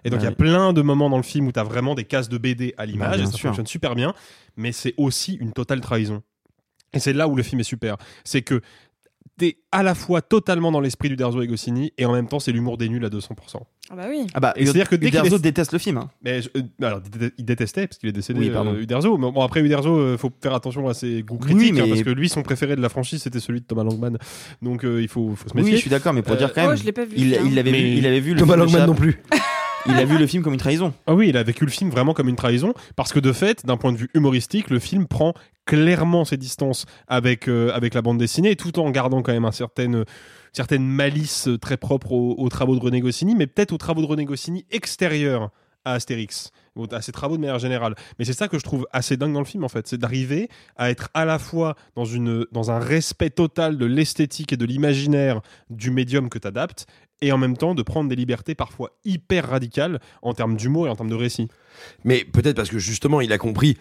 Et 0.04 0.10
donc 0.10 0.22
il 0.22 0.26
y 0.26 0.28
a 0.28 0.32
plein 0.32 0.74
de 0.74 0.82
moments 0.82 1.10
dans 1.10 1.18
le 1.18 1.24
film 1.24 1.48
où 1.48 1.52
tu 1.52 1.60
as 1.60 1.64
vraiment 1.64 1.96
des 1.96 2.06
cases 2.06 2.30
de 2.30 2.38
BD 2.38 2.74
à 2.78 2.86
l'image 2.86 3.18
Bah, 3.18 3.24
et 3.24 3.26
ça 3.26 3.32
sûr. 3.32 3.50
fonctionne 3.50 3.68
super 3.68 3.96
bien, 3.96 4.14
mais 4.56 4.72
c'est 4.72 4.94
aussi 4.98 5.34
une 5.34 5.54
totale 5.54 5.82
trahison. 5.82 6.22
Et 6.94 7.00
c'est 7.00 7.14
là 7.14 7.28
où 7.28 7.36
le 7.36 7.44
film 7.44 7.60
est 7.60 7.66
super. 7.66 7.98
C'est 8.24 8.42
que 8.42 8.62
t'es 9.38 9.58
à 9.72 9.84
la 9.84 9.94
fois 9.96 10.22
totalement 10.22 10.72
dans 10.72 10.80
l'esprit 10.80 11.10
du 11.10 11.16
Derzo 11.16 11.42
et 11.42 11.48
Goscinny 11.48 11.94
et 11.98 12.06
en 12.06 12.14
même 12.14 12.28
temps 12.28 12.40
c'est 12.40 12.52
l'humour 12.52 12.78
des 12.78 12.90
nuls 12.90 13.06
à 13.06 13.10
200%. 13.10 13.30
Ah 13.90 13.96
bah 13.96 14.04
oui. 14.10 14.28
Ah 14.34 14.40
bah, 14.42 14.54
c'est-à-dire 14.58 14.90
que 14.90 14.98
dès 14.98 15.08
Uderzo 15.08 15.38
est- 15.38 15.40
déteste 15.40 15.72
le 15.72 15.80
film. 15.80 15.98
hein. 15.98 16.10
Mais 16.22 16.42
je- 16.42 16.50
euh, 16.58 16.62
alors, 16.86 17.00
il 17.06 17.20
dé- 17.20 17.32
il 17.38 17.46
détestait 17.46 17.88
parce 17.88 17.98
qu'il 17.98 18.10
est 18.10 18.14
décédé, 18.14 18.40
Oui, 18.40 18.50
pardon. 18.50 18.74
euh, 18.74 18.82
Uderzo. 18.82 19.18
Mais 19.18 19.32
bon, 19.32 19.42
après 19.42 19.62
Uderzo, 19.62 19.96
euh, 19.98 20.18
faut 20.18 20.30
faire 20.42 20.54
attention 20.54 20.90
à 20.90 20.94
ses 20.94 21.22
goûts 21.24 21.40
Oui, 21.42 21.56
critiques 21.56 21.80
hein, 21.80 21.86
parce 21.88 22.04
que 22.04 22.10
lui, 22.10 22.28
son 22.28 22.42
préféré 22.44 22.76
de 22.76 22.82
la 22.82 22.90
franchise, 22.90 23.22
c'était 23.22 23.40
celui 23.40 23.62
de 23.62 23.66
Thomas 23.66 23.84
Langman. 23.86 24.18
Donc 24.62 24.84
euh, 24.84 25.02
il 25.02 25.08
faut, 25.08 25.34
faut 25.36 25.48
se 25.48 25.56
méfier. 25.56 25.72
Oui, 25.72 25.78
je 25.78 25.82
suis 25.82 25.90
d'accord, 25.90 26.12
mais 26.14 26.22
pour 26.22 26.34
Euh, 26.34 26.38
dire 26.38 26.52
quand 26.54 26.64
même, 26.64 26.72
oh, 26.74 26.76
je 26.76 26.84
l'ai 26.84 26.92
pas 26.92 27.06
vu, 27.06 27.14
il, 27.16 27.34
avait 27.60 27.72
Mais- 27.72 27.80
vu, 27.82 27.88
il 27.98 28.06
avait 28.06 28.20
vu 28.20 28.34
le 28.34 28.40
Thomas 28.40 28.58
Langman 28.58 28.86
non 28.88 28.96
plus. 28.96 29.22
Il 29.88 29.96
a 29.96 30.06
vu 30.06 30.18
le 30.18 30.28
film 30.28 30.44
comme 30.44 30.54
une 30.54 30.60
trahison. 30.60 30.94
Ah 31.06 31.14
oui, 31.14 31.30
il 31.30 31.38
a 31.38 31.44
vécu 31.44 31.66
le 31.66 31.72
film 31.72 31.90
vraiment 31.90 32.14
comme 32.14 32.30
une 32.30 32.36
trahison, 32.36 32.74
parce 32.96 33.14
que 33.14 33.20
de 33.20 33.32
fait, 33.32 33.66
d'un 33.66 33.78
point 33.78 33.92
de 33.92 33.98
vue 33.98 34.10
humoristique, 34.14 34.70
le 34.70 34.80
film 34.80 35.08
prend 35.08 35.34
clairement 35.66 36.26
ses 36.26 36.38
distances 36.38 36.86
avec, 37.08 37.48
euh, 37.48 37.72
avec 37.74 37.94
la 37.94 38.02
bande 38.02 38.18
dessinée, 38.18 38.56
tout 38.56 38.80
en 38.80 38.90
gardant 38.90 39.22
quand 39.22 39.34
même 39.34 39.46
un 39.46 39.52
certain, 39.52 40.04
certaine 40.54 40.86
malice 40.86 41.48
euh, 41.48 41.58
très 41.58 41.78
propre 41.78 42.12
aux, 42.12 42.36
aux 42.38 42.50
travaux 42.50 42.76
de 42.76 42.82
René 42.82 43.02
Goscinny, 43.02 43.36
mais 43.36 43.48
peut-être 43.48 43.74
aux 43.74 43.78
travaux 43.78 44.02
de 44.02 44.08
René 44.08 44.26
Goscinny 44.26 44.66
extérieurs 44.72 45.52
à 45.88 45.94
Astérix. 45.94 46.52
à 46.92 47.02
ses 47.02 47.12
travaux 47.12 47.38
de 47.38 47.42
manière 47.42 47.60
générale. 47.60 47.96
Mais 48.20 48.26
c'est 48.26 48.34
ça 48.34 48.48
que 48.48 48.60
je 48.60 48.64
trouve 48.64 48.86
assez 48.92 49.18
dingue 49.18 49.34
dans 49.34 49.40
le 49.40 49.46
film 49.46 49.64
en 49.64 49.70
fait, 49.70 49.88
c'est 49.88 49.98
d'arriver 49.98 50.50
à 50.76 50.90
être 50.90 51.10
à 51.14 51.26
la 51.26 51.40
fois 51.40 51.76
dans 51.96 52.06
une 52.06 52.46
dans 52.52 52.72
un 52.72 52.80
respect 52.80 53.30
total 53.30 53.78
de 53.78 53.86
l'esthétique 53.86 54.54
et 54.54 54.58
de 54.58 54.66
l'imaginaire 54.66 55.42
du 55.70 55.92
médium 55.92 56.30
que 56.30 56.40
tu 56.40 56.48
adaptes 56.48 56.86
et 57.22 57.32
en 57.32 57.38
même 57.38 57.58
temps 57.58 57.76
de 57.76 57.82
prendre 57.82 58.10
des 58.10 58.16
libertés 58.16 58.56
parfois 58.56 58.92
hyper 59.06 59.50
radicales 59.50 60.00
en 60.22 60.34
termes 60.34 60.56
d'humour 60.56 60.88
et 60.88 60.90
en 60.90 60.96
termes 60.96 61.10
de 61.10 61.16
récit. 61.16 61.48
Mais 62.04 62.26
peut-être 62.26 62.56
parce 62.56 62.70
que 62.70 62.80
justement, 62.80 63.22
il 63.22 63.32
a 63.34 63.38
compris. 63.38 63.78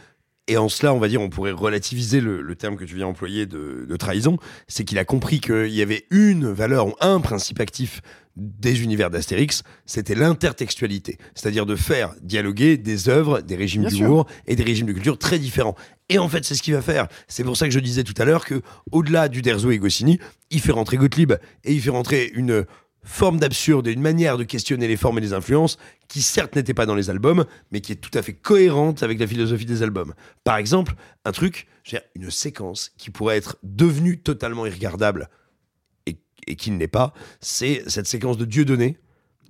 Et 0.49 0.57
en 0.57 0.69
cela, 0.69 0.95
on 0.95 1.01
va 1.01 1.09
dire, 1.09 1.21
on 1.21 1.29
pourrait 1.29 1.51
relativiser 1.51 2.21
le, 2.21 2.41
le 2.41 2.55
terme 2.55 2.77
que 2.77 2.85
tu 2.85 2.95
viens 2.95 3.09
employer 3.09 3.47
de, 3.47 3.85
de 3.89 3.97
trahison. 3.97 4.39
C'est 4.69 4.85
qu'il 4.85 4.99
a 4.99 5.05
compris 5.05 5.41
qu'il 5.41 5.73
y 5.75 5.83
avait 5.83 6.07
une 6.11 6.53
valeur 6.53 6.87
ou 6.87 6.95
un 7.01 7.21
principe 7.21 7.59
actif 7.59 8.01
des 8.37 8.83
univers 8.83 9.11
d'Astérix, 9.11 9.63
c'était 9.87 10.15
l'intertextualité. 10.15 11.19
C'est-à-dire 11.35 11.65
de 11.67 11.75
faire 11.75 12.15
dialoguer 12.21 12.77
des 12.77 13.09
œuvres, 13.09 13.41
des 13.41 13.57
régimes 13.57 13.87
d'humour 13.87 14.27
et 14.47 14.57
des 14.57 14.63
régimes 14.63 14.87
de 14.87 14.93
culture 14.93 15.19
très 15.19 15.39
différents. 15.39 15.75
Et 16.09 16.19
en 16.19 16.29
fait, 16.29 16.45
c'est 16.45 16.55
ce 16.55 16.63
qu'il 16.63 16.75
va 16.75 16.83
faire. 16.83 17.09
C'est 17.29 17.45
pour 17.45 17.57
ça 17.57 17.67
que 17.67 17.73
je 17.73 17.81
disais 17.81 18.05
tout 18.05 18.15
à 18.19 18.25
l'heure 18.25 18.45
que, 18.45 18.61
au-delà 18.93 19.29
du 19.29 19.43
Derzo 19.43 19.71
et 19.71 19.79
Goscinny, 19.79 20.19
il 20.51 20.61
fait 20.61 20.73
rentrer 20.73 20.99
Gottlieb 20.99 21.33
et 21.65 21.73
il 21.73 21.81
fait 21.81 21.91
rentrer 21.91 22.31
une 22.35 22.67
forme 23.07 23.39
d'absurde 23.39 23.87
et 23.87 23.93
une 23.93 24.03
manière 24.03 24.37
de 24.37 24.45
questionner 24.45 24.89
les 24.89 24.97
formes 24.97 25.19
et 25.19 25.21
les 25.21 25.33
influences 25.33 25.79
qui 26.09 26.23
certes 26.23 26.57
n'était 26.57 26.75
pas 26.75 26.87
dans 26.87 26.97
les 26.97 27.09
albums, 27.09 27.47
mais 27.71 27.81
qui 27.81 27.93
est 27.93 27.97
tout 27.97 28.11
à 28.19 28.21
fait 28.21 28.35
cohérente 28.35 29.03
avec 29.03 29.19
la 29.21 29.27
philosophie 29.27 29.65
des 29.65 29.83
albums. 29.83 30.13
Par 30.45 30.57
exemple, 30.57 30.95
un 31.25 31.33
truc, 31.33 31.69
une 32.17 32.31
séquence 32.31 32.93
qui 32.99 33.11
pourrait 33.11 33.37
être 33.37 33.57
devenue 33.63 34.19
totalement 34.19 34.67
irregardable 34.67 35.31
et, 36.05 36.57
qui 36.57 36.71
ne 36.71 36.79
l'est 36.79 36.89
pas, 36.89 37.13
c'est 37.41 37.83
cette 37.89 38.07
séquence 38.07 38.37
de 38.39 38.45
Dieudonné, 38.45 38.99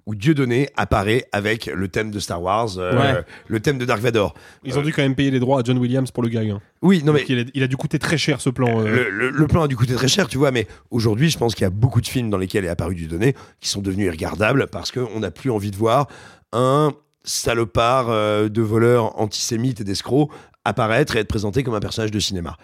où 0.07 0.15
Dieudonné 0.15 0.69
apparaît 0.77 1.27
avec 1.33 1.67
le 1.67 1.89
thème 1.89 2.13
de 2.13 2.21
Star 2.21 2.41
Wars, 2.41 2.79
euh, 2.79 2.97
Ouais. 2.97 3.25
le 3.49 3.59
thème 3.61 3.77
de 3.77 3.85
Dark 3.85 4.01
Vador. 4.01 4.35
Ils 4.65 4.79
ont 4.79 4.83
dû 4.83 4.93
quand 4.93 5.03
même 5.03 5.17
payer 5.17 5.33
les 5.33 5.41
droits 5.41 5.61
à 5.61 5.65
John 5.65 5.79
Williams 5.79 6.11
pour 6.13 6.23
le 6.23 6.29
gag. 6.29 6.49
hein. 6.51 6.61
Oui, 6.83 7.03
non 7.05 7.13
mais 7.13 7.25
il, 7.29 7.41
a, 7.41 7.45
il 7.55 7.63
a 7.65 7.67
dû 7.67 7.77
coûter 7.77 7.99
très 7.99 8.17
cher 8.17 8.41
ce 8.41 8.49
plan. 8.51 8.81
euh. 8.81 8.85
le, 8.85 9.11
le- 9.11 9.31
le 9.31 9.47
plan 9.49 9.63
a 9.65 9.69
dû 9.69 9.77
coûter 9.77 9.95
très 9.95 10.07
cher, 10.09 10.29
tu 10.29 10.39
vois, 10.39 10.53
mais 10.53 10.69
aujourd'hui, 10.93 11.29
je 11.29 11.39
pense 11.39 11.55
qu'il 11.57 11.63
y 11.65 11.67
a 11.67 11.71
beaucoup 11.71 12.01
de 12.01 12.07
films 12.07 12.31
dans 12.31 12.39
lesquels 12.39 12.65
est 12.65 12.69
apparu 12.69 12.95
du 12.95 13.09
donné 13.09 13.35
qui 13.61 13.69
sont 13.69 13.83
devenus 13.83 14.07
irregardables 14.07 14.69
parce 14.71 14.93
qu'on 14.93 15.19
n'a 15.21 15.31
plus 15.33 15.51
envie 15.51 15.73
de 15.73 15.77
voir 15.77 16.07
un 16.53 16.93
salopard 17.25 18.07
euh, 18.09 18.49
de 18.49 18.63
voleur 18.63 19.21
antisémite 19.21 19.81
et 19.81 19.85
d'escroc 19.85 20.31
apparaître 20.65 21.17
et 21.17 21.21
être 21.21 21.29
présenté 21.29 21.63
comme 21.65 21.75
un 21.75 21.81
personnage 21.81 22.11
de 22.13 22.19
cinéma. 22.21 22.57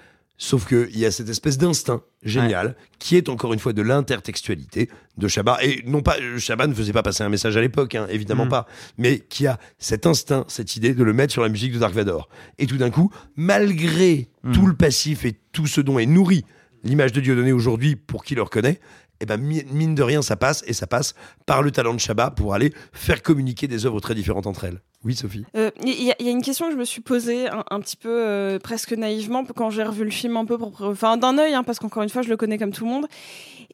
Sauf 0.44 0.66
qu'il 0.66 0.98
y 0.98 1.06
a 1.06 1.12
cette 1.12 1.28
espèce 1.28 1.56
d'instinct 1.56 2.02
génial 2.24 2.74
qui 2.98 3.14
est 3.16 3.28
encore 3.28 3.52
une 3.52 3.60
fois 3.60 3.72
de 3.72 3.80
l'intertextualité 3.80 4.88
de 5.16 5.28
Chabat. 5.28 5.58
Et 5.62 5.84
non 5.86 6.02
pas, 6.02 6.16
Chabat 6.36 6.66
ne 6.66 6.74
faisait 6.74 6.92
pas 6.92 7.04
passer 7.04 7.22
un 7.22 7.28
message 7.28 7.56
à 7.56 7.60
l'époque, 7.60 7.94
hein, 7.94 8.08
évidemment 8.10 8.46
Mm. 8.46 8.48
pas, 8.48 8.66
mais 8.98 9.20
qui 9.20 9.46
a 9.46 9.60
cet 9.78 10.04
instinct, 10.04 10.44
cette 10.48 10.74
idée 10.74 10.94
de 10.94 11.04
le 11.04 11.12
mettre 11.12 11.32
sur 11.32 11.42
la 11.42 11.48
musique 11.48 11.72
de 11.72 11.78
Dark 11.78 11.94
Vador. 11.94 12.28
Et 12.58 12.66
tout 12.66 12.76
d'un 12.76 12.90
coup, 12.90 13.12
malgré 13.36 14.28
Mm. 14.42 14.52
tout 14.52 14.66
le 14.66 14.74
passif 14.74 15.24
et 15.24 15.36
tout 15.52 15.68
ce 15.68 15.80
dont 15.80 16.00
est 16.00 16.06
nourri 16.06 16.44
l'image 16.82 17.12
de 17.12 17.20
Dieudonné 17.20 17.52
aujourd'hui 17.52 17.94
pour 17.94 18.24
qui 18.24 18.34
le 18.34 18.42
reconnaît, 18.42 18.80
eh 19.22 19.26
ben, 19.26 19.38
mi- 19.38 19.64
mine 19.72 19.94
de 19.94 20.02
rien, 20.02 20.20
ça 20.20 20.36
passe 20.36 20.62
et 20.66 20.72
ça 20.72 20.86
passe 20.86 21.14
par 21.46 21.62
le 21.62 21.70
talent 21.70 21.94
de 21.94 22.00
Chabat 22.00 22.30
pour 22.32 22.52
aller 22.54 22.72
faire 22.92 23.22
communiquer 23.22 23.68
des 23.68 23.86
œuvres 23.86 24.00
très 24.00 24.14
différentes 24.14 24.46
entre 24.46 24.64
elles. 24.64 24.80
Oui, 25.04 25.14
Sophie. 25.16 25.44
Euh, 25.56 25.70
Il 25.84 26.02
y, 26.02 26.10
a- 26.10 26.16
il 26.20 26.26
y 26.26 26.28
a 26.28 26.32
une 26.32 26.42
question 26.42 26.66
que 26.66 26.72
je 26.72 26.76
me 26.78 26.84
suis 26.84 27.00
posée 27.00 27.46
un, 27.48 27.80
petit 27.80 27.96
peu 27.96 28.08
euh, 28.10 28.58
presque 28.58 28.92
naïvement 28.92 29.44
quand 29.44 29.70
j'ai 29.70 29.82
revu 29.82 30.04
le 30.04 30.10
film 30.10 30.36
un 30.36 30.44
peu, 30.44 30.56
enfin 30.80 31.16
d'un 31.16 31.38
œil, 31.38 31.54
hein, 31.54 31.62
parce 31.62 31.78
qu'encore 31.78 32.02
une 32.02 32.08
fois 32.08 32.22
je 32.22 32.28
le 32.28 32.36
connais 32.36 32.58
comme 32.58 32.72
tout 32.72 32.84
le 32.84 32.90
monde, 32.90 33.06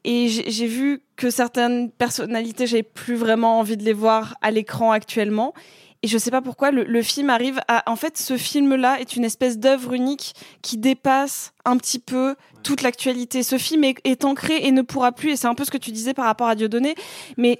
et 0.03 0.27
j'ai 0.29 0.49
j'ai 0.49 0.67
vu 0.67 1.01
que 1.15 1.29
certaines 1.29 1.91
personnalités 1.91 2.65
j'avais 2.67 2.83
plus 2.83 3.15
vraiment 3.15 3.59
envie 3.59 3.75
de 3.77 3.83
les 3.83 3.93
voir 3.93 4.35
à 4.41 4.51
l'écran 4.51 4.91
actuellement. 4.91 5.53
Et 6.01 6.07
je 6.07 6.17
sais 6.17 6.31
pas 6.31 6.41
pourquoi 6.41 6.71
le, 6.71 6.85
le 6.85 7.01
film 7.01 7.29
arrive 7.29 7.59
à. 7.67 7.89
En 7.91 7.97
fait, 7.97 8.17
ce 8.17 8.37
film-là 8.37 9.01
est 9.01 9.15
une 9.15 9.25
espèce 9.25 9.57
d'œuvre 9.57 9.93
unique 9.93 10.33
qui 10.61 10.77
dépasse 10.77 11.53
un 11.65 11.77
petit 11.77 11.99
peu 11.99 12.35
toute 12.63 12.81
l'actualité. 12.81 13.43
Ce 13.43 13.57
film 13.57 13.83
est, 13.83 13.95
est 14.05 14.23
ancré 14.23 14.65
et 14.65 14.71
ne 14.71 14.81
pourra 14.81 15.11
plus. 15.11 15.31
Et 15.31 15.35
c'est 15.35 15.47
un 15.47 15.55
peu 15.55 15.65
ce 15.65 15.71
que 15.71 15.77
tu 15.77 15.91
disais 15.91 16.13
par 16.13 16.25
rapport 16.25 16.47
à 16.47 16.55
Dieudonné, 16.55 16.95
mais 17.35 17.59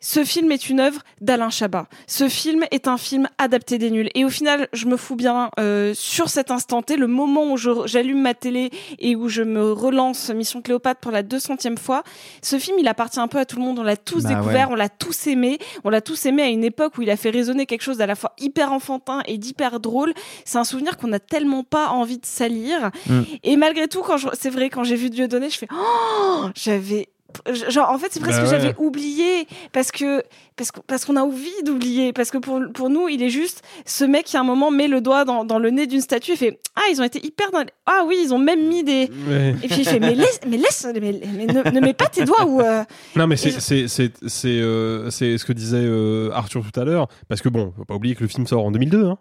ce 0.00 0.24
film 0.24 0.52
est 0.52 0.68
une 0.68 0.78
œuvre 0.80 1.02
d'Alain 1.20 1.50
Chabat. 1.50 1.86
Ce 2.06 2.28
film 2.28 2.64
est 2.70 2.86
un 2.86 2.98
film 2.98 3.28
adapté 3.38 3.78
des 3.78 3.90
nuls. 3.90 4.10
Et 4.14 4.24
au 4.24 4.30
final, 4.30 4.68
je 4.72 4.86
me 4.86 4.96
fous 4.96 5.16
bien 5.16 5.50
euh, 5.58 5.92
sur 5.94 6.28
cet 6.28 6.50
instant 6.52 6.82
T, 6.82 6.96
le 6.96 7.08
moment 7.08 7.52
où 7.52 7.56
j'allume 7.56 8.20
ma 8.20 8.34
télé 8.34 8.70
et 9.00 9.16
où 9.16 9.28
je 9.28 9.42
me 9.42 9.72
relance 9.72 10.30
Mission 10.30 10.62
Cléopâtre 10.62 11.00
pour 11.00 11.10
la 11.10 11.22
200e 11.22 11.76
fois. 11.76 12.04
Ce 12.42 12.58
film, 12.58 12.76
il 12.78 12.86
appartient 12.86 13.18
un 13.18 13.28
peu 13.28 13.38
à 13.38 13.44
tout 13.44 13.56
le 13.56 13.62
monde. 13.62 13.80
On 13.80 13.82
l'a 13.82 13.96
tous 13.96 14.22
Bah 14.22 14.34
découvert, 14.34 14.68
ouais. 14.68 14.74
on 14.74 14.76
l'a 14.76 14.88
tous 14.88 15.26
aimé. 15.26 15.58
On 15.82 15.90
l'a 15.90 16.00
tous 16.00 16.26
aimé 16.26 16.42
à 16.42 16.48
une 16.48 16.64
époque 16.64 16.96
où 16.98 17.02
il 17.02 17.10
a 17.10 17.16
fait 17.16 17.30
résonner 17.30 17.66
quelque 17.66 17.82
chose 17.82 17.98
d'à 17.98 18.06
la 18.06 18.14
fois 18.14 18.34
hyper 18.38 18.72
enfantin 18.72 19.22
et 19.26 19.36
d'hyper 19.36 19.80
drôle. 19.80 20.14
C'est 20.44 20.58
un 20.58 20.64
souvenir 20.64 20.96
qu'on 20.96 21.08
n'a 21.08 21.20
tellement 21.20 21.64
pas 21.64 21.88
envie 21.88 22.18
de 22.18 22.26
salir. 22.26 22.90
Mm. 23.08 23.22
Et 23.42 23.56
malgré 23.56 23.88
tout, 23.88 24.02
quand 24.02 24.16
c'est 24.34 24.50
vrai, 24.50 24.70
quand 24.70 24.84
j'ai 24.84 24.96
vu 24.96 25.10
Dieudonné, 25.10 25.50
je 25.50 25.58
fais 25.58 25.68
oh, 25.72 26.46
j'avais 26.54 27.08
genre 27.68 27.90
en 27.90 27.98
fait 27.98 28.08
c'est 28.10 28.20
presque 28.20 28.38
Bah 28.40 28.46
que 28.46 28.50
ouais. 28.50 28.58
j'avais 28.60 28.74
oublié 28.78 29.46
parce 29.72 29.90
que 29.92 30.22
parce 30.56 30.72
que- 30.72 30.80
parce 30.86 31.04
qu'on 31.04 31.16
a 31.16 31.20
envie 31.22 31.62
d'oublier 31.64 32.12
parce 32.14 32.30
que 32.30 32.38
pour 32.38 32.60
pour 32.72 32.88
nous 32.88 33.08
il 33.08 33.22
est 33.22 33.28
juste 33.28 33.62
ce 33.84 34.04
mec 34.04 34.24
qui 34.24 34.36
à 34.36 34.40
un 34.40 34.44
moment 34.44 34.70
met 34.70 34.88
le 34.88 35.00
doigt 35.02 35.24
dans, 35.26 35.44
dans 35.44 35.58
le 35.58 35.68
nez 35.70 35.86
d'une 35.86 36.00
statue 36.00 36.32
et 36.32 36.36
fait 36.36 36.58
ah 36.74 36.80
ils 36.90 37.00
ont 37.00 37.04
été 37.04 37.24
hyper 37.24 37.50
dans 37.50 37.60
les- 37.60 37.66
ah 37.86 38.04
oui 38.06 38.16
ils 38.24 38.32
ont 38.32 38.38
même 38.38 38.66
mis 38.66 38.82
des 38.82 39.10
Ouais. 39.28 39.54
et 39.62 39.68
puis 39.68 39.80
il 39.80 39.84
fait 39.88 40.00
mais 40.00 40.14
laisse 40.14 40.40
mais 40.46 40.56
laisse 40.56 40.86
mais, 40.94 41.20
mais 41.36 41.46
ne, 41.46 41.70
ne 41.70 41.80
mets 41.80 41.92
pas 41.92 42.06
tes 42.06 42.24
doigts 42.24 42.46
ou 42.46 42.60
euh, 42.62 42.82
Non, 43.14 43.26
mais 43.26 43.36
c'est 43.36 43.50
je- 43.50 43.60
c'est 43.60 43.88
c'est 43.88 44.12
c'est 44.26 44.48
euh, 44.60 45.10
c'est 45.10 45.36
ce 45.36 45.44
que 45.44 45.52
disait 45.52 45.76
euh, 45.82 46.30
Arthur 46.32 46.62
tout 46.70 46.80
à 46.80 46.84
l'heure, 46.84 47.08
parce 47.28 47.42
que 47.42 47.48
bon, 47.50 47.72
faut 47.76 47.84
pas 47.84 47.94
oublier 47.94 48.14
que 48.14 48.22
le 48.22 48.28
film 48.28 48.46
sort 48.46 48.64
en 48.64 48.70
2002. 48.70 49.04
Hein. 49.04 49.18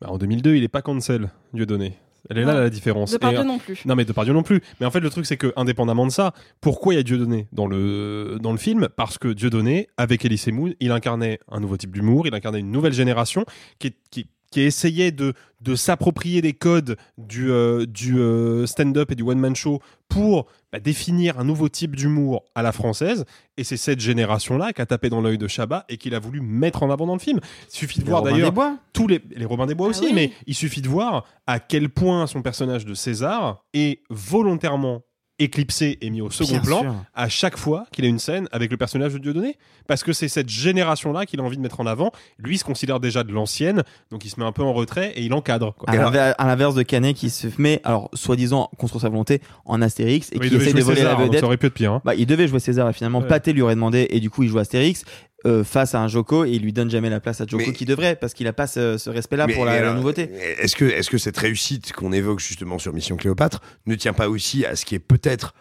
Bah, 0.00 0.08
en 0.10 0.18
2002, 0.18 0.56
il 0.56 0.62
est 0.64 0.68
pas 0.68 0.82
cancel, 0.82 1.30
Dieudonné. 1.54 1.96
Elle 2.30 2.38
est 2.38 2.44
là 2.44 2.54
la 2.54 2.70
différence. 2.70 3.12
Depardieu 3.12 3.38
Et, 3.38 3.42
euh, 3.42 3.44
non 3.44 3.58
plus. 3.58 3.82
Non, 3.84 3.94
mais 3.94 4.04
Depardieu 4.04 4.32
non 4.32 4.42
plus. 4.42 4.60
Mais 4.80 4.86
en 4.86 4.90
fait, 4.90 5.00
le 5.00 5.10
truc, 5.10 5.26
c'est 5.26 5.36
que, 5.36 5.52
indépendamment 5.56 6.06
de 6.06 6.12
ça, 6.12 6.32
pourquoi 6.60 6.94
il 6.94 6.96
y 6.96 7.00
a 7.00 7.02
Dieudonné 7.02 7.48
dans 7.52 7.66
le, 7.66 8.38
dans 8.40 8.52
le 8.52 8.58
film? 8.58 8.88
Parce 8.96 9.18
que 9.18 9.28
Dieudonné, 9.28 9.88
avec 9.96 10.24
Elie 10.24 10.42
Moon, 10.52 10.72
il 10.80 10.92
incarnait 10.92 11.38
un 11.50 11.60
nouveau 11.60 11.76
type 11.76 11.92
d'humour, 11.92 12.26
il 12.26 12.34
incarnait 12.34 12.60
une 12.60 12.70
nouvelle 12.70 12.92
génération 12.92 13.44
qui, 13.78 13.94
qui, 14.10 14.26
qui 14.50 14.60
essayait 14.60 15.12
de, 15.12 15.34
de 15.60 15.74
s'approprier 15.74 16.42
des 16.42 16.52
codes 16.52 16.96
du, 17.18 17.50
euh, 17.50 17.86
du 17.86 18.18
euh, 18.18 18.66
stand-up 18.66 19.10
et 19.10 19.14
du 19.14 19.22
one-man 19.22 19.56
show 19.56 19.80
pour 20.08 20.46
bah, 20.72 20.78
définir 20.80 21.38
un 21.38 21.44
nouveau 21.44 21.68
type 21.68 21.96
d'humour 21.96 22.44
à 22.54 22.62
la 22.62 22.72
française. 22.72 23.24
Et 23.56 23.64
c'est 23.64 23.76
cette 23.76 24.00
génération-là 24.00 24.72
qui 24.72 24.82
a 24.82 24.86
tapé 24.86 25.08
dans 25.08 25.20
l'œil 25.20 25.38
de 25.38 25.48
Chabat 25.48 25.84
et 25.88 25.96
qu'il 25.96 26.14
a 26.14 26.18
voulu 26.18 26.40
mettre 26.40 26.82
en 26.82 26.90
avant 26.90 27.06
dans 27.06 27.14
le 27.14 27.20
film. 27.20 27.40
Il 27.72 27.76
suffit 27.76 27.98
de 28.00 28.04
Les 28.04 28.10
voir 28.10 28.22
d'ailleurs 28.22 28.52
tous 28.92 29.08
les, 29.08 29.20
les 29.34 29.44
Robins 29.44 29.66
des 29.66 29.74
Bois 29.74 29.88
Ah 29.88 29.90
aussi, 29.90 30.06
oui. 30.06 30.12
mais 30.14 30.32
il 30.46 30.54
suffit 30.54 30.82
de 30.82 30.88
voir 30.88 31.24
à 31.46 31.58
quel 31.58 31.88
point 31.88 32.26
son 32.26 32.42
personnage 32.42 32.84
de 32.84 32.94
César 32.94 33.64
est 33.74 34.02
volontairement 34.10 35.02
éclipsé 35.38 35.98
et 36.00 36.10
mis 36.10 36.20
au 36.22 36.30
second 36.30 36.52
Bien 36.52 36.60
plan 36.60 36.80
sûr. 36.80 36.94
à 37.14 37.28
chaque 37.28 37.56
fois 37.56 37.84
qu'il 37.92 38.04
a 38.04 38.08
une 38.08 38.18
scène 38.18 38.48
avec 38.52 38.70
le 38.70 38.76
personnage 38.76 39.12
de 39.12 39.18
Dieudonné. 39.18 39.56
Parce 39.86 40.02
que 40.02 40.12
c'est 40.12 40.28
cette 40.28 40.48
génération-là 40.48 41.26
qu'il 41.26 41.38
a 41.38 41.42
envie 41.44 41.56
de 41.56 41.62
mettre 41.62 41.78
en 41.80 41.86
avant. 41.86 42.10
Lui 42.38 42.56
il 42.56 42.58
se 42.58 42.64
considère 42.64 42.98
déjà 43.00 43.22
de 43.22 43.32
l'ancienne, 43.32 43.84
donc 44.10 44.24
il 44.24 44.30
se 44.30 44.40
met 44.40 44.46
un 44.46 44.50
peu 44.52 44.62
en 44.62 44.72
retrait 44.72 45.12
et 45.14 45.22
il 45.22 45.32
encadre. 45.34 45.74
quoi. 45.74 45.88
À 45.90 45.96
l'inver- 45.96 46.32
à 46.36 46.46
l'inverse 46.46 46.74
de 46.74 46.82
Canet 46.82 47.14
qui 47.14 47.30
se 47.30 47.46
met, 47.58 47.80
alors 47.84 48.10
soi-disant 48.14 48.68
contre 48.78 48.98
sa 48.98 49.08
volonté, 49.08 49.40
en 49.64 49.80
Astérix 49.82 50.30
et 50.32 50.38
Oui, 50.38 50.46
il 50.46 50.48
qui 50.48 50.54
devait 50.54 50.64
essaie 50.64 50.72
de 50.74 50.78
jouer 50.80 50.84
voler 50.86 50.96
César, 51.02 51.18
la 51.18 51.24
vedette. 51.26 51.40
ça 51.40 51.46
aurait 51.46 51.56
pu 51.56 51.66
être 51.66 51.74
pire. 51.74 51.92
hein. 51.92 52.02
Bah, 52.04 52.14
il 52.14 52.26
devait 52.26 52.48
jouer 52.48 52.58
César 52.58 52.88
et 52.88 52.92
finalement 52.92 53.20
Ouais. 53.20 53.26
Pathé 53.28 53.52
lui 53.52 53.62
aurait 53.62 53.74
demandé 53.76 54.06
et 54.10 54.18
du 54.20 54.28
coup 54.30 54.42
il 54.42 54.48
joue 54.48 54.58
Astérix 54.58 55.04
euh, 55.46 55.64
face 55.64 55.94
à 55.94 56.00
un 56.00 56.08
Joko 56.08 56.44
et 56.44 56.50
il 56.50 56.62
lui 56.62 56.72
donne 56.72 56.90
jamais 56.90 57.08
la 57.08 57.20
place 57.20 57.40
à 57.40 57.46
Joko 57.46 57.62
Mais- 57.66 57.72
qui 57.72 57.84
devrait 57.86 58.16
parce 58.16 58.34
qu'il 58.34 58.46
a 58.48 58.52
pas 58.52 58.66
ce, 58.66 58.98
ce 58.98 59.08
respect-là 59.10 59.46
Mais 59.46 59.54
pour 59.54 59.64
la, 59.64 59.92
nouveauté. 59.94 60.30
Est-ce 60.58 60.74
que, 60.76 60.84
est 60.84 61.08
que 61.08 61.18
cette 61.18 61.36
réussite 61.38 61.92
qu'on 61.92 62.12
évoque 62.12 62.40
justement 62.40 62.78
sur 62.78 62.92
Mission 62.92 63.16
Cléopâtre 63.16 63.60
ne 63.86 63.94
tient 63.94 64.12
pas 64.12 64.28
aussi 64.28 64.66
à 64.66 64.76
ce 64.76 64.84
qui 64.84 64.94
est 64.94 64.98
peut-être 65.00 65.54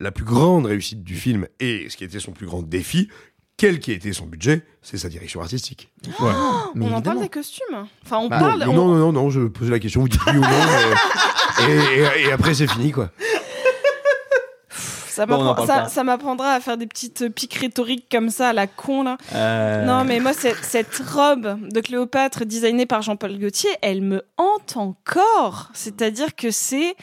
la 0.00 0.10
plus 0.10 0.24
grande 0.24 0.66
réussite 0.66 1.04
du 1.04 1.14
film 1.14 1.46
et 1.60 1.86
ce 1.88 1.96
qui 1.96 2.02
était 2.04 2.18
son 2.20 2.32
plus 2.32 2.46
grand 2.46 2.62
défi, 2.62 3.08
quel 3.56 3.78
qui 3.78 3.92
était 3.92 4.12
son 4.12 4.26
budget, 4.26 4.62
c'est 4.80 4.96
sa 4.98 5.08
direction 5.08 5.40
artistique. 5.40 5.92
Mais 6.06 6.10
on 6.18 6.26
en 6.26 6.74
évidemment. 6.74 7.02
parle 7.02 7.20
des 7.20 7.28
costumes 7.28 7.86
enfin 8.04 8.18
on 8.18 8.28
Bah, 8.28 8.38
parle 8.40 8.64
non, 8.64 8.70
on- 8.72 8.74
non, 8.74 8.96
non, 8.96 9.12
non, 9.12 9.30
je 9.30 9.42
pose 9.42 9.70
la 9.70 9.78
question, 9.78 10.00
vous 10.00 10.08
dites 10.08 10.20
oui 10.26 10.38
ou 10.38 10.40
non, 10.40 10.48
et, 11.68 11.98
et- 12.00 12.22
et 12.28 12.32
après 12.32 12.54
c'est 12.54 12.66
fini 12.68 12.90
quoi. 12.90 13.10
ça 13.10 13.28
Bon, 13.28 13.30
on 13.30 14.74
en 14.74 14.74
m'apprend- 14.74 14.78
parle 14.78 14.80
ça, 14.82 14.90
pas. 14.90 15.01
Ça 15.12 16.04
m'apprendra 16.04 16.52
à 16.54 16.60
faire 16.60 16.76
des 16.76 16.86
petites 16.86 17.28
piques 17.28 17.54
rhétoriques 17.54 18.06
comme 18.10 18.30
ça 18.30 18.48
à 18.50 18.52
la 18.52 18.66
con 18.66 19.02
là 19.02 19.16
Euh, 19.34 19.84
Non, 19.84 20.04
mais 20.04 20.20
moi, 20.20 20.32
cette, 20.32 20.96
robe 21.12 21.58
de 21.70 21.80
Cléopâtre 21.80 22.44
designée 22.44 22.86
par 22.86 23.02
Jean-Paul 23.02 23.38
Gaultier, 23.38 23.70
elle 23.82 24.02
me 24.02 24.22
hante 24.36 24.76
encore. 24.76 25.70
C'est-à-dire 25.74 26.34
que 26.34 26.50
c'est 26.50 26.94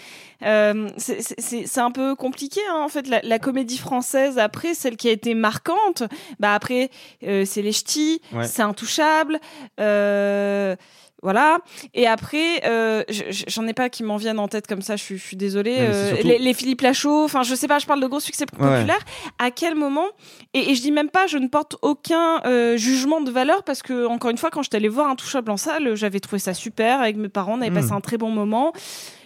euh, 0.46 0.88
c'est- 0.98 1.78
un 1.78 1.92
peu 1.92 2.16
compliqué, 2.16 2.62
hein, 2.72 2.82
en 2.84 2.88
fait. 2.88 3.08
La, 3.08 3.20
la 3.24 3.40
comédie 3.40 3.78
française, 3.78 4.38
après, 4.40 4.74
celle 4.74 4.96
qui 4.96 5.10
a 5.10 5.12
été 5.12 5.34
marquante, 5.34 6.04
bah 6.40 6.54
après, 6.54 6.90
euh, 7.28 7.44
c'est 7.46 7.62
les 7.62 7.74
ch'tis, 7.74 8.22
Ouais. 8.34 8.46
c'est 8.48 8.62
intouchable. 8.62 9.40
Euh, 9.82 10.76
Voilà. 11.22 11.60
Et 11.94 12.08
après, 12.08 12.62
euh, 12.66 13.04
je- 13.10 13.24
je- 13.30 13.44
j'en 13.48 13.68
ai 13.68 13.74
pas 13.74 13.90
qui 13.90 14.04
m'en 14.04 14.18
viennent 14.18 14.40
en 14.40 14.48
tête 14.48 14.68
comme 14.68 14.82
ça. 14.82 14.96
Je 14.96 15.04
suis, 15.04 15.18
je 15.18 15.24
suis 15.26 15.36
désolée. 15.38 15.76
Euh, 15.80 16.10
surtout- 16.10 16.28
les, 16.28 16.40
les 16.40 16.54
Philippe 16.54 16.82
Lachaud. 16.82 17.24
Enfin, 17.26 17.44
je 17.44 17.56
sais 17.56 17.68
pas. 17.68 17.80
Je 17.80 17.86
parle 17.86 18.02
de 18.02 18.08
gros 18.08 18.20
succès 18.20 18.46
ouais. 18.58 18.58
populaires. 18.76 19.04
À 19.38 19.52
quel 19.52 19.76
moment 19.76 20.06
et, 20.54 20.72
et 20.72 20.76
je 20.76 20.82
dis 20.82 20.92
même 20.92 21.10
pas. 21.10 21.28
Je 21.28 21.38
ne 21.38 21.48
porte 21.48 21.76
aucun 21.82 22.42
euh, 22.46 22.78
jugement 22.78 23.22
de 23.22 23.32
valeur 23.32 23.64
parce 23.64 23.82
que 23.82 24.06
encore 24.06 24.32
une 24.32 24.38
fois, 24.38 24.50
quand 24.50 24.64
j'étais 24.64 24.78
allée 24.78 24.88
voir 24.88 25.08
un 25.10 25.16
touchable 25.16 25.52
en 25.52 25.58
salle, 25.58 25.96
j'avais 25.96 26.20
trouvé 26.20 26.40
ça 26.40 26.54
super 26.54 27.02
avec 27.02 27.18
mes 27.18 27.30
parents. 27.30 27.56
On 27.58 27.62
avait 27.62 27.70
Mm. 27.70 27.74
passé 27.76 27.92
un 27.92 28.02
très 28.02 28.18
bon 28.18 28.30
moment. 28.32 28.72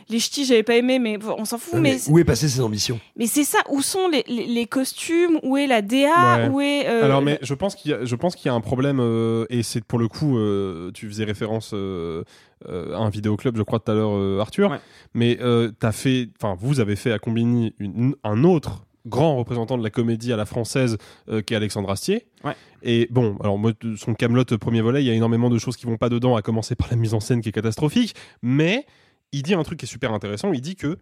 Les 0.10 0.20
ch'tis, 0.20 0.46
j'avais 0.46 0.64
pas 0.64 0.76
aimé, 0.76 1.00
mais 1.00 1.18
on 1.38 1.46
s'en 1.46 1.58
fout. 1.58 1.76
Non, 1.76 1.82
mais 1.82 1.94
mais 2.06 2.12
où 2.12 2.20
est 2.20 2.24
passée 2.24 2.48
ses 2.50 2.62
ambitions 2.62 3.00
mais 3.16 3.28
c'est 3.28 3.44
ça. 3.44 3.60
Où 3.70 3.82
sont 3.82 4.08
les, 4.10 4.24
les, 4.28 4.46
les 4.46 4.66
costumes? 4.68 5.40
Où 5.44 5.58
est 5.58 5.68
la 5.68 5.82
DA 5.82 5.94
Ouais. 5.98 6.48
Où 6.50 6.62
est 6.62 6.88
euh, 6.88 7.04
Alors, 7.06 7.22
mais 7.22 7.40
je 7.42 7.54
pense 7.54 7.76
qu'il 7.76 7.92
y 7.92 7.94
a, 7.94 8.04
je 8.06 8.16
pense 8.16 8.36
qu'il 8.36 8.48
y 8.48 8.50
a 8.50 8.54
un 8.54 8.62
problème, 8.62 9.00
euh, 9.00 9.46
et 9.50 9.64
c'est 9.64 9.84
pour 9.84 10.00
le 10.00 10.08
coup, 10.08 10.38
euh, 10.38 10.92
tu 10.94 11.08
faisais 11.08 11.24
référence 11.24 11.72
euh, 11.74 12.24
euh, 12.70 12.94
à 12.96 12.98
un 13.00 13.10
vidéoclub, 13.10 13.56
je 13.58 13.64
crois, 13.64 13.80
tout 13.80 13.92
à 13.92 13.96
l'heure, 13.96 14.12
euh, 14.14 14.40
Arthur, 14.40 14.78
mais 15.14 15.38
euh, 15.42 15.72
t'as 15.80 15.92
fait, 15.92 16.30
enfin, 16.42 16.56
vous 16.60 16.80
avez 16.80 16.96
fait 16.96 17.12
à 17.12 17.20
Combini 17.20 17.74
une- 17.80 18.16
un 18.24 18.44
autre 18.44 18.86
grand 19.06 19.36
représentant 19.38 19.78
de 19.78 19.84
la 19.84 19.90
comédie 19.90 20.32
à 20.32 20.38
la 20.38 20.46
française 20.46 20.98
euh, 21.30 21.42
qui 21.42 21.54
est 21.54 21.58
Alexandre 21.58 21.90
Astier. 21.92 22.26
Ouais. 22.46 22.54
Et 22.84 23.08
bon, 23.12 23.36
alors 23.42 23.58
moi, 23.58 23.74
son 23.98 24.14
Camelot 24.14 24.46
premier 24.60 24.80
volet, 24.82 25.04
il 25.04 25.08
y 25.08 25.10
a 25.10 25.14
énormément 25.14 25.50
de 25.50 25.58
choses 25.58 25.76
qui 25.76 25.86
vont 25.86 25.98
pas 25.98 26.08
dedans, 26.10 26.38
à 26.38 26.42
commencer 26.42 26.76
par 26.76 26.88
la 26.90 26.96
mise 26.96 27.14
en 27.14 27.20
scène 27.20 27.42
qui 27.42 27.50
est 27.50 27.54
catastrophique, 27.54 28.16
mais 28.42 28.86
il 29.34 29.44
dit 29.44 29.54
un 29.54 29.64
truc 29.64 29.80
qui 29.80 29.86
est 29.86 29.88
super 29.90 30.14
intéressant, 30.14 30.54
il 30.54 30.62
dit 30.62 30.76
que 30.78 30.98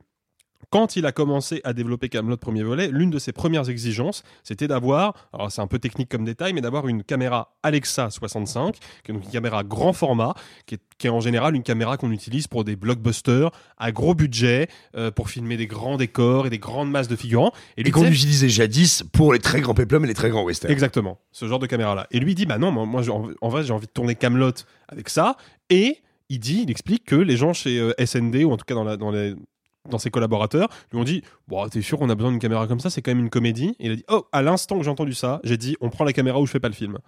quand 0.69 0.95
il 0.95 1.05
a 1.07 1.11
commencé 1.11 1.59
à 1.63 1.73
développer 1.73 2.07
Camelot 2.07 2.37
premier 2.37 2.61
volet, 2.63 2.87
l'une 2.89 3.09
de 3.09 3.17
ses 3.19 3.31
premières 3.33 3.67
exigences, 3.69 4.23
c'était 4.43 4.67
d'avoir, 4.67 5.15
alors 5.33 5.51
c'est 5.51 5.59
un 5.59 5.67
peu 5.67 5.79
technique 5.79 6.07
comme 6.07 6.23
détail, 6.23 6.53
mais 6.53 6.61
d'avoir 6.61 6.87
une 6.87 7.03
caméra 7.03 7.55
Alexa 7.63 8.09
65, 8.11 8.75
qui 9.03 9.11
est 9.11 9.13
donc 9.13 9.23
une 9.25 9.31
caméra 9.31 9.63
grand 9.63 9.91
format, 9.91 10.33
qui 10.67 10.75
est, 10.75 10.79
qui 10.99 11.07
est 11.07 11.09
en 11.09 11.19
général 11.19 11.55
une 11.55 11.63
caméra 11.63 11.97
qu'on 11.97 12.11
utilise 12.11 12.47
pour 12.47 12.63
des 12.63 12.75
blockbusters 12.75 13.49
à 13.77 13.91
gros 13.91 14.13
budget, 14.13 14.67
euh, 14.95 15.09
pour 15.09 15.29
filmer 15.29 15.57
des 15.57 15.67
grands 15.67 15.97
décors 15.97 16.45
et 16.45 16.51
des 16.51 16.59
grandes 16.59 16.91
masses 16.91 17.07
de 17.09 17.15
figurants. 17.15 17.51
Et, 17.75 17.83
lui 17.83 17.91
qu'on 17.91 18.01
disait- 18.01 18.13
utilisait 18.13 18.49
jadis 18.49 19.03
pour 19.11 19.33
les 19.33 19.39
très 19.39 19.61
grands 19.61 19.73
péplums 19.73 20.05
et 20.05 20.07
les 20.07 20.13
très 20.13 20.29
grands 20.29 20.43
westerns. 20.45 20.71
Exactement, 20.71 21.17
ce 21.31 21.47
genre 21.47 21.59
de 21.59 21.67
caméra-là. 21.67 22.05
Et 22.11 22.19
lui 22.19 22.35
dit, 22.35 22.45
bah 22.45 22.59
non, 22.59 22.71
moi, 22.71 23.09
en, 23.09 23.29
en 23.41 23.49
vrai, 23.49 23.63
j'ai 23.63 23.73
envie 23.73 23.87
de 23.87 23.91
tourner 23.91 24.13
Camelot 24.15 24.51
avec 24.87 25.09
ça. 25.09 25.37
Et 25.71 25.97
il 26.31 26.39
dit, 26.39 26.61
il 26.63 26.71
explique 26.71 27.03
que 27.03 27.15
les 27.15 27.35
gens 27.35 27.51
chez 27.51 27.77
euh, 27.77 27.93
SND, 28.03 28.45
ou 28.45 28.51
en 28.51 28.57
tout 28.57 28.63
cas 28.65 28.73
dans, 28.73 29.97
ses 29.97 30.09
collaborateurs, 30.09 30.69
lui 30.93 30.99
ont 30.99 31.03
dit, 31.03 31.23
bon, 31.49 31.67
t'es 31.67 31.81
sûr 31.81 31.99
qu'on 31.99 32.09
a 32.09 32.15
besoin 32.15 32.31
d'une 32.31 32.39
caméra 32.39 32.67
comme 32.67 32.79
ça, 32.79 32.89
c'est 32.89 33.01
quand 33.01 33.11
même 33.11 33.19
une 33.19 33.29
comédie. 33.29 33.75
Et 33.79 33.87
il 33.87 33.91
a 33.91 33.95
dit, 33.97 34.05
oh, 34.09 34.25
à 34.31 34.41
l'instant 34.41 34.77
que 34.77 34.83
j'ai 34.85 34.89
entendu 34.89 35.13
ça, 35.13 35.41
j'ai 35.43 35.57
dit, 35.57 35.75
on 35.81 35.89
prend 35.89 36.05
la 36.05 36.13
caméra 36.13 36.39
ou 36.39 36.45
je 36.45 36.51
fais 36.51 36.61
pas 36.61 36.69
le 36.69 36.73
film. 36.73 36.99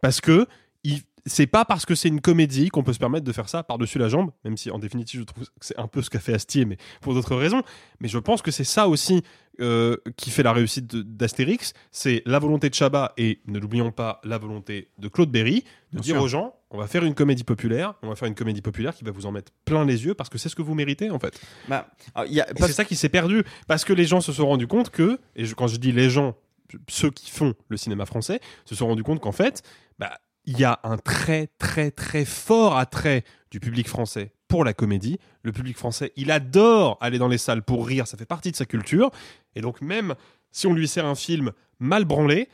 Parce 0.00 0.22
que 0.22 0.46
c'est 1.26 1.46
pas 1.46 1.64
parce 1.64 1.84
que 1.86 1.94
c'est 1.94 2.08
une 2.08 2.20
comédie 2.20 2.68
qu'on 2.68 2.82
peut 2.82 2.92
se 2.92 2.98
permettre 2.98 3.24
de 3.24 3.32
faire 3.32 3.48
ça 3.48 3.62
par-dessus 3.62 3.98
la 3.98 4.08
jambe, 4.08 4.30
même 4.44 4.56
si 4.56 4.70
en 4.70 4.78
définitive 4.78 5.20
je 5.20 5.24
trouve 5.24 5.44
que 5.44 5.50
c'est 5.60 5.78
un 5.78 5.86
peu 5.86 6.02
ce 6.02 6.10
qu'a 6.10 6.20
fait 6.20 6.32
Astier, 6.34 6.64
mais 6.64 6.76
pour 7.00 7.14
d'autres 7.14 7.36
raisons. 7.36 7.62
Mais 8.00 8.08
je 8.08 8.18
pense 8.18 8.42
que 8.42 8.50
c'est 8.50 8.64
ça 8.64 8.88
aussi 8.88 9.22
euh, 9.60 9.96
qui 10.16 10.30
fait 10.30 10.42
la 10.42 10.52
réussite 10.52 10.96
d'Astérix, 10.96 11.74
c'est 11.90 12.22
la 12.24 12.38
volonté 12.38 12.70
de 12.70 12.74
Chabat 12.74 13.12
et 13.18 13.40
ne 13.46 13.58
l'oublions 13.58 13.92
pas 13.92 14.20
la 14.24 14.38
volonté 14.38 14.90
de 14.98 15.08
Claude 15.08 15.30
Berry 15.30 15.64
de 15.92 15.98
Bien 15.98 16.00
dire 16.00 16.14
sûr. 16.16 16.22
aux 16.24 16.28
gens 16.28 16.54
on 16.72 16.78
va 16.78 16.86
faire 16.86 17.04
une 17.04 17.14
comédie 17.14 17.42
populaire, 17.42 17.94
on 18.02 18.08
va 18.08 18.14
faire 18.14 18.28
une 18.28 18.36
comédie 18.36 18.62
populaire 18.62 18.94
qui 18.94 19.02
va 19.04 19.10
vous 19.10 19.26
en 19.26 19.32
mettre 19.32 19.50
plein 19.64 19.84
les 19.84 20.04
yeux 20.06 20.14
parce 20.14 20.30
que 20.30 20.38
c'est 20.38 20.48
ce 20.48 20.54
que 20.54 20.62
vous 20.62 20.74
méritez 20.74 21.10
en 21.10 21.18
fait. 21.18 21.38
Bah, 21.68 21.88
parce- 22.14 22.28
c'est 22.68 22.72
ça 22.72 22.84
qui 22.84 22.94
s'est 22.94 23.08
perdu 23.08 23.42
parce 23.66 23.84
que 23.84 23.92
les 23.92 24.04
gens 24.04 24.20
se 24.20 24.32
sont 24.32 24.46
rendus 24.46 24.68
compte 24.68 24.90
que 24.90 25.18
et 25.34 25.44
je- 25.44 25.54
quand 25.56 25.66
je 25.66 25.76
dis 25.78 25.90
les 25.92 26.08
gens 26.10 26.36
ceux 26.88 27.10
qui 27.10 27.30
font 27.32 27.54
le 27.68 27.76
cinéma 27.76 28.06
français 28.06 28.40
se 28.64 28.76
sont 28.76 28.86
rendus 28.86 29.02
compte 29.02 29.18
qu'en 29.20 29.32
fait 29.32 29.62
bah 29.98 30.12
il 30.44 30.58
y 30.58 30.64
a 30.64 30.80
un 30.82 30.96
très 30.96 31.48
très 31.58 31.90
très 31.90 32.24
fort 32.24 32.76
attrait 32.76 33.24
du 33.50 33.60
public 33.60 33.88
français 33.88 34.32
pour 34.48 34.64
la 34.64 34.72
comédie. 34.72 35.18
Le 35.42 35.52
public 35.52 35.76
français, 35.76 36.12
il 36.16 36.30
adore 36.30 36.98
aller 37.00 37.18
dans 37.18 37.28
les 37.28 37.38
salles 37.38 37.62
pour 37.62 37.86
rire, 37.86 38.06
ça 38.06 38.16
fait 38.16 38.26
partie 38.26 38.50
de 38.50 38.56
sa 38.56 38.64
culture. 38.64 39.10
Et 39.54 39.60
donc 39.60 39.80
même 39.80 40.14
si 40.50 40.66
on 40.66 40.74
lui 40.74 40.88
sert 40.88 41.06
un 41.06 41.14
film 41.14 41.52
mal 41.78 42.04
branlé, 42.04 42.48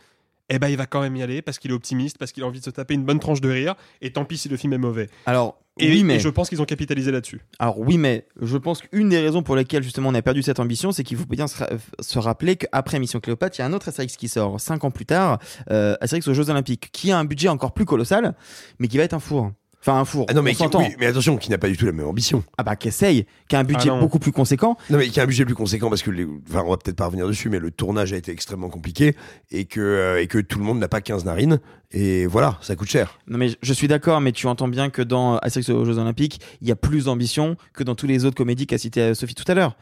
eh 0.48 0.58
ben 0.58 0.68
il 0.68 0.76
va 0.76 0.86
quand 0.86 1.00
même 1.00 1.16
y 1.16 1.22
aller 1.22 1.42
parce 1.42 1.58
qu'il 1.58 1.70
est 1.70 1.74
optimiste, 1.74 2.18
parce 2.18 2.32
qu'il 2.32 2.42
a 2.42 2.46
envie 2.46 2.60
de 2.60 2.64
se 2.64 2.70
taper 2.70 2.94
une 2.94 3.04
bonne 3.04 3.18
tranche 3.18 3.40
de 3.40 3.50
rire. 3.50 3.74
Et 4.00 4.12
tant 4.12 4.24
pis 4.24 4.38
si 4.38 4.48
le 4.48 4.56
film 4.56 4.72
est 4.72 4.78
mauvais. 4.78 5.08
Alors, 5.26 5.58
Et, 5.78 5.90
oui, 5.90 6.04
mais 6.04 6.16
et 6.16 6.18
je 6.20 6.28
pense 6.30 6.48
qu'ils 6.48 6.62
ont 6.62 6.64
capitalisé 6.64 7.12
là-dessus. 7.12 7.40
Alors 7.58 7.78
oui, 7.78 7.98
mais 7.98 8.26
je 8.40 8.56
pense 8.56 8.80
qu'une 8.80 9.10
des 9.10 9.18
raisons 9.18 9.42
pour 9.42 9.56
lesquelles 9.56 9.82
justement 9.82 10.08
on 10.08 10.14
a 10.14 10.22
perdu 10.22 10.42
cette 10.42 10.58
ambition, 10.58 10.90
c'est 10.90 11.04
qu'il 11.04 11.18
faut 11.18 11.26
bien 11.26 11.46
se, 11.46 11.58
ra- 11.58 11.68
se 12.00 12.18
rappeler 12.18 12.56
qu'après 12.56 12.98
Mission 12.98 13.20
Cléopâtre, 13.20 13.56
il 13.58 13.60
y 13.60 13.62
a 13.62 13.66
un 13.66 13.72
autre 13.74 13.88
Astérix 13.88 14.16
qui 14.16 14.28
sort 14.28 14.58
cinq 14.58 14.84
ans 14.84 14.90
plus 14.90 15.04
tard, 15.04 15.38
euh, 15.70 15.94
Astérix 16.00 16.26
aux 16.28 16.34
Jeux 16.34 16.48
Olympiques, 16.48 16.88
qui 16.92 17.10
a 17.12 17.18
un 17.18 17.24
budget 17.24 17.48
encore 17.48 17.72
plus 17.74 17.84
colossal, 17.84 18.34
mais 18.78 18.88
qui 18.88 18.96
va 18.96 19.04
être 19.04 19.12
un 19.14 19.20
four. 19.20 19.52
Enfin 19.86 20.00
un 20.00 20.04
four. 20.04 20.26
Ah 20.28 20.34
non, 20.34 20.42
mais, 20.42 20.52
qui, 20.52 20.64
oui, 20.64 20.84
mais 20.98 21.06
attention, 21.06 21.36
qui 21.36 21.48
n'a 21.48 21.58
pas 21.58 21.68
du 21.68 21.76
tout 21.76 21.86
la 21.86 21.92
même 21.92 22.08
ambition. 22.08 22.42
Ah 22.58 22.64
bah 22.64 22.74
qui 22.74 22.88
essaye, 22.88 23.24
qui 23.46 23.54
a 23.54 23.60
un 23.60 23.64
budget 23.64 23.90
Ah 23.92 24.00
beaucoup 24.00 24.18
plus 24.18 24.32
conséquent. 24.32 24.76
Non, 24.90 24.98
mais 24.98 25.06
qui 25.06 25.20
a 25.20 25.22
un 25.22 25.26
budget 25.26 25.44
plus 25.44 25.54
conséquent 25.54 25.88
parce 25.88 26.02
que, 26.02 26.10
les, 26.10 26.26
enfin, 26.48 26.64
on 26.66 26.70
va 26.70 26.76
peut-être 26.76 26.96
pas 26.96 27.06
revenir 27.06 27.28
dessus, 27.28 27.48
mais 27.50 27.60
le 27.60 27.70
tournage 27.70 28.12
a 28.12 28.16
été 28.16 28.32
extrêmement 28.32 28.68
compliqué 28.68 29.14
et 29.52 29.64
que, 29.64 29.80
euh, 29.80 30.20
et 30.20 30.26
que 30.26 30.38
tout 30.38 30.58
le 30.58 30.64
monde 30.64 30.80
n'a 30.80 30.88
pas 30.88 31.00
15 31.00 31.24
narines. 31.24 31.60
Et 31.92 32.26
voilà, 32.26 32.58
ça 32.62 32.74
coûte 32.74 32.88
cher. 32.88 33.20
Non 33.28 33.38
mais 33.38 33.50
je 33.62 33.72
suis 33.72 33.86
d'accord, 33.86 34.20
mais 34.20 34.32
tu 34.32 34.48
entends 34.48 34.66
bien 34.66 34.90
que 34.90 35.02
dans 35.02 35.38
Astérix 35.38 35.68
aux 35.70 35.84
Jeux 35.84 35.98
Olympiques, 35.98 36.40
il 36.60 36.66
y 36.66 36.72
a 36.72 36.76
plus 36.76 37.04
d'ambition 37.04 37.56
que 37.72 37.84
dans 37.84 37.94
tous 37.94 38.08
les 38.08 38.24
autres 38.24 38.36
comédies 38.36 38.66
qu'a 38.66 38.78
cité 38.78 39.00
euh, 39.00 39.14
Sophie 39.14 39.36
tout 39.36 39.44
à 39.46 39.54
l'heure. 39.54 39.76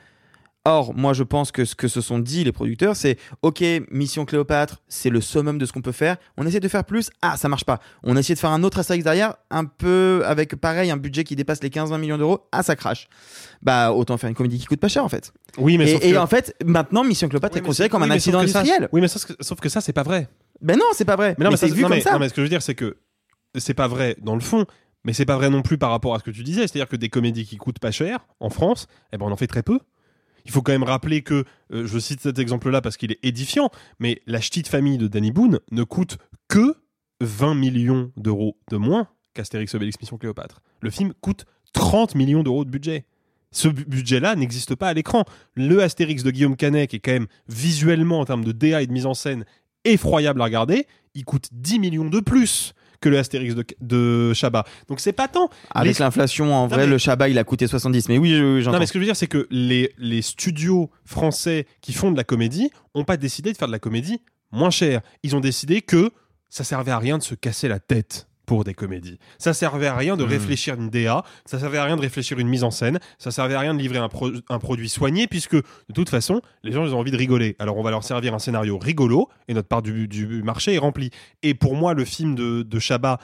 Or, 0.67 0.95
moi, 0.95 1.13
je 1.13 1.23
pense 1.23 1.53
que 1.53 1.67
ce 1.67 1.75
que 1.75 1.89
se 1.89 2.01
sont 2.01 2.19
dit 2.19 2.43
les 2.43 2.51
producteurs, 2.53 2.97
c'est 2.97 3.19
OK, 3.43 3.63
Mission 3.91 4.25
Cléopâtre, 4.25 4.81
c'est 4.89 5.11
le 5.11 5.21
summum 5.21 5.59
de 5.59 5.67
ce 5.67 5.73
qu'on 5.73 5.83
peut 5.83 5.93
faire. 5.93 6.17
On 6.39 6.47
essaie 6.47 6.59
de 6.61 6.69
faire 6.69 6.85
plus. 6.85 7.11
Ah, 7.21 7.37
ça 7.37 7.51
marche 7.51 7.65
pas. 7.65 7.81
On 8.03 8.17
essaie 8.17 8.33
de 8.33 8.39
faire 8.39 8.49
un 8.51 8.63
autre 8.63 8.79
Astérix 8.79 9.05
derrière, 9.05 9.35
un 9.51 9.67
peu 9.67 10.23
avec 10.25 10.57
pareil, 10.57 10.91
un 10.91 10.97
budget 10.97 11.23
qui 11.25 11.37
dépasse 11.37 11.63
les 11.63 11.69
15-20 11.69 11.99
millions 11.99 12.17
d'euros. 12.17 12.47
Ah, 12.51 12.63
ça 12.63 12.77
crache. 12.77 13.09
Bah, 13.61 13.93
autant 13.93 14.17
faire 14.17 14.31
une 14.31 14.35
comédie 14.37 14.59
qui 14.59 14.65
coûte 14.65 14.81
pas 14.81 14.89
cher 14.89 15.05
en 15.05 15.09
fait. 15.11 15.35
Oui, 15.59 15.77
mais 15.77 15.85
et, 15.91 15.93
sauf 15.95 16.05
et 16.05 16.13
que- 16.13 16.17
en 16.17 16.27
fait, 16.27 16.57
maintenant, 16.65 17.05
Mission 17.05 17.29
Cléopâtre 17.29 17.57
Oui, 17.57 17.59
est 17.59 17.63
mais 17.63 17.67
considérée 17.67 17.89
comme 17.91 18.01
oui, 18.03 18.09
un 18.09 18.15
mais 18.15 18.19
sauf 18.19 18.35
accident 18.35 18.41
que 18.41 18.47
ça- 18.49 18.61
industriel. 18.61 18.89
oui, 18.91 19.01
mais 19.03 19.09
ça, 19.09 19.21
sauf 19.41 19.61
que 19.61 19.69
ça, 19.69 19.83
c'est 19.83 19.93
pas 19.93 20.03
vrai. 20.03 20.29
Ben 20.63 20.79
non, 20.79 20.87
c'est 20.95 21.05
pas 21.05 21.17
vrai. 21.17 21.35
Mais 21.39 21.45
non, 21.45 21.51
mais, 21.51 21.59
c'est 21.59 21.69
ça- 21.69 21.75
vu 21.75 21.83
non, 21.83 21.89
comme 21.89 21.97
mais- 21.99 22.03
ça. 22.03 22.13
non, 22.13 22.19
mais 22.21 22.29
ce 22.31 22.35
que 22.35 22.41
je 22.41 22.45
veux 22.45 22.49
dire, 22.49 22.63
c'est 22.63 22.75
que 22.75 22.97
c'est 23.59 23.75
pas 23.75 23.87
vrai 23.87 24.17
dans 24.23 24.35
le 24.35 24.41
fond, 24.41 24.65
mais 25.05 25.13
c'est 25.13 25.27
pas 25.27 25.37
vrai 25.37 25.51
non 25.51 25.61
plus 25.61 25.77
par 25.77 25.91
rapport 25.91 26.15
à 26.15 26.19
ce 26.21 26.25
que 26.25 26.31
tu 26.31 26.43
disais. 26.43 26.63
C'est-à-dire 26.63 26.89
que 26.89 26.97
des 26.97 27.11
comédies 27.11 27.45
qui 27.45 27.59
coûtent 27.59 27.79
pas 27.81 27.91
cher 27.91 28.21
en 28.41 28.49
France, 28.49 28.87
eh 29.13 29.19
ben 29.19 29.27
on 29.27 29.31
en 29.31 29.37
fait 29.37 29.47
très 29.47 29.63
peu. 29.63 29.79
Il 30.45 30.51
faut 30.51 30.63
quand 30.63 30.73
même 30.73 30.83
rappeler 30.83 31.23
que, 31.23 31.45
euh, 31.73 31.87
je 31.87 31.99
cite 31.99 32.21
cet 32.21 32.39
exemple-là 32.39 32.81
parce 32.83 32.97
qu'il 32.97 33.11
est 33.13 33.19
édifiant, 33.23 33.71
mais 33.99 34.21
la 34.27 34.39
petite 34.41 34.69
famille 34.69 34.99
de 34.99 35.09
Danny 35.09 35.33
Boone 35.33 35.61
ne 35.71 35.83
coûte 35.85 36.19
que 36.49 36.77
20 37.21 37.55
millions 37.55 38.13
d'euros 38.17 38.59
de 38.71 38.77
moins 38.77 39.09
qu'Astérix 39.33 39.75
Obélix 39.75 39.99
Mission 40.01 40.19
Cléopâtre. 40.19 40.61
Le 40.81 40.91
film 40.91 41.13
coûte 41.21 41.45
30 41.73 42.15
millions 42.15 42.43
d'euros 42.43 42.65
de 42.65 42.71
budget. 42.71 43.07
Ce 43.53 43.69
bu- 43.69 43.85
budget-là 43.87 44.37
n'existe 44.37 44.75
pas 44.75 44.89
à 44.89 44.95
l'écran. 44.95 45.25
Le 45.55 45.83
Astérix 45.83 46.23
de 46.23 46.31
Guillaume 46.31 46.57
Canet, 46.57 46.91
qui 46.91 46.97
est 46.97 47.01
quand 47.01 47.13
même 47.13 47.27
visuellement, 47.49 48.21
en 48.21 48.25
termes 48.25 48.45
de 48.45 48.53
DA 48.53 48.83
et 48.83 48.87
de 48.87 48.93
mise 48.93 49.07
en 49.07 49.15
scène, 49.15 49.45
effroyable 49.85 50.41
à 50.41 50.45
regarder, 50.45 50.87
il 51.15 51.25
coûte 51.25 51.49
10 51.53 51.79
millions 51.79 52.05
de 52.09 52.21
plus 52.21 52.75
que 53.01 53.09
le 53.09 53.19
Astérix 53.19 53.55
de, 53.55 53.65
de 53.81 54.33
Chabat. 54.35 54.65
Donc 54.89 55.01
c'est 55.01 55.13
pas 55.13 55.29
tant. 55.29 55.49
Avec 55.71 55.99
l'inflation, 55.99 56.55
en 56.55 56.67
vrai, 56.67 56.79
mais- 56.85 56.87
le 56.87 56.99
Chabat, 56.99 57.29
il 57.29 57.39
a 57.39 57.45
coûté 57.45 57.67
70. 57.67 58.09
Mais 58.09 58.19
oui, 58.19 58.31
je- 58.37 58.61
j'entends. 58.61 58.75
non, 58.77 58.81
mais 58.81 58.87
ce 58.87 58.93
que 58.93 58.99
je 58.99 59.01
veux 59.01 59.07
dire, 59.07 59.17
c'est 59.17 59.27
que 59.27 59.47
les, 59.51 59.93
les 59.99 60.23
studios 60.23 60.91
français 61.05 61.67
qui 61.81 61.93
font 61.93 62.11
de 62.11 62.17
la 62.17 62.25
comédie 62.25 62.71
ont 62.95 63.05
pas 63.05 63.17
décidé 63.17 63.53
de 63.53 63.57
faire 63.57 63.69
de 63.69 63.73
la 63.73 63.79
comédie 63.79 64.21
moins 64.53 64.71
chère. 64.71 65.01
Ils 65.23 65.35
ont 65.37 65.41
décidé 65.41 65.83
que 65.83 66.11
ça 66.49 66.65
servait 66.65 66.93
à 66.93 66.99
rien 66.99 67.19
de 67.19 67.23
se 67.23 67.35
casser 67.35 67.67
la 67.69 67.81
tête 67.81 68.29
pour 68.47 68.65
des 68.65 68.75
comédies. 68.75 69.19
Ça 69.39 69.55
servait 69.55 69.87
à 69.87 69.97
rien 69.97 70.17
de 70.17 70.25
Mhm. 70.25 70.31
réfléchir 70.31 70.75
une 70.75 70.91
DA, 70.91 71.23
ça 71.47 71.59
servait 71.59 71.79
à 71.79 71.85
rien 71.85 71.97
de 71.97 72.01
réfléchir 72.03 72.39
une 72.39 72.49
mise 72.49 72.63
en 72.65 72.71
scène, 72.71 72.99
ça 73.19 73.31
servait 73.31 73.55
à 73.55 73.61
rien 73.61 73.75
de 73.75 73.79
livrer 73.79 73.99
un, 73.99 74.09
pro- 74.09 74.33
un 74.49 74.59
produit 74.59 74.89
soigné, 74.89 75.27
puisque 75.27 75.57
de 75.57 75.63
toute 75.95 76.09
façon, 76.11 76.41
les 76.63 76.73
gens 76.73 76.85
ils 76.87 76.95
ont 76.95 76.99
envie 76.99 77.11
de 77.11 77.17
rigoler. 77.17 77.57
Alors 77.59 77.77
on 77.79 77.83
va 77.83 77.91
leur 77.91 78.05
servir 78.05 78.35
un 78.35 78.39
scénario 78.39 78.79
rigolo, 78.79 79.29
et 79.49 79.55
notre 79.55 79.69
part 79.69 79.83
du, 79.83 80.09
du 80.09 80.43
marché 80.43 80.75
est 80.75 80.79
remplie. 80.79 81.11
Et 81.43 81.55
pour 81.55 81.75
moi, 81.75 81.95
le 81.95 82.05
film 82.05 82.35
de, 82.35 82.63
de 82.63 82.79
Chabat, 82.79 83.19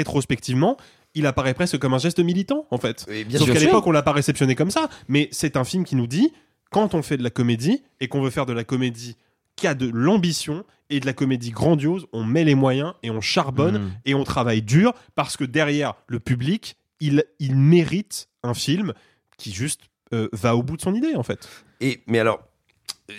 rétrospectivement, 0.00 0.76
il 1.14 1.26
apparaît 1.26 1.54
presque 1.54 1.78
comme 1.78 1.94
un 1.94 1.98
geste 1.98 2.18
militant, 2.20 2.66
en 2.70 2.78
fait. 2.78 3.06
bien 3.26 3.38
Sauf 3.38 3.50
qu'à 3.52 3.58
l'époque, 3.58 3.86
on 3.86 3.90
l'a 3.92 4.02
pas 4.02 4.12
réceptionné 4.12 4.54
comme 4.54 4.70
ça, 4.70 4.88
mais 5.08 5.28
c'est 5.32 5.56
un 5.56 5.64
film 5.64 5.84
qui 5.84 5.96
nous 5.96 6.06
dit, 6.06 6.32
quand 6.70 6.94
on 6.94 7.02
fait 7.02 7.16
de 7.16 7.22
la 7.22 7.30
comédie, 7.30 7.82
et 8.00 8.08
qu'on 8.08 8.20
veut 8.20 8.30
faire 8.30 8.44
de 8.46 8.52
la 8.52 8.64
comédie 8.64 9.16
qui 9.56 9.66
a 9.66 9.74
de 9.74 9.88
l'ambition 9.92 10.64
et 10.90 11.00
de 11.00 11.06
la 11.06 11.12
comédie 11.12 11.50
grandiose, 11.50 12.06
on 12.12 12.22
met 12.24 12.44
les 12.44 12.54
moyens 12.54 12.92
et 13.02 13.10
on 13.10 13.20
charbonne 13.20 13.78
Mhm. 13.78 13.90
et 14.04 14.14
on 14.14 14.22
travaille 14.24 14.62
dur 14.62 14.92
parce 15.14 15.36
que 15.36 15.44
derrière 15.44 15.94
le 16.06 16.20
public, 16.20 16.76
il, 17.00 17.24
il 17.40 17.56
mérite 17.56 18.28
un 18.42 18.54
film 18.54 18.92
qui 19.36 19.52
juste 19.52 19.80
euh, 20.12 20.28
va 20.32 20.54
au 20.56 20.62
bout 20.62 20.76
de 20.76 20.82
son 20.82 20.94
idée 20.94 21.16
en 21.16 21.22
fait. 21.24 21.48
Et 21.80 22.00
mais 22.06 22.20
alors, 22.20 22.40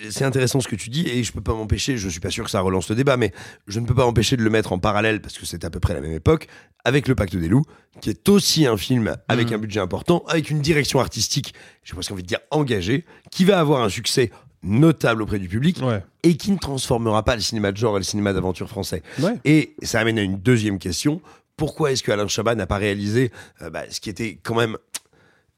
c'est 0.10 0.24
intéressant 0.24 0.60
ce 0.62 0.68
que 0.68 0.76
tu 0.76 0.90
dis 0.90 1.06
et 1.08 1.24
je 1.24 1.32
peux 1.34 1.42
pas 1.42 1.54
m'empêcher. 1.54 1.98
Je 1.98 2.08
suis 2.10 2.20
pas 2.22 2.30
sûr 2.30 2.44
que 2.46 2.50
ça 2.50 2.62
relance 2.62 2.90
le 2.90 2.96
débat, 2.96 3.18
mais 3.18 3.34
je 3.68 3.80
ne 3.82 3.86
peux 3.86 3.94
pas 3.94 4.06
m'empêcher 4.06 4.38
de 4.38 4.44
le 4.44 4.50
mettre 4.50 4.72
en 4.72 4.80
parallèle 4.80 5.22
parce 5.22 5.38
que 5.38 5.46
c'est 5.46 5.66
à 5.66 5.70
peu 5.70 5.80
près 5.82 5.94
la 5.94 6.02
même 6.02 6.14
époque 6.14 6.48
avec 6.86 7.08
Le 7.10 7.16
Pacte 7.16 7.36
des 7.36 7.50
loups, 7.50 7.66
qui 8.00 8.10
est 8.10 8.30
aussi 8.30 8.66
un 8.66 8.78
film 8.78 9.18
avec 9.28 9.50
Mhm. 9.50 9.54
un 9.56 9.58
budget 9.58 9.80
important, 9.82 10.24
avec 10.28 10.50
une 10.50 10.62
direction 10.62 11.00
artistique, 11.02 11.54
j'ai 11.84 11.94
presque 11.94 12.12
envie 12.12 12.24
de 12.24 12.28
dire 12.28 12.40
engagée, 12.52 13.04
qui 13.32 13.44
va 13.44 13.60
avoir 13.60 13.82
un 13.84 13.90
succès 13.90 14.32
notable 14.68 15.22
auprès 15.24 15.40
du 15.40 15.48
public 15.48 15.80
et 16.24 16.38
qui 16.38 16.52
ne 16.52 16.58
transformera 16.58 17.24
pas 17.24 17.36
le 17.36 17.42
cinéma 17.42 17.72
de 17.72 17.78
genre 17.78 17.96
et 17.98 18.00
le 18.00 18.04
cinéma 18.04 18.34
d'aventure 18.34 18.70
français. 18.70 19.02
Ouais. 19.20 19.40
Et 19.46 19.76
ça 19.82 20.00
amène 20.00 20.20
à 20.20 20.22
une 20.22 20.38
deuxième 20.38 20.78
question. 20.80 21.22
pourquoi 21.56 21.92
est-ce 21.92 22.04
que 22.04 22.12
Alain 22.12 22.28
Chabat 22.28 22.54
n'a 22.56 22.68
pas 22.68 22.78
réalisé 22.78 23.32
euh, 23.62 23.70
bah, 23.70 23.84
ce 23.90 24.00
qui 24.00 24.10
était 24.12 24.38
quand 24.44 24.54
même 24.56 24.78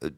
euh, 0.02 0.10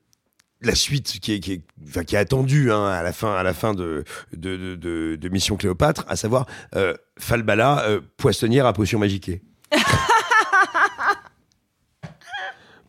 la 0.60 0.74
suite 0.76 1.18
qui 1.20 1.32
est, 1.32 1.40
qui 1.40 1.52
est, 1.54 1.62
enfin, 1.88 2.04
qui 2.04 2.14
est 2.14 2.18
attendue 2.18 2.70
hein, 2.70 2.84
à 2.86 3.02
la 3.02 3.12
fin, 3.12 3.34
à 3.34 3.42
la 3.42 3.52
fin 3.54 3.74
de, 3.74 4.04
de, 4.36 4.56
de, 4.56 4.74
de- 4.76 5.16
de 5.20 5.28
Mission 5.28 5.56
Cléopâtre, 5.56 6.04
à 6.08 6.14
savoir 6.16 6.46
euh, 6.76 6.94
Falbala, 7.18 7.84
euh, 7.88 8.00
poissonnière 8.16 8.66
à 8.66 8.72
potion 8.72 8.98
magiquée? 9.00 9.42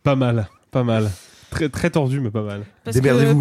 Pas 0.03 0.15
mal, 0.15 0.49
pas 0.69 0.83
mal. 0.83 1.09
Très, 1.53 1.69
très 1.69 1.89
tordu, 1.89 2.19
mais 2.19 2.31
pas 2.31 2.41
mal. 2.41 2.61
Pa- 2.83 2.91
démerdez-vous, 2.91 3.39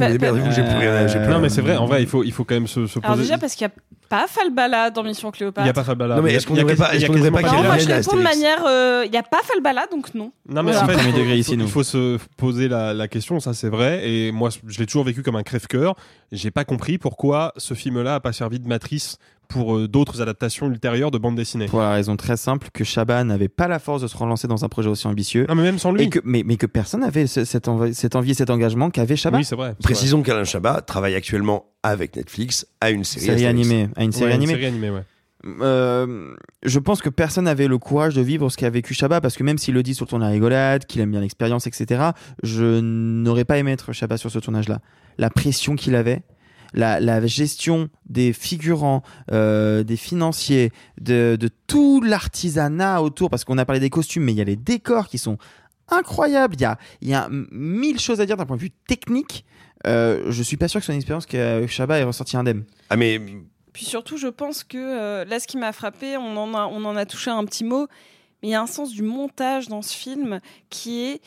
j'ai 0.52 0.62
plus 0.62 0.76
rien. 0.76 1.06
j'ai 1.06 1.18
plus 1.18 1.26
Non, 1.26 1.32
rien. 1.34 1.38
mais 1.40 1.48
c'est 1.48 1.60
vrai, 1.62 1.76
en 1.76 1.86
vrai, 1.86 2.02
il 2.02 2.08
faut, 2.08 2.22
il 2.24 2.32
faut 2.32 2.44
quand 2.44 2.54
même 2.54 2.66
se, 2.66 2.86
se 2.86 2.98
Alors 3.02 3.12
poser. 3.16 3.22
déjà 3.22 3.38
parce 3.38 3.54
qu'il 3.54 3.66
n'y 3.66 3.72
a 3.72 3.76
pas 4.08 4.26
Falbala 4.28 4.90
dans 4.90 5.02
Mission 5.02 5.30
Il 5.30 5.36
Cléopâtre. 5.36 5.64
n'y 5.64 5.70
a 5.70 5.72
pas 5.72 5.84
Falbala. 5.84 6.16
Non, 6.16 6.22
mais 6.22 6.32
Il 6.32 6.36
est-ce 6.36 6.46
qu'on 6.46 6.54
il 6.54 6.64
quasi- 6.64 6.76
pas- 6.78 6.90
il 6.94 7.00
y 7.00 7.04
a 7.04 7.06
est-ce 7.06 7.06
qu'on 7.06 7.12
devrait 7.14 7.30
quasiment 7.30 7.48
pas 7.48 7.56
Non, 7.56 7.62
qu'il 7.62 7.66
moi 7.66 7.78
je 7.78 7.88
réponds 7.88 8.16
de 8.16 8.22
manière. 8.22 8.64
euh, 8.66 9.02
Il 9.06 9.10
n'y 9.10 9.16
a 9.16 9.22
pas 9.22 9.40
Falbala, 9.42 9.86
donc 9.90 10.14
non. 10.14 10.30
Non, 10.48 10.62
mais 10.62 10.76
en 10.76 10.86
fait, 10.86 10.92
il 10.92 10.98
faut, 10.98 11.18
il 11.18 11.62
il 11.62 11.84
se 11.84 12.18
poser 12.36 12.68
la, 12.68 12.92
la 12.94 13.08
question, 13.08 13.40
ça 13.40 13.54
c'est 13.54 13.68
vrai. 13.68 14.08
Et 14.08 14.32
moi, 14.32 14.50
je 14.66 14.78
l'ai 14.78 14.86
toujours 14.86 15.04
vécu 15.04 15.22
comme 15.22 15.36
un 15.36 15.42
crève-cœur. 15.42 15.94
J'ai 16.30 16.50
pas 16.50 16.64
compris 16.64 16.98
pourquoi 16.98 17.52
ce 17.56 17.74
film-là 17.74 18.16
a 18.16 18.20
pas 18.20 18.32
servi 18.32 18.60
de 18.60 18.68
matrice 18.68 19.16
pour 19.52 19.76
euh, 19.76 19.86
d'autres 19.88 20.20
adaptations 20.22 20.66
ultérieures 20.68 21.10
de 21.10 21.18
bande 21.18 21.36
dessinée. 21.36 21.66
Pour 21.66 21.80
la 21.80 21.92
raison 21.92 22.16
très 22.16 22.36
simple 22.36 22.68
que 22.72 22.84
Chabat 22.84 23.22
n'avait 23.24 23.48
pas 23.48 23.68
la 23.68 23.78
force 23.78 24.02
de 24.02 24.06
se 24.08 24.16
relancer 24.16 24.48
dans 24.48 24.64
un 24.64 24.68
projet 24.68 24.88
aussi 24.88 25.06
ambitieux. 25.06 25.46
Non, 25.48 25.54
mais 25.54 25.62
même 25.62 25.78
sans 25.78 25.92
lui. 25.92 26.04
Et 26.04 26.08
que, 26.10 26.18
mais, 26.24 26.42
mais 26.44 26.56
que 26.56 26.66
personne 26.66 27.00
n'avait 27.00 27.26
ce- 27.26 27.44
cette, 27.44 27.68
envie, 27.68 27.94
cette 27.94 28.16
envie 28.16 28.30
et 28.32 28.34
cet 28.34 28.50
engagement 28.50 28.90
qu'avait 28.90 29.16
Chabat. 29.16 29.38
Oui, 29.38 29.44
c'est 29.44 29.56
vrai. 29.56 29.74
Précisons 29.82 30.22
qu'Alain 30.22 30.44
Chabat 30.44 30.80
travaille 30.82 31.14
actuellement 31.14 31.66
avec 31.82 32.16
Netflix 32.16 32.66
à 32.80 32.90
une 32.90 33.04
série, 33.04 33.44
animée, 33.46 33.88
à 33.96 34.04
une 34.04 34.12
série 34.12 34.24
Ouais, 34.24 34.30
une 34.30 34.36
animée. 34.42 34.52
série 34.54 34.66
animée, 34.66 34.90
ouais. 34.90 35.02
Euh, 35.60 36.34
je 36.62 36.78
pense 36.78 37.02
que 37.02 37.08
personne 37.08 37.44
n'avait 37.44 37.66
le 37.66 37.76
courage 37.78 38.14
de 38.14 38.20
vivre 38.22 38.48
ce 38.48 38.56
qu'a 38.56 38.70
vécu 38.70 38.94
Chabat 38.94 39.20
parce 39.20 39.36
que 39.36 39.42
même 39.42 39.58
s'il 39.58 39.74
le 39.74 39.82
dit 39.82 39.94
sur 39.94 40.04
le 40.04 40.10
tournage 40.10 40.32
rigolade, 40.32 40.86
qu'il 40.86 41.00
aime 41.00 41.10
bien 41.10 41.20
l'expérience, 41.20 41.66
etc., 41.66 42.10
je 42.44 42.80
n'aurais 42.80 43.44
pas 43.44 43.58
aimé 43.58 43.72
être 43.72 43.92
Chabat 43.92 44.16
sur 44.18 44.30
ce 44.30 44.38
tournage-là. 44.38 44.80
La 45.18 45.30
pression 45.30 45.74
qu'il 45.74 45.94
avait, 45.96 46.22
la, 46.74 47.00
la 47.00 47.26
gestion 47.26 47.88
des 48.06 48.32
figurants, 48.32 49.02
euh, 49.30 49.82
des 49.82 49.96
financiers, 49.96 50.72
de, 51.00 51.36
de 51.38 51.48
tout 51.66 52.00
l'artisanat 52.00 53.02
autour, 53.02 53.30
parce 53.30 53.44
qu'on 53.44 53.58
a 53.58 53.64
parlé 53.64 53.80
des 53.80 53.90
costumes, 53.90 54.24
mais 54.24 54.32
il 54.32 54.38
y 54.38 54.40
a 54.40 54.44
les 54.44 54.56
décors 54.56 55.08
qui 55.08 55.18
sont 55.18 55.38
incroyables. 55.88 56.54
Il 56.54 56.62
y 56.62 56.64
a, 56.64 56.78
il 57.00 57.08
y 57.08 57.14
a 57.14 57.28
mille 57.30 58.00
choses 58.00 58.20
à 58.20 58.26
dire 58.26 58.36
d'un 58.36 58.46
point 58.46 58.56
de 58.56 58.62
vue 58.62 58.70
technique. 58.70 59.44
Euh, 59.86 60.24
je 60.30 60.42
suis 60.42 60.56
pas 60.56 60.68
sûr 60.68 60.80
que 60.80 60.84
ce 60.84 60.86
soit 60.86 60.94
une 60.94 61.00
expérience 61.00 61.26
que 61.26 61.66
Chabat 61.66 61.98
ait 61.98 62.04
ressorti 62.04 62.36
indemne. 62.36 62.64
Ah, 62.88 62.96
mais 62.96 63.20
Puis 63.72 63.84
surtout, 63.84 64.16
je 64.16 64.28
pense 64.28 64.64
que 64.64 64.78
euh, 64.78 65.24
là, 65.24 65.40
ce 65.40 65.46
qui 65.46 65.58
m'a 65.58 65.72
frappé, 65.72 66.16
on 66.16 66.36
en, 66.36 66.54
a, 66.54 66.66
on 66.66 66.84
en 66.84 66.96
a 66.96 67.04
touché 67.04 67.30
un 67.30 67.44
petit 67.44 67.64
mot, 67.64 67.88
mais 68.42 68.48
il 68.48 68.50
y 68.52 68.54
a 68.54 68.62
un 68.62 68.66
sens 68.66 68.92
du 68.92 69.02
montage 69.02 69.68
dans 69.68 69.82
ce 69.82 69.94
film 69.96 70.40
qui 70.70 71.00
est 71.00 71.20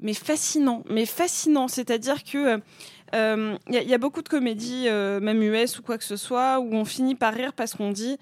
mais 0.00 0.14
fascinant, 0.14 0.82
mais 0.90 1.06
fascinant. 1.06 1.66
C'est-à-dire 1.68 2.24
que 2.24 2.60
euh, 3.14 3.56
il 3.68 3.74
y, 3.74 3.78
a- 3.78 3.82
il 3.82 3.88
y 3.88 3.94
a 3.94 3.98
beaucoup 3.98 4.22
de 4.22 4.28
comédies, 4.28 4.84
euh, 4.88 5.20
même 5.20 5.42
US 5.42 5.78
ou 5.78 5.82
quoi 5.82 5.96
que 5.98 6.04
ce 6.04 6.16
soit, 6.16 6.58
où 6.60 6.74
on 6.74 6.84
finit 6.84 7.14
par 7.14 7.32
rire 7.34 7.52
parce 7.54 7.74
qu'on 7.74 7.90
dit. 7.92 8.16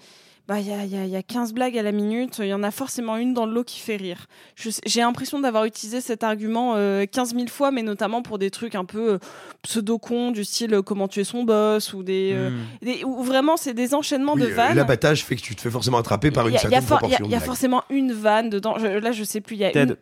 Bah, 0.45 0.59
il 0.59 0.67
y 0.67 0.73
a, 0.73 0.83
y 0.83 0.97
a- 0.97 1.05
il 1.05 1.09
y 1.09 1.15
a 1.15 1.23
15 1.23 1.53
blagues 1.53 1.77
à 1.77 1.83
la 1.83 1.93
minute, 1.93 2.39
il 2.39 2.47
y 2.47 2.53
en 2.53 2.63
a 2.63 2.71
forcément 2.71 3.15
une 3.15 3.33
dans 3.33 3.45
le 3.45 3.53
lot 3.53 3.63
qui 3.63 3.79
fait 3.79 3.95
rire. 3.95 4.25
J'ai 4.57 4.99
l'impression 4.99 5.39
d'avoir 5.39 5.63
utilisé 5.63 6.01
cet 6.01 6.21
argument 6.21 6.73
euh, 6.75 7.05
15 7.05 7.33
000 7.33 7.47
fois, 7.47 7.71
mais 7.71 7.81
notamment 7.81 8.21
pour 8.21 8.37
des 8.39 8.51
trucs 8.51 8.75
un 8.75 8.83
peu 8.83 9.13
euh, 9.13 9.17
pseudo-cons, 9.61 10.31
du 10.31 10.43
style 10.43 10.73
euh, 10.73 10.81
comment 10.81 11.07
tuer 11.07 11.23
son 11.23 11.43
boss, 11.45 11.93
ou 11.93 12.03
des, 12.03 12.31
euh, 12.33 12.49
des- 12.81 13.03
où 13.05 13.23
vraiment 13.23 13.55
c'est 13.55 13.73
des 13.73 13.93
enchaînements 13.93 14.33
oui, 14.33 14.41
de 14.41 14.47
euh, 14.47 14.53
vannes. 14.53 14.75
L'abattage 14.75 15.23
fait 15.23 15.37
que 15.37 15.41
tu 15.41 15.55
te 15.55 15.61
fais 15.61 15.71
forcément 15.71 15.97
attraper 15.99 16.29
par 16.31 16.47
une 16.47 16.55
y 16.55 16.57
a- 16.57 16.61
il 16.61 16.71
y 16.71 16.75
a 16.75 16.81
certaine 16.81 16.87
for- 16.87 16.99
il 17.03 17.09
y 17.11 17.13
a- 17.13 17.17
proportion. 17.17 17.25
il 17.25 17.31
y 17.31 17.35
a 17.35 17.39
forcément 17.39 17.83
une 17.89 18.11
vanne 18.11 18.49
dedans. 18.49 18.77
Je- 18.79 18.87
là, 18.87 19.11
je 19.13 19.23
sais 19.23 19.39
plus. 19.39 19.55
Il 19.55 19.59
y 19.59 19.65
a 19.65 19.71
Ted. 19.71 19.91
une. 19.93 19.97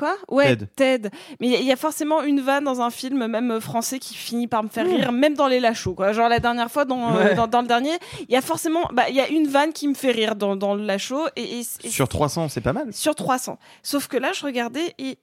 Quoi? 0.00 0.16
Ouais, 0.30 0.56
Ted. 0.56 0.66
Ted. 0.76 1.10
Mais 1.40 1.46
il 1.48 1.52
y 1.52 1.56
a- 1.56 1.60
il 1.60 1.66
y, 1.66 1.72
a 1.72 1.76
forcément 1.76 2.22
une 2.22 2.40
vanne 2.40 2.64
dans 2.64 2.80
un 2.80 2.88
film, 2.88 3.26
même 3.26 3.50
euh, 3.50 3.60
français, 3.60 3.98
qui 3.98 4.14
finit 4.14 4.46
par 4.48 4.62
me 4.62 4.68
faire 4.70 4.86
Mmh. 4.86 4.94
rire, 4.96 5.12
même 5.12 5.34
dans 5.34 5.46
les 5.46 5.60
lachos. 5.60 5.92
Quoi. 5.94 6.12
Genre 6.14 6.30
la 6.30 6.38
dernière 6.40 6.70
fois, 6.70 6.86
dans, 6.86 7.14
euh, 7.14 7.18
Ouais. 7.22 7.34
dans, 7.34 7.46
dans 7.46 7.60
le 7.60 7.66
dernier, 7.68 7.92
il 8.20 8.32
y 8.32 8.36
a 8.36 8.40
forcément, 8.40 8.88
bah, 8.94 9.10
il 9.10 9.14
y 9.14 9.20
a 9.20 9.28
une 9.28 9.46
vanne 9.46 9.74
qui 9.74 9.86
me 9.88 9.92
fait 9.94 10.10
rire 10.12 10.36
dans, 10.36 10.56
dans 10.56 10.74
le 10.74 10.84
lachot 10.86 11.26
et, 11.36 11.58
et- 11.60 11.66
et- 11.84 11.90
Sur 11.90 12.08
300, 12.08 12.48
c'est 12.48 12.62
pas 12.62 12.72
mal. 12.72 12.92
sur 12.94 13.14
300. 13.14 13.58
Sauf 13.82 14.08
que 14.08 14.16
là, 14.16 14.32
je 14.32 14.42
regardais 14.44 14.94
et 14.98 15.18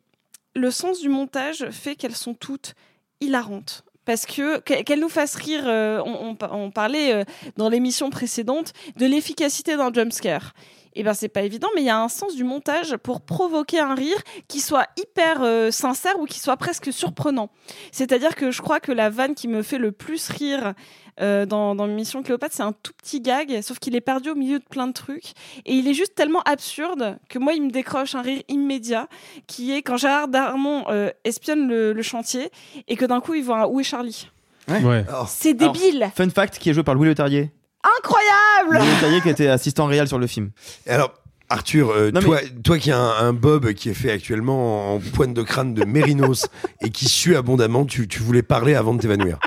le 0.55 0.69
sens 0.69 0.99
du 1.01 1.09
montage 1.09 1.67
fait 1.71 1.95
qu'elles 1.95 2.15
sont 2.15 2.35
toutes 2.35 2.75
hilarantes. 3.19 3.83
Parce 4.05 4.25
que 4.25 4.59
que- 4.59 4.83
qu'elles 4.83 4.99
nous 5.01 5.09
fassent 5.09 5.35
rire, 5.35 5.63
euh, 5.65 6.01
on, 6.05 6.29
on 6.29 6.35
pa- 6.35 6.51
on 6.53 6.71
parlait 6.71 7.13
euh, 7.13 7.23
dans 7.57 7.67
l'émission 7.67 8.09
précédente 8.09 8.73
de 8.95 9.05
l'efficacité 9.05 9.75
d'un 9.75 9.91
jumpscare. 9.91 10.53
Et 10.99 11.03
ben 11.03 11.13
c'est 11.13 11.27
pas 11.29 11.43
évident, 11.43 11.67
mais 11.75 11.81
il 11.83 11.85
y 11.85 11.91
a 11.91 12.01
un 12.01 12.09
sens 12.09 12.35
du 12.35 12.43
montage 12.43 12.97
pour 12.97 13.21
provoquer 13.21 13.79
un 13.79 13.93
rire 13.93 14.17
qui 14.47 14.59
soit 14.59 14.87
hyper 14.97 15.43
euh, 15.43 15.69
sincère 15.69 16.19
ou 16.19 16.25
qui 16.25 16.39
soit 16.39 16.57
presque 16.57 16.91
surprenant. 16.91 17.51
C'est-à-dire 17.91 18.33
que 18.33 18.49
je 18.49 18.63
crois 18.63 18.79
que 18.79 18.91
la 18.91 19.11
vanne 19.11 19.35
qui 19.35 19.47
me 19.47 19.61
fait 19.61 19.77
le 19.77 19.91
plus 19.91 20.27
rire 20.29 20.73
euh, 21.21 21.45
dans, 21.45 21.75
dans 21.75 21.85
Mission 21.85 22.23
Cléopâtre, 22.23 22.55
c'est 22.55 22.63
un 22.63 22.71
tout 22.71 22.93
petit 22.93 23.21
gag, 23.21 23.61
sauf 23.61 23.77
qu'il 23.77 23.95
est 23.95 24.01
perdu 24.01 24.31
au 24.31 24.35
milieu 24.35 24.57
de 24.57 24.63
plein 24.63 24.87
de 24.87 24.91
trucs. 24.93 25.33
Et 25.67 25.75
il 25.75 25.87
est 25.87 25.93
juste 25.93 26.15
tellement 26.15 26.41
absurde 26.45 27.19
que 27.29 27.37
moi, 27.37 27.53
il 27.53 27.61
me 27.61 27.69
décroche 27.69 28.15
un 28.15 28.23
rire 28.23 28.41
immédiat, 28.47 29.07
qui 29.45 29.73
est 29.73 29.83
quand 29.83 29.97
Gérard 29.97 30.29
Darmon 30.29 30.85
euh, 30.89 31.11
espionne 31.23 31.67
le, 31.67 31.93
le 31.93 32.01
chantier 32.01 32.49
et 32.87 32.95
que 32.95 33.05
d'un 33.05 33.21
coup, 33.21 33.35
il 33.35 33.43
voit 33.43 33.59
un 33.59 33.67
Où 33.67 33.79
est 33.79 33.83
Charlie? 33.83 34.31
Ouais. 34.67 35.05
C'est 35.27 35.53
débile 35.53 36.09
Fun 36.15 36.29
fact 36.29 36.57
qui 36.57 36.71
est 36.71 36.73
joué 36.73 36.83
par 36.83 36.95
Louis 36.95 37.07
Leterrier. 37.07 37.51
Incroyable 37.83 38.77
Louis 38.83 38.95
Leterrier 38.95 39.21
qui 39.21 39.29
était 39.29 39.47
assistant 39.47 39.85
réel 39.85 40.07
sur 40.07 40.19
le 40.19 40.27
film. 40.27 40.51
Et 40.85 40.89
Alors, 40.91 41.13
Arthur, 41.49 41.89
euh, 41.91 42.11
Non, 42.11 42.19
mais- 42.21 42.25
toi, 42.25 42.39
toi 42.63 42.77
qui 42.77 42.91
as 42.91 42.97
un, 42.99 43.27
un 43.29 43.33
bob 43.33 43.71
qui 43.73 43.89
est 43.89 43.93
fait 43.93 44.11
actuellement 44.11 44.95
en 44.95 44.99
pointe 44.99 45.33
de 45.33 45.43
crâne 45.43 45.73
de 45.73 45.85
mérinos 45.85 46.47
et 46.81 46.89
qui 46.89 47.05
sue 47.07 47.35
abondamment, 47.35 47.85
tu, 47.85 48.07
tu 48.07 48.19
voulais 48.19 48.41
parler 48.43 48.75
avant 48.75 48.93
de 48.93 48.99
t'évanouir. 49.01 49.39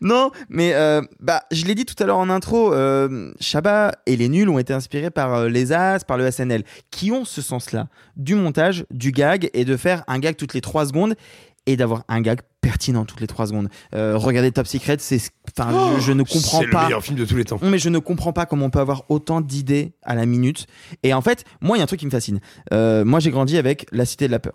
Non, 0.00 0.30
mais 0.48 0.74
euh, 0.74 1.02
bah, 1.20 1.42
je 1.50 1.64
l'ai 1.66 1.74
dit 1.74 1.84
tout 1.84 1.94
à 2.02 2.06
l'heure 2.06 2.18
en 2.18 2.30
intro, 2.30 2.72
euh, 2.72 3.32
Chabat 3.40 3.92
et 4.06 4.16
les 4.16 4.28
nuls 4.28 4.48
ont 4.48 4.58
été 4.58 4.72
inspirés 4.72 5.10
par 5.10 5.34
euh, 5.34 5.48
les 5.48 5.72
As, 5.72 6.04
par 6.04 6.16
le 6.16 6.30
SNL, 6.30 6.64
qui 6.90 7.12
ont 7.12 7.24
ce 7.24 7.42
sens-là, 7.42 7.88
du 8.16 8.34
montage, 8.34 8.84
du 8.90 9.12
gag, 9.12 9.50
et 9.52 9.64
de 9.64 9.76
faire 9.76 10.02
un 10.08 10.18
gag 10.18 10.36
toutes 10.36 10.54
les 10.54 10.60
3 10.62 10.86
secondes, 10.86 11.14
et 11.66 11.76
d'avoir 11.76 12.04
un 12.08 12.20
gag 12.22 12.40
pertinent 12.60 13.04
toutes 13.04 13.20
les 13.20 13.26
3 13.26 13.48
secondes. 13.48 13.68
Euh, 13.94 14.16
regardez 14.16 14.50
Top 14.50 14.66
Secret, 14.66 14.96
c'est, 14.98 15.20
enfin, 15.58 15.94
je, 15.96 16.00
je 16.00 16.12
ne 16.12 16.22
comprends 16.22 16.60
C'est 16.60 16.66
le 16.66 16.70
pas. 16.70 16.84
meilleur 16.84 17.02
film 17.02 17.16
de 17.18 17.24
tous 17.24 17.36
les 17.36 17.44
temps. 17.44 17.58
Mais 17.62 17.78
je 17.78 17.88
ne 17.88 17.98
comprends 17.98 18.32
pas 18.32 18.46
comment 18.46 18.66
on 18.66 18.70
peut 18.70 18.80
avoir 18.80 19.04
autant 19.08 19.40
d'idées 19.40 19.92
à 20.02 20.14
la 20.14 20.26
minute. 20.26 20.66
Et 21.02 21.14
en 21.14 21.20
fait, 21.22 21.44
moi, 21.60 21.76
il 21.76 21.80
y 21.80 21.82
a 21.82 21.84
un 21.84 21.86
truc 21.86 22.00
qui 22.00 22.06
me 22.06 22.10
fascine. 22.10 22.40
Euh, 22.72 23.04
moi, 23.04 23.20
j'ai 23.20 23.30
grandi 23.30 23.56
avec 23.58 23.86
La 23.92 24.04
Cité 24.04 24.26
de 24.26 24.32
la 24.32 24.38
Peur. 24.38 24.54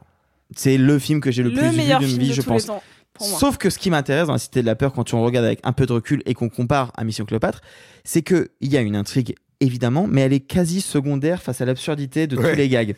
C'est 0.55 0.77
le 0.77 0.97
film 0.99 1.19
que 1.21 1.31
j'ai 1.31 1.43
le, 1.43 1.49
Le 1.49 1.55
plus 1.55 1.69
vu 1.69 1.81
de 1.83 1.87
ma 1.89 1.99
film 1.99 2.19
vie, 2.19 2.29
de 2.29 2.33
je 2.33 2.41
tous 2.41 2.47
pense. 2.47 2.61
les 2.61 2.67
temps, 2.67 2.83
pour 3.13 3.27
moi. 3.29 3.39
Sauf 3.39 3.57
que 3.57 3.69
ce 3.69 3.77
qui 3.77 3.89
m'intéresse 3.89 4.27
dans 4.27 4.33
La 4.33 4.39
Cité 4.39 4.61
de 4.61 4.65
la 4.65 4.75
Peur, 4.75 4.93
quand 4.93 5.13
on 5.13 5.21
regarde 5.23 5.45
avec 5.45 5.59
un 5.63 5.73
peu 5.73 5.85
de 5.85 5.93
recul 5.93 6.23
et 6.25 6.33
qu'on 6.33 6.49
compare 6.49 6.91
à 6.95 7.03
Mission 7.03 7.25
Cléopâtre, 7.25 7.61
c'est 8.03 8.21
qu'il 8.21 8.47
y 8.61 8.77
a 8.77 8.81
une 8.81 8.95
intrigue, 8.95 9.35
évidemment, 9.59 10.07
mais 10.09 10.21
elle 10.21 10.33
est 10.33 10.39
quasi 10.39 10.79
secondaire 10.81 11.41
face 11.41 11.59
à 11.61 11.65
l'absurdité 11.65 12.27
de 12.27 12.37
Ouais. 12.37 12.51
tous 12.51 12.57
les 12.57 12.69
gags. 12.69 12.95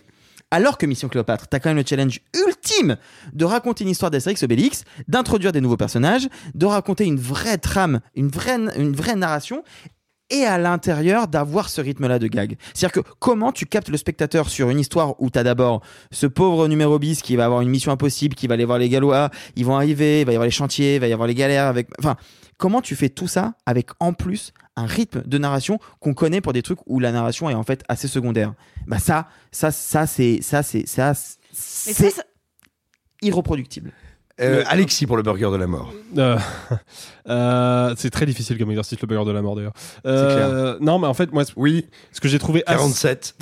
Alors 0.51 0.79
que 0.79 0.85
Mission 0.87 1.09
Cléopâtre, 1.09 1.47
t'as 1.47 1.59
quand 1.59 1.69
même 1.69 1.77
le 1.77 1.83
challenge 1.85 2.21
ultime 2.47 2.97
de 3.33 3.45
raconter 3.45 3.83
une 3.83 3.91
histoire 3.91 4.09
d'Astérix 4.09 4.41
Obélix, 4.41 4.83
d'introduire 5.07 5.51
des 5.51 5.61
nouveaux 5.61 5.77
personnages, 5.77 6.27
de 6.55 6.65
raconter 6.65 7.05
une 7.05 7.19
vraie 7.19 7.59
trame, 7.59 7.99
une 8.15 8.29
vraie, 8.29 8.57
une 8.75 8.95
vraie 8.95 9.15
narration, 9.15 9.63
et 10.29 10.45
à 10.45 10.57
l'intérieur 10.57 11.27
d'avoir 11.27 11.69
ce 11.69 11.81
rythme-là 11.81 12.19
de 12.19 12.27
gag. 12.27 12.57
C'est-à-dire 12.73 13.03
que 13.03 13.09
comment 13.19 13.51
tu 13.51 13.65
captes 13.65 13.89
le 13.89 13.97
spectateur 13.97 14.49
sur 14.49 14.69
une 14.69 14.79
histoire 14.79 15.19
où 15.21 15.29
tu 15.29 15.39
as 15.39 15.43
d'abord 15.43 15.81
ce 16.11 16.27
pauvre 16.27 16.67
numéro 16.67 16.99
bis 16.99 17.21
qui 17.21 17.35
va 17.35 17.45
avoir 17.45 17.61
une 17.61 17.69
mission 17.69 17.91
impossible, 17.91 18.35
qui 18.35 18.47
va 18.47 18.53
aller 18.53 18.65
voir 18.65 18.77
les 18.77 18.89
Gallois, 18.89 19.29
ils 19.55 19.65
vont 19.65 19.75
arriver, 19.75 20.21
il 20.21 20.25
va 20.25 20.31
y 20.31 20.35
avoir 20.35 20.45
les 20.45 20.51
chantiers, 20.51 20.95
il 20.95 21.01
va 21.01 21.07
y 21.07 21.13
avoir 21.13 21.27
les 21.27 21.35
galères 21.35 21.65
avec... 21.65 21.89
Enfin, 21.99 22.15
comment 22.57 22.81
tu 22.81 22.95
fais 22.95 23.09
tout 23.09 23.27
ça 23.27 23.53
avec 23.65 23.89
en 23.99 24.13
plus 24.13 24.53
un 24.75 24.85
rythme 24.85 25.23
de 25.25 25.37
narration 25.37 25.79
qu'on 25.99 26.13
connaît 26.13 26.41
pour 26.41 26.53
des 26.53 26.61
trucs 26.61 26.79
où 26.85 26.99
la 26.99 27.11
narration 27.11 27.49
est 27.49 27.55
en 27.55 27.63
fait 27.63 27.83
assez 27.89 28.07
secondaire 28.07 28.53
Bah 28.87 28.99
ça, 28.99 29.27
ça, 29.51 29.71
ça, 29.71 30.07
c'est... 30.07 30.41
Ça, 30.41 30.63
c'est... 30.63 30.87
Ça, 30.87 31.13
c'est 31.51 32.13
irreproductible. 33.21 33.91
Euh, 34.41 34.63
Alexis 34.67 35.05
pour 35.05 35.17
le 35.17 35.23
burger 35.23 35.49
de 35.51 35.57
la 35.57 35.67
mort. 35.67 35.91
Euh, 36.17 36.37
euh, 37.29 37.93
c'est 37.97 38.09
très 38.09 38.25
difficile 38.25 38.57
comme 38.57 38.69
exercice 38.69 38.99
le 39.01 39.07
burger 39.07 39.25
de 39.25 39.31
la 39.31 39.41
mort 39.41 39.55
d'ailleurs. 39.55 39.73
Euh, 40.05 40.77
Non, 40.79 40.99
mais 40.99 41.07
en 41.07 41.13
fait, 41.13 41.31
moi, 41.33 41.43
Oui, 41.55 41.85
ce 42.11 42.21
que 42.21 42.27
j'ai 42.27 42.39
trouvé 42.39 42.63
assez- 42.65 42.77
47. 42.77 43.35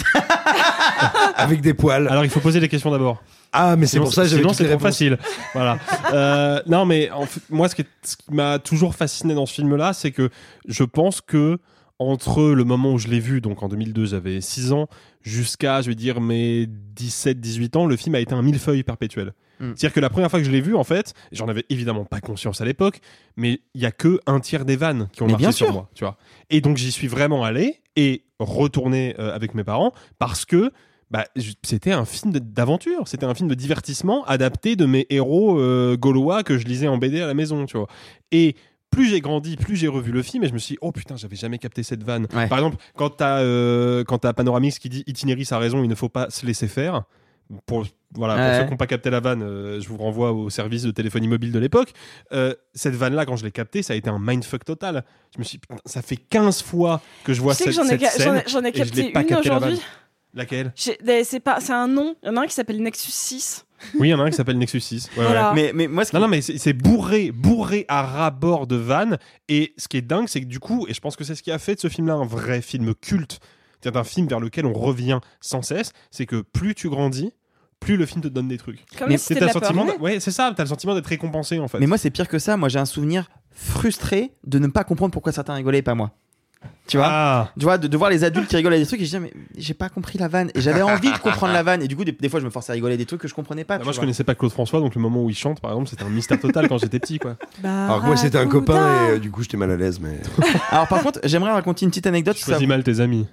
Avec 1.35 1.61
des 1.61 1.73
poils. 1.73 2.07
Alors 2.07 2.23
il 2.23 2.29
faut 2.31 2.39
poser 2.39 2.59
les 2.59 2.69
questions 2.69 2.91
d'abord. 2.91 3.21
Ah, 3.53 3.75
mais 3.75 3.85
c'est 3.87 3.99
pour 3.99 4.13
ça 4.13 4.23
que 4.23 4.29
sinon 4.29 4.53
c'est 4.53 4.67
trop 4.67 4.79
facile. 4.79 5.17
Voilà. 5.53 5.79
Euh, 6.13 6.61
non, 6.67 6.85
mais 6.85 7.09
en 7.11 7.25
fait, 7.25 7.41
moi, 7.49 7.69
ce 7.69 7.75
qui, 7.75 7.83
qui 7.83 8.15
m'a 8.33 8.59
toujours 8.59 8.95
fasciné 8.95 9.33
dans 9.33 9.45
ce 9.45 9.53
film-là, 9.53 9.93
c'est 9.93 10.11
que 10.11 10.29
je 10.67 10.83
pense 10.83 11.21
que 11.21 11.57
entre 11.99 12.43
le 12.43 12.63
moment 12.63 12.93
où 12.93 12.97
je 12.99 13.07
l'ai 13.07 13.19
vu, 13.19 13.41
donc 13.41 13.63
en 13.63 13.69
2002, 13.69 14.05
j'avais 14.05 14.41
6 14.41 14.71
ans, 14.73 14.87
jusqu'à, 15.23 15.81
je 15.81 15.89
vais 15.89 15.95
dire, 15.95 16.21
mes 16.21 16.67
17-18 16.95 17.77
ans, 17.77 17.85
le 17.87 17.95
film 17.95 18.13
a 18.15 18.19
été 18.19 18.33
un 18.33 18.41
millefeuille 18.41 18.83
perpétuel. 18.83 19.33
Mm. 19.59 19.73
C'est-à-dire 19.75 19.93
que 19.93 19.99
la 19.99 20.09
première 20.09 20.29
fois 20.29 20.39
que 20.39 20.45
je 20.45 20.51
l'ai 20.51 20.61
vu, 20.61 20.75
en 20.75 20.83
fait, 20.83 21.13
j'en 21.31 21.47
avais 21.47 21.65
évidemment 21.69 22.05
pas 22.05 22.19
conscience 22.19 22.61
à 22.61 22.65
l'époque, 22.65 22.99
mais 23.35 23.61
il 23.73 23.81
y 23.81 23.85
a 23.85 23.91
que 23.91 24.19
un 24.25 24.39
tiers 24.39 24.65
des 24.65 24.75
vannes 24.75 25.09
qui 25.11 25.23
ont 25.23 25.25
Mais 25.25 25.33
marché 25.33 25.43
bien 25.43 25.51
sur 25.51 25.65
sûr. 25.67 25.73
moi, 25.73 25.89
tu 25.93 26.03
vois. 26.03 26.17
Et 26.49 26.61
donc 26.61 26.77
j'y 26.77 26.91
suis 26.91 27.07
vraiment 27.07 27.43
allé 27.43 27.81
et 27.95 28.23
retourné 28.39 29.15
euh, 29.19 29.33
avec 29.33 29.55
mes 29.55 29.63
parents 29.63 29.91
parce 30.19 30.45
que 30.45 30.71
bah, 31.09 31.25
c'était 31.63 31.93
un 31.93 32.05
film 32.05 32.33
d'aventure, 32.33 33.07
c'était 33.07 33.25
un 33.25 33.33
film 33.33 33.47
de 33.47 33.55
divertissement 33.55 34.25
adapté 34.25 34.75
de 34.75 34.85
mes 34.85 35.07
héros 35.09 35.59
euh, 35.59 35.95
gaulois 35.95 36.43
que 36.43 36.57
je 36.57 36.65
lisais 36.65 36.87
en 36.87 36.97
BD 36.97 37.21
à 37.21 37.27
la 37.27 37.33
maison, 37.33 37.65
tu 37.65 37.77
vois. 37.77 37.87
Et 38.31 38.55
plus 38.89 39.09
j'ai 39.09 39.21
grandi, 39.21 39.55
plus 39.55 39.75
j'ai 39.75 39.87
revu 39.87 40.11
le 40.11 40.21
film 40.21 40.43
et 40.43 40.47
je 40.47 40.53
me 40.53 40.59
suis 40.59 40.73
dit, 40.73 40.79
oh 40.81 40.91
putain, 40.91 41.15
j'avais 41.15 41.35
jamais 41.35 41.59
capté 41.59 41.83
cette 41.83 42.03
vanne. 42.03 42.27
Ouais. 42.33 42.47
Par 42.47 42.57
exemple, 42.57 42.77
quand 42.95 43.09
t'as 43.09 43.39
euh, 43.39 44.03
Panoramix 44.03 44.79
qui 44.79 44.89
dit 44.89 45.03
Itinéris 45.07 45.47
a 45.51 45.57
raison, 45.57 45.83
il 45.83 45.89
ne 45.89 45.95
faut 45.95 46.09
pas 46.09 46.29
se 46.29 46.45
laisser 46.45 46.67
faire. 46.67 47.03
Pour, 47.65 47.85
voilà, 48.13 48.35
pour 48.35 48.55
ceux 48.59 48.63
qui 48.65 48.71
n'ont 48.71 48.77
pas 48.77 48.87
capté 48.87 49.09
la 49.09 49.19
vanne, 49.21 49.41
euh, 49.41 49.79
je 49.79 49.87
vous 49.87 49.97
renvoie 49.97 50.31
au 50.33 50.49
service 50.49 50.83
de 50.83 50.91
téléphonie 50.91 51.27
mobile 51.29 51.51
de 51.53 51.59
l'époque. 51.59 51.93
Euh, 52.33 52.53
cette 52.73 52.95
vanne-là, 52.95 53.25
quand 53.25 53.37
je 53.37 53.45
l'ai 53.45 53.51
captée, 53.51 53.83
ça 53.83 53.93
a 53.93 53.95
été 53.95 54.09
un 54.09 54.19
mindfuck 54.19 54.65
total. 54.65 55.05
Je 55.33 55.39
me 55.39 55.43
suis 55.45 55.57
dit, 55.57 55.63
ça 55.85 56.01
fait 56.01 56.17
15 56.17 56.61
fois 56.61 57.01
que 57.23 57.33
je 57.33 57.41
vois 57.41 57.53
Tu 57.55 57.59
sais 57.63 57.69
que 57.69 57.71
cette, 57.71 57.83
j'en 57.83 57.89
ai, 57.89 57.97
cette 57.97 58.01
ca- 58.01 58.09
scène 58.11 58.43
j'en 58.47 58.63
ai- 58.63 58.69
ai 58.69 58.73
je 58.73 58.77
capté 58.83 59.11
pas 59.11 59.21
une 59.21 59.29
la 59.29 59.39
aujourd'hui. 59.39 59.81
Laquelle? 60.33 60.73
C'est 60.75 61.39
pas, 61.39 61.59
c'est 61.61 61.73
un 61.73 61.87
nom. 61.87 62.15
Il 62.21 62.27
y 62.27 62.29
en 62.29 62.37
a 62.37 62.41
un 62.41 62.47
qui 62.47 62.53
s'appelle 62.53 62.81
Nexus 62.83 63.11
6. 63.11 63.65
Oui, 63.99 64.09
il 64.09 64.11
y 64.11 64.13
en 64.13 64.19
a 64.19 64.23
un 64.23 64.29
qui 64.29 64.35
s'appelle 64.35 64.57
Nexus 64.57 64.81
6. 64.81 65.09
Ouais, 65.17 65.23
Voilà. 65.23 65.53
ouais. 65.53 65.55
Mais, 65.55 65.71
mais 65.73 65.87
moi, 65.87 66.03
ce 66.05 66.13
Non, 66.15 66.21
non, 66.23 66.27
mais 66.27 66.41
c'est 66.41 66.57
c'est 66.57 66.73
bourré, 66.73 67.31
bourré 67.31 67.85
à 67.87 68.03
ras-bord 68.03 68.67
de 68.67 68.75
vannes. 68.75 69.17
Et 69.47 69.73
ce 69.77 69.87
qui 69.87 69.97
est 69.97 70.01
dingue, 70.01 70.27
c'est 70.27 70.41
que 70.41 70.45
du 70.47 70.59
coup, 70.59 70.85
et 70.89 70.93
je 70.93 70.99
pense 70.99 71.15
que 71.15 71.23
c'est 71.23 71.33
ce 71.35 71.43
qui 71.43 71.51
a 71.51 71.59
fait 71.59 71.75
de 71.75 71.79
ce 71.79 71.87
film-là 71.87 72.15
un 72.15 72.25
vrai 72.25 72.61
film 72.61 72.93
culte, 72.93 73.39
c'est 73.81 73.95
un 73.95 74.03
film 74.03 74.27
vers 74.27 74.39
lequel 74.39 74.65
on 74.65 74.73
revient 74.73 75.19
sans 75.39 75.61
cesse, 75.61 75.91
c'est 76.11 76.25
que 76.25 76.41
plus 76.41 76.75
tu 76.75 76.89
grandis, 76.89 77.31
plus 77.79 77.97
le 77.97 78.05
film 78.05 78.21
te 78.21 78.27
donne 78.27 78.47
des 78.47 78.57
trucs. 78.57 78.83
Comme 78.97 79.09
Mais 79.09 79.17
si 79.17 79.33
le 79.33 79.39
la 79.45 79.51
sentiment, 79.51 79.85
peur. 79.85 79.95
d- 79.97 80.01
ouais, 80.01 80.19
c'est 80.19 80.31
ça, 80.31 80.51
t'as 80.55 80.63
le 80.63 80.69
sentiment 80.69 80.93
d'être 80.95 81.07
récompensé 81.07 81.59
en 81.59 81.67
fait. 81.67 81.79
Mais 81.79 81.87
moi, 81.87 81.97
c'est 81.97 82.09
pire 82.09 82.27
que 82.27 82.39
ça. 82.39 82.57
Moi, 82.57 82.69
j'ai 82.69 82.79
un 82.79 82.85
souvenir 82.85 83.29
frustré 83.51 84.33
de 84.45 84.59
ne 84.59 84.67
pas 84.67 84.83
comprendre 84.83 85.11
pourquoi 85.11 85.31
certains 85.31 85.53
rigolaient 85.53 85.79
et 85.79 85.83
pas 85.83 85.95
moi. 85.95 86.11
Tu 86.87 86.97
vois 86.97 87.05
Ah. 87.07 87.51
Tu 87.57 87.65
vois, 87.65 87.77
de, 87.77 87.87
de 87.87 87.97
voir 87.97 88.09
les 88.09 88.23
adultes 88.23 88.47
qui 88.49 88.55
rigolent 88.55 88.73
à 88.73 88.77
des 88.79 88.85
trucs 88.85 88.99
et 88.99 89.03
je 89.05 89.09
disais, 89.09 89.19
mais 89.19 89.31
j'ai 89.55 89.73
pas 89.75 89.89
compris 89.89 90.17
la 90.17 90.27
vanne. 90.27 90.49
Et 90.55 90.61
j'avais 90.61 90.81
envie 90.81 91.11
de 91.11 91.17
comprendre 91.19 91.53
la 91.53 91.61
vanne. 91.61 91.83
Et 91.83 91.87
du 91.87 91.95
coup, 91.95 92.03
des, 92.03 92.11
des 92.11 92.29
fois, 92.29 92.39
je 92.39 92.45
me 92.45 92.49
forçais 92.49 92.71
à 92.71 92.73
rigoler 92.73 92.95
à 92.95 92.97
des 92.97 93.05
trucs 93.05 93.21
que 93.21 93.27
je 93.27 93.33
comprenais 93.35 93.63
pas. 93.63 93.77
Bah, 93.77 93.83
moi, 93.83 93.93
je 93.93 93.97
vois. 93.97 94.03
connaissais 94.05 94.23
pas 94.23 94.33
Claude 94.35 94.51
François, 94.51 94.79
donc 94.79 94.95
le 94.95 95.01
moment 95.01 95.23
où 95.23 95.29
il 95.29 95.35
chante, 95.35 95.61
par 95.61 95.71
exemple, 95.71 95.87
c'était 95.89 96.03
un 96.03 96.09
mystère 96.09 96.39
total 96.39 96.67
quand 96.67 96.79
j'étais 96.79 96.99
petit, 96.99 97.19
quoi. 97.19 97.37
Alors 97.63 98.01
que 98.01 98.07
moi, 98.07 98.17
c'était 98.17 98.39
un 98.39 98.47
copain 98.47 99.05
et 99.05 99.09
euh, 99.11 99.19
du 99.19 99.29
coup, 99.29 99.43
j'étais 99.43 99.55
mal 99.57 99.69
à 99.69 99.77
l'aise. 99.77 99.99
Mais 99.99 100.19
Alors, 100.71 100.87
par 100.87 101.03
contre, 101.03 101.19
j'aimerais 101.23 101.51
raconter 101.51 101.85
une 101.85 101.91
petite 101.91 102.07
anecdote. 102.07 102.35
Tu 102.35 102.43
choisis 102.43 102.61
Ça- 102.61 102.67
mal 102.67 102.83
tes 102.83 102.99
amis. 103.01 103.27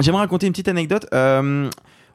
J'aimerais 0.00 0.22
raconter 0.22 0.46
une 0.46 0.52
petite 0.52 0.68
anecdote. 0.68 1.06
Euh, 1.14 1.70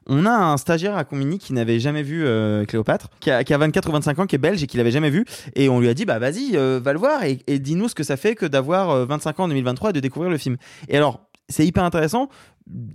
on 0.07 0.25
a 0.25 0.31
un 0.31 0.57
stagiaire 0.57 0.95
à 0.95 1.03
Combini 1.03 1.37
qui 1.37 1.53
n'avait 1.53 1.79
jamais 1.79 2.03
vu 2.03 2.25
euh, 2.25 2.65
Cléopâtre, 2.65 3.09
qui 3.19 3.29
a, 3.31 3.43
qui 3.43 3.53
a 3.53 3.57
24 3.57 3.89
ou 3.89 3.91
25 3.91 4.19
ans, 4.19 4.25
qui 4.25 4.35
est 4.35 4.39
belge 4.39 4.63
et 4.63 4.67
qui 4.67 4.77
l'avait 4.77 4.91
jamais 4.91 5.09
vu. 5.09 5.25
Et 5.55 5.69
on 5.69 5.79
lui 5.79 5.89
a 5.89 5.93
dit, 5.93 6.05
bah 6.05 6.19
vas-y, 6.19 6.55
euh, 6.55 6.79
va 6.83 6.93
le 6.93 6.99
voir 6.99 7.23
et, 7.23 7.39
et 7.47 7.59
dis-nous 7.59 7.87
ce 7.89 7.95
que 7.95 8.03
ça 8.03 8.17
fait 8.17 8.35
que 8.35 8.45
d'avoir 8.45 8.89
euh, 8.89 9.05
25 9.05 9.39
ans 9.39 9.43
en 9.43 9.47
2023 9.49 9.91
et 9.91 9.93
de 9.93 9.99
découvrir 9.99 10.31
le 10.31 10.37
film. 10.37 10.57
Et 10.87 10.97
alors, 10.97 11.21
c'est 11.51 11.65
hyper 11.65 11.83
intéressant. 11.83 12.29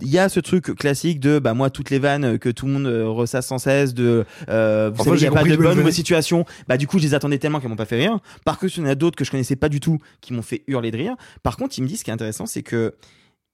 Il 0.01 0.09
y 0.09 0.17
a 0.17 0.29
ce 0.29 0.39
truc 0.39 0.75
classique 0.75 1.19
de 1.19 1.39
bah 1.39 1.53
moi 1.53 1.69
toutes 1.69 1.89
les 1.89 1.99
vannes 1.99 2.39
que 2.39 2.49
tout 2.49 2.65
le 2.65 2.71
monde 2.71 2.87
euh, 2.87 3.07
ressasse 3.07 3.47
sans 3.47 3.59
cesse 3.59 3.93
de 3.93 4.25
euh, 4.49 4.89
vous 4.93 5.03
savez 5.03 5.17
il 5.17 5.21
n'y 5.21 5.27
a 5.27 5.31
pas 5.31 5.43
de 5.43 5.55
bonne 5.57 5.77
venait. 5.77 5.91
situation 5.91 6.45
bah 6.67 6.77
du 6.77 6.87
coup 6.87 6.97
je 6.97 7.03
les 7.03 7.13
attendais 7.13 7.37
tellement 7.37 7.59
qu'elles 7.59 7.69
m'ont 7.69 7.75
pas 7.75 7.85
fait 7.85 7.97
rire 7.97 8.19
par 8.45 8.57
contre 8.57 8.73
il 8.77 8.83
y 8.83 8.87
en 8.87 8.89
a 8.89 8.95
d'autres 8.95 9.17
que 9.17 9.25
je 9.25 9.29
connaissais 9.29 9.57
pas 9.57 9.67
du 9.69 9.79
tout 9.81 9.99
qui 10.21 10.33
m'ont 10.33 10.41
fait 10.41 10.63
hurler 10.67 10.89
de 10.89 10.97
rire 10.97 11.15
par 11.43 11.57
contre 11.57 11.77
il 11.77 11.81
me 11.81 11.87
dit 11.87 11.97
ce 11.97 12.05
qui 12.05 12.09
est 12.09 12.13
intéressant 12.13 12.45
c'est 12.45 12.63
que 12.63 12.95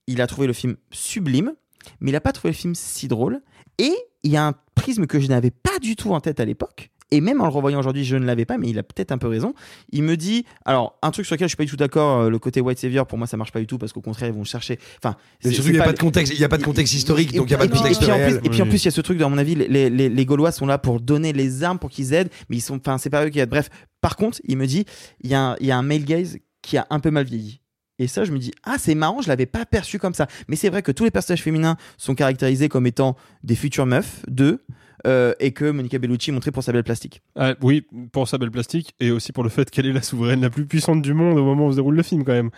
il 0.06 0.22
a 0.22 0.28
trouvé 0.28 0.46
le 0.48 0.54
film 0.54 0.76
sublime 0.92 1.54
mais 2.02 2.12
il 2.12 2.16
a 2.16 2.22
pas 2.22 2.32
trouvé 2.32 2.52
le 2.52 2.58
film 2.58 2.76
si 2.76 3.08
drôle 3.08 3.42
et 3.78 3.94
il 4.24 4.32
y 4.32 4.38
a 4.38 4.46
un 4.48 4.54
prisme 4.76 5.06
que 5.08 5.20
je 5.20 5.28
n'avais 5.28 5.52
pas 5.52 5.80
du 5.82 5.96
tout 5.96 6.12
en 6.14 6.20
tête 6.22 6.40
à 6.40 6.46
l'époque 6.46 6.90
et 7.12 7.22
même 7.22 7.42
en 7.42 7.44
le 7.44 7.52
revoyant 7.52 7.78
aujourd'hui, 7.78 8.04
je 8.06 8.16
ne 8.16 8.26
l'avais 8.26 8.46
pas, 8.46 8.58
mais 8.58 8.70
il 8.70 8.80
a 8.80 8.82
peut-être 8.84 9.12
un 9.12 9.20
peu 9.20 9.28
raison. 9.28 9.54
Il 9.92 10.02
me 10.02 10.18
dit, 10.18 10.46
alors 10.66 10.98
un 11.04 11.12
truc 11.12 11.28
sur 11.28 11.36
lequel 11.36 11.46
je 11.48 11.50
suis 11.52 11.58
pas 11.58 11.64
du 11.66 11.70
tout 11.70 11.76
d'accord, 11.78 12.22
euh, 12.22 12.30
le 12.32 12.40
côté 12.40 12.60
white 12.60 12.80
savior, 12.80 13.06
pour 13.06 13.20
moi 13.20 13.28
ça 13.28 13.38
marche 13.38 13.52
pas 13.52 13.60
du 13.60 13.68
tout 13.68 13.78
parce 13.78 13.94
qu'au 13.94 14.02
contraire 14.02 14.30
ils 14.30 14.34
vont 14.36 14.44
chercher. 14.44 14.80
Enfin, 14.98 15.16
il 15.44 15.50
n'y 15.74 15.78
a 15.80 15.84
pas 15.84 15.94
de 15.94 16.00
contexte, 16.00 16.34
il 16.34 16.40
y 16.40 16.44
a 16.44 16.50
pas 16.50 16.58
de 16.58 16.64
contexte 16.64 16.94
historique, 16.96 17.32
donc 17.38 17.46
il 17.46 17.50
n'y 17.50 17.54
a 17.54 17.58
pas 17.60 17.68
de 17.68 17.72
contexte 17.78 18.02
et 18.02 18.06
puis 18.06 18.12
en 18.12 18.16
réel. 18.16 18.40
plus- 18.40 18.48
Et 18.48 18.50
puis 18.50 18.62
en 18.64 18.66
plus, 18.70 18.82
il 18.82 18.86
y 18.86 18.88
a 18.88 18.92
ce 18.92 19.02
truc, 19.02 19.22
à 19.22 19.30
mon 19.30 19.38
avis, 19.38 19.54
les, 19.54 19.92
les, 19.92 20.10
les 20.10 20.26
Gaulois 20.26 20.52
sont 20.52 20.66
là 20.66 20.80
pour 20.80 21.00
donner 21.02 21.34
les 21.34 21.62
armes 21.64 21.78
pour 21.78 21.92
qu'ils 21.92 22.14
aident, 22.14 22.30
mais 22.50 22.58
ils 22.58 22.62
sont, 22.62 22.78
enfin, 22.78 22.98
c'est 22.98 23.12
pas 23.12 23.24
eux 23.24 23.30
qui 23.30 23.38
aident. 23.38 23.50
Bref, 23.50 23.70
par 24.02 24.16
contre, 24.16 24.40
il 24.46 24.58
me 24.58 24.66
dit, 24.66 24.86
il 25.22 25.30
y, 25.30 25.36
a 25.36 25.50
un- 25.52 25.56
il 25.60 25.68
y 25.68 25.72
a 25.72 25.78
un 25.78 25.84
male 25.84 26.06
gaze 26.06 26.38
qui 26.64 26.78
a 26.78 26.88
un 26.90 27.00
peu 27.00 27.12
mal 27.12 27.26
vieilli. 27.26 27.60
Et 28.00 28.08
ça, 28.08 28.24
je 28.26 28.32
me 28.32 28.40
dis, 28.40 28.52
ah, 28.64 28.78
c'est 28.80 28.96
marrant, 28.96 29.22
je 29.22 29.28
l'avais 29.28 29.46
pas 29.46 29.66
perçu 29.66 30.00
comme 30.00 30.14
ça. 30.14 30.28
Mais 30.48 30.56
c'est 30.56 30.70
vrai 30.70 30.82
que 30.82 30.92
tous 30.92 31.04
les 31.04 31.12
personnages 31.12 31.44
féminins 31.44 31.78
sont 31.98 32.16
caractérisés 32.16 32.68
comme 32.70 32.88
étant 32.88 33.16
des 33.44 33.56
futures 33.56 33.86
meufs, 33.86 34.24
d'eux, 34.28 34.64
euh, 35.06 35.34
et 35.40 35.52
que 35.52 35.70
Monica 35.70 36.00
Bellucci 36.00 36.30
est 36.32 36.34
montrée 36.34 36.52
pour 36.52 36.64
sa 36.64 36.72
belle 36.72 36.84
plastique. 36.84 37.22
Ah, 37.36 37.54
oui, 37.62 37.86
pour 38.12 38.28
sa 38.28 38.38
belle 38.38 38.52
plastique 38.52 38.96
et 39.00 39.12
aussi 39.12 39.32
pour 39.32 39.44
le 39.44 39.50
fait 39.50 39.70
qu'elle 39.70 39.86
est 39.86 39.94
la 39.94 40.02
souveraine 40.02 40.42
la 40.42 40.50
plus 40.50 40.66
puissante 40.66 41.02
du 41.02 41.14
monde 41.14 41.38
au 41.38 41.44
moment 41.44 41.68
où 41.68 41.72
se 41.72 41.76
déroule 41.76 41.96
le 41.96 42.04
film, 42.04 42.24
quand 42.24 42.32
même. 42.34 42.50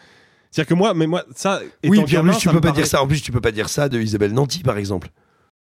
C'est-à-dire 0.52 0.70
que 0.70 0.74
moi, 0.76 0.94
mais 0.94 1.06
moi, 1.08 1.26
ça. 1.36 1.60
Oui, 1.84 1.98
étant 1.98 2.06
puis 2.06 2.18
en 2.18 2.24
plus, 2.24 2.38
tu 2.38 2.48
peux 2.48 2.56
pas 2.56 2.62
paraît- 2.70 2.76
dire 2.76 2.88
ça. 2.88 3.02
En 3.04 3.08
plus, 3.08 3.22
tu 3.22 3.32
peux 3.34 3.42
pas 3.42 3.52
dire 3.52 3.68
ça 3.68 3.90
de 3.90 4.00
Isabelle 4.00 4.32
Nanty, 4.34 4.60
par 4.64 4.78
exemple. 4.78 5.10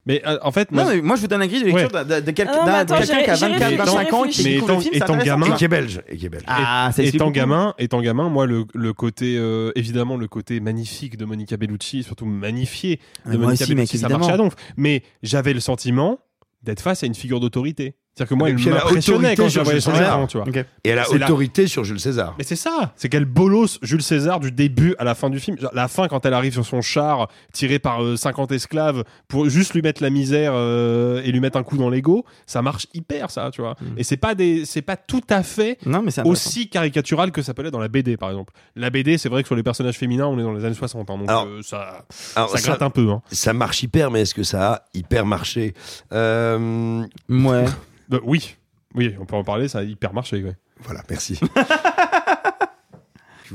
Mais 0.05 0.21
euh, 0.27 0.37
en 0.41 0.51
fait, 0.51 0.69
Non, 0.71 0.83
moi, 0.83 0.93
mais 0.95 1.01
moi, 1.01 1.15
je 1.15 1.21
vous 1.21 1.27
donne 1.27 1.41
un 1.41 1.47
grille 1.47 1.61
de 1.61 1.65
lecture 1.67 1.89
Ouais. 1.93 2.03
de, 2.05 2.15
de- 2.15 2.19
de 2.25 2.31
quel- 2.31 2.49
Ah 2.49 2.59
mais 2.59 2.71
d'un- 2.71 2.77
attends, 2.79 2.97
quelqu'un 2.97 3.23
qui 3.23 3.29
a 3.29 3.35
j'ai- 3.35 3.39
j'ai 3.45 3.51
24, 3.53 3.69
réfléchi, 3.69 3.85
25 3.95 4.13
ans 4.13 4.25
et 4.25 4.29
qui 4.29 4.43
mais 4.43 4.49
découvre 4.55 4.65
étant- 4.71 4.75
le 4.75 4.81
film, 4.81 4.91
c'est 4.93 4.97
étant 4.97 5.13
intéressant. 5.13 5.39
gamin- 5.39 5.53
Et 5.53 5.57
qui 5.57 5.63
est 5.63 5.67
belge. 5.69 6.01
Et 6.09 6.17
qui 6.17 6.25
est 6.25 6.29
belge. 6.29 6.43
Ah, 6.47 6.89
ça 6.93 7.01
explique 7.03 7.15
étant 7.15 7.25
beaucoup. 7.25 7.35
gamin, 7.35 7.73
étant 7.77 8.01
gamin, 8.01 8.29
moi 8.29 8.45
le, 8.45 8.65
le 8.73 8.93
côté 8.93 9.37
euh, 9.37 9.71
évidemment 9.75 10.17
le 10.17 10.27
côté 10.27 10.59
magnifique 10.59 11.15
de 11.17 11.23
Monica 11.25 11.55
Bellucci, 11.55 12.03
surtout 12.03 12.25
magnifié 12.25 12.99
de 13.25 13.37
moi 13.37 13.45
Monica 13.45 13.63
aussi, 13.63 13.73
Bellucci, 13.75 13.95
mec, 13.95 14.01
ça 14.01 14.09
marchait 14.09 14.25
à 14.25 14.29
évidemment. 14.33 14.49
donf. 14.49 14.55
Mais 14.75 15.03
j'avais 15.23 15.53
le 15.53 15.59
sentiment 15.61 16.19
d'être 16.63 16.81
face 16.81 17.03
à 17.03 17.07
une 17.07 17.15
figure 17.15 17.39
d'autorité. 17.39 17.95
C'est-à-dire 18.15 18.29
que 18.29 18.35
moi, 18.35 18.49
elle 18.49 18.55
m'impressionnait 18.57 19.17
autorité 19.31 19.35
quand 19.35 19.45
je 19.45 19.49
sur 19.49 19.59
la 19.61 19.63
voyais 19.63 19.79
Jules 19.79 19.91
sur 19.91 19.99
l'écran, 19.99 20.27
tu 20.27 20.37
vois. 20.37 20.45
Et 20.83 20.89
elle 20.89 20.99
a 20.99 21.03
la- 21.03 21.09
autorité 21.25 21.65
sur 21.65 21.83
Jules 21.83 21.99
César. 21.99 22.35
Mais 22.37 22.43
c'est 22.43 22.55
ça, 22.55 22.93
c'est 22.95 23.09
qu'elle 23.09 23.25
bolosse 23.25 23.79
Jules 23.81 24.03
César 24.03 24.39
du 24.39 24.51
début 24.51 24.93
à 24.99 25.03
la 25.03 25.15
fin 25.15 25.31
du 25.31 25.39
film. 25.39 25.57
Genre, 25.57 25.71
la 25.73 25.87
fin, 25.87 26.07
quand 26.07 26.23
elle 26.27 26.35
arrive 26.35 26.53
sur 26.53 26.63
son 26.65 26.81
char, 26.81 27.27
tiré 27.53 27.79
par 27.79 28.03
euh, 28.03 28.15
50 28.15 28.51
esclaves, 28.51 29.03
pour 29.27 29.49
juste 29.49 29.73
lui 29.73 29.81
mettre 29.81 30.03
la 30.03 30.11
misère 30.11 30.51
euh, 30.53 31.23
et 31.25 31.31
lui 31.31 31.39
mettre 31.39 31.57
un 31.57 31.63
coup 31.63 31.75
dans 31.77 31.89
l'ego, 31.89 32.23
ça 32.45 32.61
marche 32.61 32.85
hyper, 32.93 33.31
ça, 33.31 33.49
tu 33.51 33.61
vois. 33.61 33.75
Et 33.97 34.03
c'est 34.03 34.17
pas 34.17 34.35
des, 34.35 34.63
c'est 34.65 34.83
pas 34.83 34.95
tout 34.95 35.21
à 35.31 35.41
fait 35.41 35.79
Non, 35.85 36.03
mais 36.03 36.11
aussi 36.27 36.69
caricatural 36.69 37.31
que 37.31 37.41
ça 37.41 37.55
peut 37.55 37.63
l'être 37.63 37.73
dans 37.73 37.79
la 37.79 37.87
BD, 37.87 38.15
par 38.17 38.29
exemple. 38.29 38.53
La 38.75 38.91
BD, 38.91 39.17
c'est 39.17 39.29
vrai 39.29 39.41
que 39.41 39.47
sur 39.47 39.55
les 39.55 39.63
personnages 39.63 39.97
féminins, 39.97 40.27
on 40.27 40.37
est 40.37 40.43
dans 40.43 40.53
les 40.53 40.63
années 40.65 40.75
60, 40.75 41.09
hein, 41.09 41.17
donc 41.17 41.29
Alors- 41.29 41.45
euh, 41.47 41.61
ça, 41.63 42.05
Alors, 42.35 42.49
ça 42.51 42.61
gratte 42.61 42.83
un 42.83 42.91
peu. 42.91 43.09
Hein. 43.09 43.23
Ça 43.31 43.53
marche 43.53 43.81
hyper, 43.81 44.11
mais 44.11 44.21
est-ce 44.21 44.35
que 44.35 44.43
ça 44.43 44.71
a 44.73 44.81
hyper 44.93 45.25
marché? 45.25 45.73
Euh, 46.11 47.03
Ouais. 47.27 47.65
Bah, 48.13 48.19
oui, 48.25 48.57
oui, 48.93 49.15
on 49.19 49.25
peut 49.25 49.35
en 49.35 49.43
parler, 49.43 49.67
ça 49.67 49.79
a 49.79 49.83
hyper 49.83 50.13
marché. 50.13 50.43
ouais. 50.43 50.55
Voilà, 50.81 51.03
merci. 51.09 51.39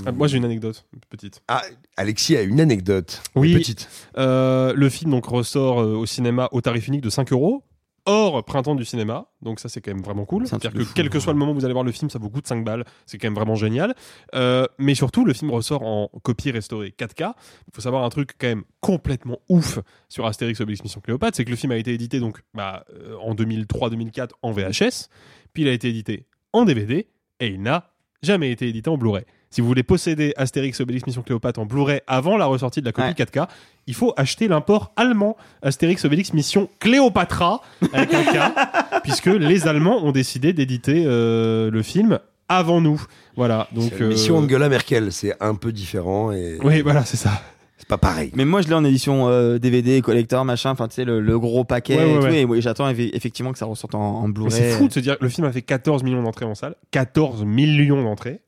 Ah, 0.06 0.12
moi, 0.12 0.28
j'ai 0.28 0.36
une 0.36 0.44
anecdote 0.44 0.86
petite. 1.10 1.42
Ah, 1.48 1.60
Alexis 1.96 2.36
a 2.36 2.42
une 2.42 2.60
anecdote. 2.60 3.20
Oui. 3.34 3.52
Petite. 3.54 3.88
Euh, 4.16 4.72
le 4.72 4.88
film 4.90 5.10
donc 5.10 5.26
ressort 5.26 5.80
euh, 5.80 5.96
au 5.96 6.06
cinéma 6.06 6.48
au 6.52 6.60
tarif 6.60 6.86
unique 6.86 7.00
de 7.00 7.10
5 7.10 7.32
euros. 7.32 7.64
Hors 8.10 8.42
printemps 8.42 8.74
du 8.74 8.86
cinéma, 8.86 9.26
donc 9.42 9.60
ça 9.60 9.68
c'est 9.68 9.82
quand 9.82 9.92
même 9.92 10.02
vraiment 10.02 10.24
cool. 10.24 10.46
C'est-à-dire 10.46 10.72
que 10.72 10.82
fou, 10.82 10.92
quel 10.94 11.10
que 11.10 11.20
soit 11.20 11.34
le 11.34 11.38
moment 11.38 11.52
où 11.52 11.54
vous 11.54 11.66
allez 11.66 11.74
voir 11.74 11.84
le 11.84 11.92
film, 11.92 12.08
ça 12.08 12.18
vous 12.18 12.30
coûte 12.30 12.46
5 12.46 12.64
balles. 12.64 12.84
C'est 13.04 13.18
quand 13.18 13.26
même 13.26 13.34
vraiment 13.34 13.54
génial. 13.54 13.94
Euh, 14.34 14.64
mais 14.78 14.94
surtout, 14.94 15.26
le 15.26 15.34
film 15.34 15.50
ressort 15.50 15.82
en 15.82 16.08
copie 16.22 16.50
restaurée 16.50 16.94
4K. 16.98 17.34
Il 17.66 17.74
faut 17.74 17.82
savoir 17.82 18.04
un 18.04 18.08
truc 18.08 18.30
quand 18.38 18.46
même 18.46 18.64
complètement 18.80 19.38
ouf 19.50 19.78
sur 20.08 20.24
Astérix 20.24 20.58
Obélix 20.62 20.82
Mission 20.82 21.02
Cléopâtre, 21.02 21.36
c'est 21.36 21.44
que 21.44 21.50
le 21.50 21.56
film 21.56 21.72
a 21.72 21.76
été 21.76 21.92
édité 21.92 22.18
donc 22.18 22.40
bah, 22.54 22.86
euh, 22.94 23.16
en 23.18 23.34
2003-2004 23.34 24.30
en 24.40 24.52
VHS, 24.52 25.08
puis 25.52 25.64
il 25.64 25.68
a 25.68 25.72
été 25.72 25.90
édité 25.90 26.26
en 26.54 26.64
DVD 26.64 27.08
et 27.40 27.48
il 27.48 27.60
n'a 27.60 27.92
jamais 28.22 28.50
été 28.50 28.68
édité 28.68 28.88
en 28.88 28.96
Blu-ray. 28.96 29.24
Si 29.50 29.60
vous 29.62 29.66
voulez 29.66 29.82
posséder 29.82 30.34
Astérix 30.36 30.80
Obélix 30.80 31.06
Mission 31.06 31.22
Cléopâtre 31.22 31.58
en 31.60 31.64
Blu-ray 31.66 32.00
avant 32.06 32.36
la 32.36 32.44
ressortie 32.46 32.80
de 32.80 32.86
la 32.86 32.92
copie 32.92 33.08
Ouais. 33.08 33.14
4K, 33.14 33.48
il 33.86 33.94
faut 33.94 34.12
acheter 34.18 34.46
l'import 34.46 34.92
allemand 34.96 35.36
Astérix 35.62 36.04
Obélix 36.04 36.34
Mission 36.34 36.68
Cléopatra 36.80 37.62
avec 37.94 38.12
un 38.12 38.24
K, 38.24 38.52
puisque 39.02 39.26
les 39.26 39.66
Allemands 39.66 40.04
ont 40.04 40.12
décidé 40.12 40.52
d'éditer 40.52 41.04
euh, 41.06 41.70
le 41.70 41.82
film 41.82 42.18
avant 42.50 42.80
nous. 42.82 43.02
Voilà, 43.36 43.68
donc 43.72 43.98
mission 44.00 44.36
euh, 44.36 44.44
Angela 44.44 44.68
Merkel, 44.68 45.12
c'est 45.12 45.34
un 45.40 45.54
peu 45.54 45.72
différent 45.72 46.32
et 46.32 46.58
Oui, 46.62 46.82
voilà, 46.82 47.04
c'est 47.06 47.16
ça. 47.16 47.30
c'est 47.78 47.88
pas 47.88 47.98
pareil. 47.98 48.30
Mais 48.34 48.44
moi, 48.44 48.60
je 48.62 48.68
l'ai 48.68 48.74
en 48.74 48.84
édition 48.84 49.28
euh, 49.28 49.58
DVD, 49.58 50.02
collector, 50.02 50.44
machin, 50.44 50.70
enfin, 50.70 50.88
tu 50.88 50.96
sais, 50.96 51.04
le, 51.04 51.20
le 51.20 51.38
gros 51.38 51.64
paquet 51.64 51.96
Ouais, 51.96 52.04
ouais, 52.04 52.10
et 52.42 52.44
tout. 52.44 52.50
ouais. 52.50 52.58
Et 52.58 52.60
j'attends 52.60 52.90
eff- 52.90 53.10
effectivement 53.14 53.52
que 53.52 53.58
ça 53.58 53.64
ressorte 53.66 53.94
en, 53.94 54.00
en 54.22 54.28
Blu-ray. 54.28 54.50
c'est 54.52 54.70
fou 54.72 54.88
de 54.88 54.92
se 54.92 55.00
dire 55.00 55.18
que 55.18 55.24
le 55.24 55.30
film 55.30 55.46
a 55.46 55.52
fait 55.52 55.62
14 55.62 56.02
millions 56.02 56.22
d'entrées 56.22 56.44
en 56.46 56.54
salle. 56.54 56.74
14 56.90 57.44
millions 57.44 58.02
d'entrées. 58.02 58.40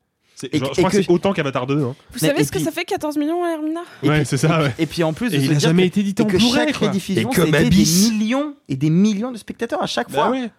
Et 0.52 0.58
je 0.58 0.64
crois 0.64 0.90
que 0.90 0.96
que- 0.96 1.02
c'est 1.02 1.10
autant 1.10 1.32
qu'Avatar 1.32 1.66
2. 1.66 1.76
hein. 1.82 1.94
Vous 2.12 2.18
Mais- 2.22 2.28
savez 2.28 2.44
ce 2.44 2.50
que 2.52 2.56
puis- 2.58 2.64
ça 2.64 2.70
fait 2.72 2.84
14 2.84 3.16
millions, 3.16 3.44
Hermina 3.46 3.80
Et 4.02 4.08
Ouais, 4.08 4.24
c'est 4.24 4.36
ça, 4.36 4.60
et- 4.60 4.64
ouais. 4.64 4.74
Et 4.78 4.86
puis 4.86 5.02
en 5.02 5.12
plus, 5.12 5.32
Et 5.32 5.36
il 5.36 5.44
a 5.44 5.48
dire 5.54 5.60
jamais 5.60 5.86
été 5.86 6.00
et 6.00 6.14
en 6.22 6.24
que 6.26 6.36
Blu-ray, 6.36 6.52
chaque 6.66 6.78
quoi. 6.78 6.88
rediffusion, 6.88 7.30
c'était 7.32 7.68
des 7.68 7.84
millions 8.10 8.54
et 8.68 8.76
des 8.76 8.90
millions 8.90 9.32
de 9.32 9.38
spectateurs 9.38 9.82
à 9.82 9.86
chaque 9.86 10.08
Bah 10.10 10.14
fois. 10.14 10.30
ouais. 10.30 10.50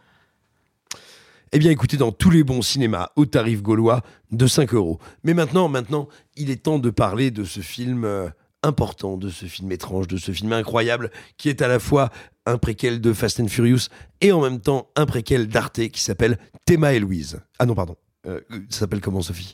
Eh 1.54 1.60
bien, 1.60 1.70
écoutez, 1.72 1.98
dans 1.98 2.12
tous 2.14 2.30
les 2.30 2.44
bons 2.44 2.62
cinémas 2.62 3.10
au 3.18 3.26
tarif 3.26 3.62
gaulois 3.62 4.02
de 4.32 4.48
5 4.48 4.74
euros. 4.74 5.00
Mais 5.24 5.34
maintenant, 5.34 5.68
maintenant, 5.68 6.08
il 6.38 6.50
est 6.50 6.64
temps 6.64 6.80
de 6.80 6.90
parler 6.90 7.30
de 7.30 7.44
ce 7.44 7.60
film 7.60 8.06
euh, 8.06 8.30
important, 8.64 9.18
de 9.18 9.30
ce 9.30 9.46
film 9.48 9.70
étrange, 9.72 10.08
de 10.08 10.16
ce 10.18 10.32
film 10.32 10.54
incroyable, 10.54 11.12
qui 11.38 11.50
est 11.50 11.62
à 11.62 11.68
la 11.68 11.80
fois 11.80 12.10
un 12.46 12.58
préquel 12.58 13.02
de 13.02 13.12
Fast 13.12 13.40
and 13.42 13.48
Furious 13.50 13.90
et 14.22 14.32
en 14.32 14.40
même 14.42 14.62
temps 14.62 14.88
un 14.96 15.06
préquel 15.06 15.48
d'Arte 15.48 15.90
qui 15.90 16.02
s'appelle 16.02 16.38
Thelma 16.66 16.94
et 16.94 17.00
Louise. 17.00 17.40
Ah 17.60 17.66
non, 17.66 17.76
pardon. 17.76 17.98
Euh, 18.28 18.40
ça 18.70 18.80
s'appelle 18.80 19.02
comment, 19.02 19.22
Sophie? 19.22 19.54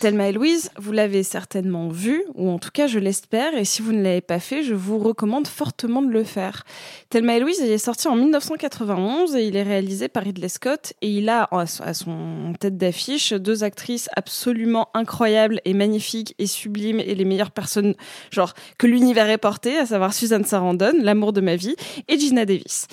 Thelma 0.00 0.28
et 0.28 0.32
Louise, 0.32 0.70
vous 0.76 0.92
l'avez 0.92 1.22
certainement 1.22 1.88
vu, 1.88 2.22
ou 2.34 2.50
en 2.50 2.58
tout 2.58 2.70
cas 2.72 2.86
je 2.86 2.98
l'espère, 2.98 3.54
et 3.54 3.64
si 3.64 3.82
vous 3.82 3.92
ne 3.92 4.02
l'avez 4.02 4.20
pas 4.20 4.40
fait, 4.40 4.62
je 4.62 4.74
vous 4.74 4.98
recommande 4.98 5.46
fortement 5.46 6.02
de 6.02 6.10
le 6.10 6.24
faire. 6.24 6.64
Thelma 7.08 7.36
et 7.36 7.40
Louise 7.40 7.60
est 7.60 7.78
sorti 7.78 8.08
en 8.08 8.16
1991 8.16 9.36
et 9.36 9.44
il 9.44 9.56
est 9.56 9.62
réalisé 9.62 10.08
par 10.08 10.24
Ridley 10.24 10.48
Scott 10.48 10.92
et 11.02 11.08
il 11.08 11.28
a 11.28 11.48
à 11.52 11.94
son 11.94 12.52
tête 12.58 12.76
d'affiche 12.76 13.32
deux 13.32 13.64
actrices 13.64 14.08
absolument 14.16 14.88
incroyables 14.94 15.60
et 15.64 15.74
magnifiques 15.74 16.34
et 16.38 16.46
sublimes 16.46 17.00
et 17.00 17.14
les 17.14 17.24
meilleures 17.24 17.50
personnes 17.50 17.94
genre 18.30 18.54
que 18.78 18.86
l'univers 18.86 19.28
ait 19.28 19.38
porté, 19.38 19.78
à 19.78 19.86
savoir 19.86 20.14
Susan 20.14 20.42
Sarandon, 20.44 20.92
l'amour 21.00 21.32
de 21.32 21.40
ma 21.40 21.56
vie, 21.56 21.76
et 22.08 22.18
Gina 22.18 22.44
Davis. 22.44 22.86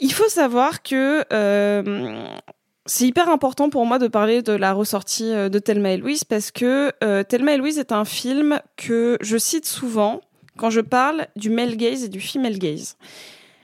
Il 0.00 0.12
faut 0.12 0.28
savoir 0.28 0.82
que 0.82 1.24
euh, 1.32 2.26
c'est 2.86 3.06
hyper 3.06 3.28
important 3.28 3.70
pour 3.70 3.86
moi 3.86 3.98
de 3.98 4.08
parler 4.08 4.42
de 4.42 4.52
la 4.52 4.72
ressortie 4.72 5.32
euh, 5.32 5.48
de 5.48 5.58
Thelma 5.58 5.92
et 5.92 5.96
Louise 5.96 6.24
parce 6.24 6.50
que 6.50 6.92
euh, 7.02 7.22
Thelma 7.22 7.54
et 7.54 7.56
Louise 7.56 7.78
est 7.78 7.92
un 7.92 8.04
film 8.04 8.60
que 8.76 9.18
je 9.20 9.36
cite 9.36 9.66
souvent 9.66 10.20
quand 10.56 10.70
je 10.70 10.80
parle 10.80 11.26
du 11.36 11.50
male 11.50 11.76
gaze 11.76 12.04
et 12.04 12.08
du 12.08 12.20
female 12.20 12.58
gaze. 12.58 12.96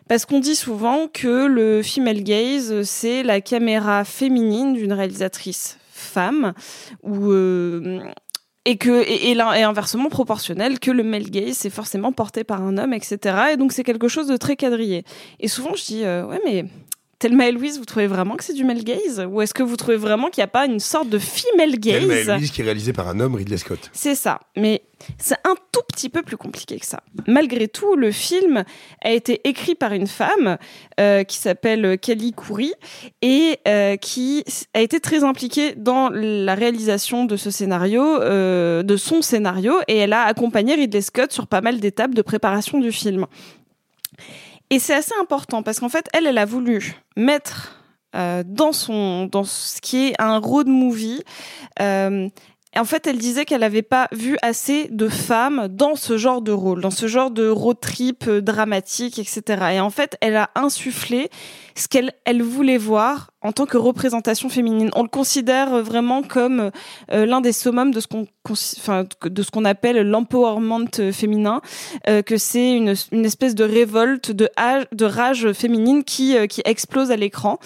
Parce 0.08 0.26
qu'on 0.26 0.40
dit 0.40 0.56
souvent 0.56 1.06
que 1.06 1.46
le 1.46 1.82
female 1.82 2.24
gaze, 2.24 2.82
c'est 2.82 3.22
la 3.22 3.40
caméra 3.40 4.04
féminine 4.04 4.72
d'une 4.72 4.92
réalisatrice 4.92 5.78
femme, 5.92 6.52
ou 7.02 7.30
euh, 7.30 8.00
et 8.64 8.76
que 8.76 9.04
et, 9.06 9.40
inversement 9.40 10.08
proportionnel 10.08 10.80
que 10.80 10.90
le 10.90 11.02
male 11.02 11.30
gaze 11.30 11.56
c'est 11.58 11.70
forcément 11.70 12.12
porté 12.12 12.42
par 12.42 12.62
un 12.62 12.76
homme, 12.76 12.92
etc. 12.92 13.52
Et 13.52 13.56
donc 13.56 13.72
c'est 13.72 13.84
quelque 13.84 14.08
chose 14.08 14.26
de 14.26 14.36
très 14.36 14.56
quadrillé. 14.56 15.04
Et 15.38 15.48
souvent 15.48 15.74
je 15.74 15.84
dis 15.84 16.04
euh, 16.04 16.26
ouais 16.26 16.40
mais 16.44 16.64
Thelma 17.20 17.48
et 17.48 17.52
Louise, 17.52 17.78
vous 17.78 17.84
trouvez 17.84 18.06
vraiment 18.06 18.34
que 18.34 18.42
c'est 18.42 18.54
du 18.54 18.64
male 18.64 18.82
gaze? 18.82 19.22
Ou 19.30 19.42
est-ce 19.42 19.52
que 19.52 19.62
vous 19.62 19.76
trouvez 19.76 19.98
vraiment 19.98 20.30
qu'il 20.30 20.40
n'y 20.40 20.46
a 20.46 20.48
pas 20.48 20.64
une 20.64 20.80
sorte 20.80 21.10
de 21.10 21.18
female 21.18 21.78
gaze 21.78 22.00
Thelma 22.00 22.14
et 22.14 22.38
Louise 22.38 22.50
qui 22.50 22.62
est 22.62 22.64
réalisé 22.64 22.94
par 22.94 23.08
un 23.08 23.20
homme, 23.20 23.34
Ridley 23.34 23.58
Scott. 23.58 23.90
C'est 23.92 24.14
ça, 24.14 24.40
mais 24.56 24.82
c'est 25.18 25.36
un 25.44 25.54
tout 25.70 25.82
petit 25.86 26.08
peu 26.08 26.22
plus 26.22 26.38
compliqué 26.38 26.78
que 26.78 26.86
ça. 26.86 27.00
Malgré 27.26 27.68
tout, 27.68 27.94
le 27.94 28.10
film 28.10 28.64
a 29.02 29.10
été 29.10 29.40
écrit 29.44 29.74
par 29.74 29.92
une 29.92 30.06
femme 30.06 30.56
euh, 30.98 31.22
qui 31.24 31.36
s'appelle 31.36 31.98
Kelly 31.98 32.32
Coury 32.32 32.72
et 33.20 33.58
euh, 33.68 33.96
qui 33.96 34.42
a 34.72 34.80
été 34.80 34.98
très 34.98 35.22
impliquée 35.22 35.74
dans 35.76 36.08
la 36.08 36.54
réalisation 36.54 37.26
de 37.26 37.36
ce 37.36 37.50
scénario, 37.50 38.02
euh, 38.02 38.82
de 38.82 38.96
son 38.96 39.20
scénario, 39.20 39.74
et 39.88 39.96
elle 39.98 40.14
a 40.14 40.22
accompagné 40.22 40.74
Ridley 40.74 41.02
Scott 41.02 41.32
sur 41.32 41.46
pas 41.46 41.60
mal 41.60 41.80
d'étapes 41.80 42.14
de 42.14 42.22
préparation 42.22 42.78
du 42.78 42.92
film. 42.92 43.26
Et 44.70 44.78
c'est 44.78 44.94
assez 44.94 45.14
important 45.20 45.62
parce 45.62 45.80
qu'en 45.80 45.88
fait, 45.88 46.08
elle, 46.12 46.26
elle 46.26 46.38
a 46.38 46.44
voulu 46.44 46.94
mettre 47.16 47.76
euh, 48.16 48.42
dans 48.46 48.72
son 48.72 49.26
dans 49.26 49.44
ce 49.44 49.80
qui 49.80 50.08
est 50.08 50.20
un 50.20 50.38
road 50.38 50.68
movie. 50.68 51.22
Euh, 51.80 52.28
en 52.76 52.84
fait, 52.84 53.08
elle 53.08 53.18
disait 53.18 53.44
qu'elle 53.44 53.62
n'avait 53.62 53.82
pas 53.82 54.06
vu 54.12 54.36
assez 54.42 54.86
de 54.88 55.08
femmes 55.08 55.66
dans 55.68 55.96
ce 55.96 56.16
genre 56.16 56.40
de 56.40 56.52
rôle, 56.52 56.80
dans 56.80 56.92
ce 56.92 57.08
genre 57.08 57.32
de 57.32 57.48
road 57.48 57.78
trip 57.80 58.28
euh, 58.28 58.40
dramatique, 58.40 59.18
etc. 59.18 59.42
Et 59.72 59.80
en 59.80 59.90
fait, 59.90 60.16
elle 60.20 60.36
a 60.36 60.50
insufflé 60.54 61.30
ce 61.74 61.88
qu'elle 61.88 62.12
elle 62.24 62.42
voulait 62.42 62.78
voir 62.78 63.29
en 63.42 63.52
tant 63.52 63.66
que 63.66 63.76
représentation 63.76 64.48
féminine. 64.48 64.90
On 64.94 65.02
le 65.02 65.08
considère 65.08 65.82
vraiment 65.82 66.22
comme 66.22 66.70
euh, 67.12 67.26
l'un 67.26 67.40
des 67.40 67.52
summums 67.52 67.92
de 67.92 68.00
ce 68.00 68.06
qu'on 68.06 68.26
de 69.24 69.42
ce 69.42 69.50
qu'on 69.50 69.64
appelle 69.64 70.08
l'empowerment 70.08 71.12
féminin, 71.12 71.60
euh, 72.08 72.22
que 72.22 72.36
c'est 72.36 72.72
une, 72.76 72.94
espèce 73.24 73.54
de 73.54 73.64
révolte, 73.64 74.32
de, 74.32 75.04
rage 75.04 75.52
féminine 75.52 76.04
qui 76.04 76.36
euh, 76.36 76.46
explose 76.64 77.10
à 77.10 77.16
l'écran. 77.16 77.58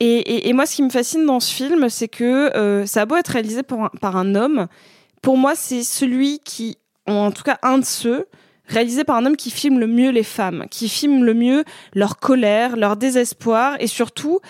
Et, 0.00 0.52
moi, 0.52 0.66
ce 0.66 0.76
qui 0.76 0.82
me 0.82 0.90
fascine 0.90 1.24
dans 1.26 1.40
ce 1.40 1.52
film, 1.52 1.88
c'est 1.88 2.08
que 2.08 2.56
euh, 2.56 2.86
ça 2.86 3.02
a 3.02 3.06
beau 3.06 3.16
être 3.16 3.28
réalisé 3.28 3.62
par 3.62 4.16
un 4.16 4.34
homme, 4.34 4.66
pour 5.22 5.36
moi, 5.36 5.54
c'est 5.54 5.82
celui 5.82 6.40
qui, 6.40 6.78
en 7.06 7.30
tout 7.30 7.42
cas, 7.42 7.58
un 7.62 7.78
de 7.78 7.84
ceux 7.84 8.26
réalisé 8.68 9.04
par 9.04 9.16
un 9.16 9.26
homme 9.26 9.36
qui 9.36 9.50
filme 9.50 9.78
le 9.78 9.86
mieux 9.86 10.10
les 10.10 10.24
femmes, 10.24 10.66
qui 10.70 10.88
filme 10.88 11.24
le 11.24 11.34
mieux 11.34 11.64
leur 11.94 12.18
colère, 12.18 12.76
leur 12.76 12.96
désespoir 12.96 13.76
et 13.78 13.86
surtout 13.86 14.40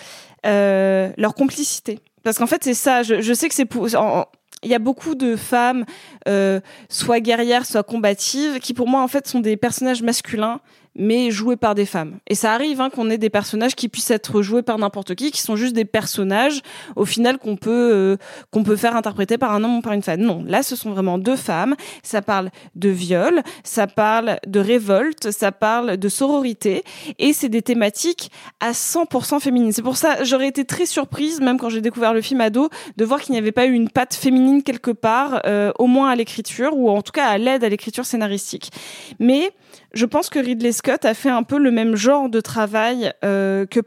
euh, 0.45 1.09
leur 1.17 1.33
complicité. 1.35 1.99
Parce 2.23 2.37
qu'en 2.37 2.47
fait, 2.47 2.63
c'est 2.63 2.73
ça. 2.73 3.03
Je, 3.03 3.33
sais 3.33 3.47
que 3.47 3.55
c'est 3.55 3.65
pour. 3.65 3.87
il 3.87 4.69
y 4.69 4.75
a 4.75 4.79
beaucoup 4.79 5.15
de 5.15 5.35
femmes, 5.35 5.85
euh, 6.27 6.59
soit 6.89 7.19
guerrières, 7.19 7.65
soit 7.65 7.83
combatives, 7.83 8.59
qui 8.59 8.73
pour 8.73 8.87
moi 8.87 9.01
en 9.01 9.07
fait 9.07 9.27
sont 9.27 9.39
des 9.39 9.57
personnages 9.57 10.01
masculins 10.01 10.59
mais 10.97 11.31
joués 11.31 11.55
par 11.55 11.75
des 11.75 11.85
femmes. 11.85 12.17
Et 12.27 12.35
ça 12.35 12.53
arrive 12.53 12.81
hein, 12.81 12.89
qu'on 12.89 13.09
ait 13.09 13.17
des 13.17 13.29
personnages 13.29 13.75
qui 13.75 13.87
puissent 13.87 14.11
être 14.11 14.41
joués 14.41 14.63
par 14.63 14.77
n'importe 14.77 15.15
qui, 15.15 15.31
qui 15.31 15.41
sont 15.41 15.55
juste 15.55 15.73
des 15.73 15.85
personnages 15.85 16.61
au 16.95 17.05
final 17.05 17.37
qu'on 17.37 17.55
peut 17.55 17.91
euh, 17.93 18.17
qu'on 18.51 18.63
peut 18.63 18.75
faire 18.75 18.95
interpréter 18.95 19.37
par 19.37 19.53
un 19.53 19.63
homme 19.63 19.77
ou 19.77 19.81
par 19.81 19.93
une 19.93 20.01
femme. 20.01 20.21
Non, 20.21 20.43
là 20.45 20.63
ce 20.63 20.75
sont 20.75 20.91
vraiment 20.91 21.17
deux 21.17 21.35
femmes. 21.35 21.75
Ça 22.03 22.21
parle 22.21 22.49
de 22.75 22.89
viol, 22.89 23.41
ça 23.63 23.87
parle 23.87 24.37
de 24.47 24.59
révolte, 24.59 25.31
ça 25.31 25.51
parle 25.51 25.97
de 25.97 26.09
sororité, 26.09 26.83
et 27.19 27.33
c'est 27.33 27.49
des 27.49 27.61
thématiques 27.61 28.31
à 28.59 28.71
100% 28.71 29.39
féminines. 29.39 29.71
C'est 29.71 29.81
pour 29.81 29.97
ça 29.97 30.23
j'aurais 30.23 30.47
été 30.47 30.65
très 30.65 30.85
surprise, 30.85 31.39
même 31.39 31.57
quand 31.57 31.69
j'ai 31.69 31.81
découvert 31.81 32.13
le 32.13 32.21
film 32.21 32.41
ado, 32.41 32.69
de 32.97 33.05
voir 33.05 33.21
qu'il 33.21 33.33
n'y 33.33 33.39
avait 33.39 33.51
pas 33.51 33.65
eu 33.65 33.73
une 33.73 33.89
patte 33.89 34.15
féminine 34.15 34.63
quelque 34.63 34.91
part, 34.91 35.41
euh, 35.45 35.71
au 35.77 35.87
moins 35.87 36.09
à 36.09 36.15
l'écriture 36.15 36.75
ou 36.75 36.89
en 36.89 37.01
tout 37.01 37.11
cas 37.11 37.27
à 37.27 37.37
l'aide 37.37 37.63
à 37.63 37.69
l'écriture 37.69 38.05
scénaristique. 38.05 38.71
Mais 39.19 39.51
je 39.93 40.05
pense 40.05 40.29
que 40.29 40.39
Ridley 40.39 40.71
Scott 40.71 41.05
a 41.05 41.13
fait 41.13 41.29
un 41.29 41.43
peu 41.43 41.57
le 41.57 41.71
même 41.71 41.95
genre 41.95 42.29
de 42.29 42.41
travail 42.41 43.13
euh, 43.23 43.65
qu'a 43.65 43.81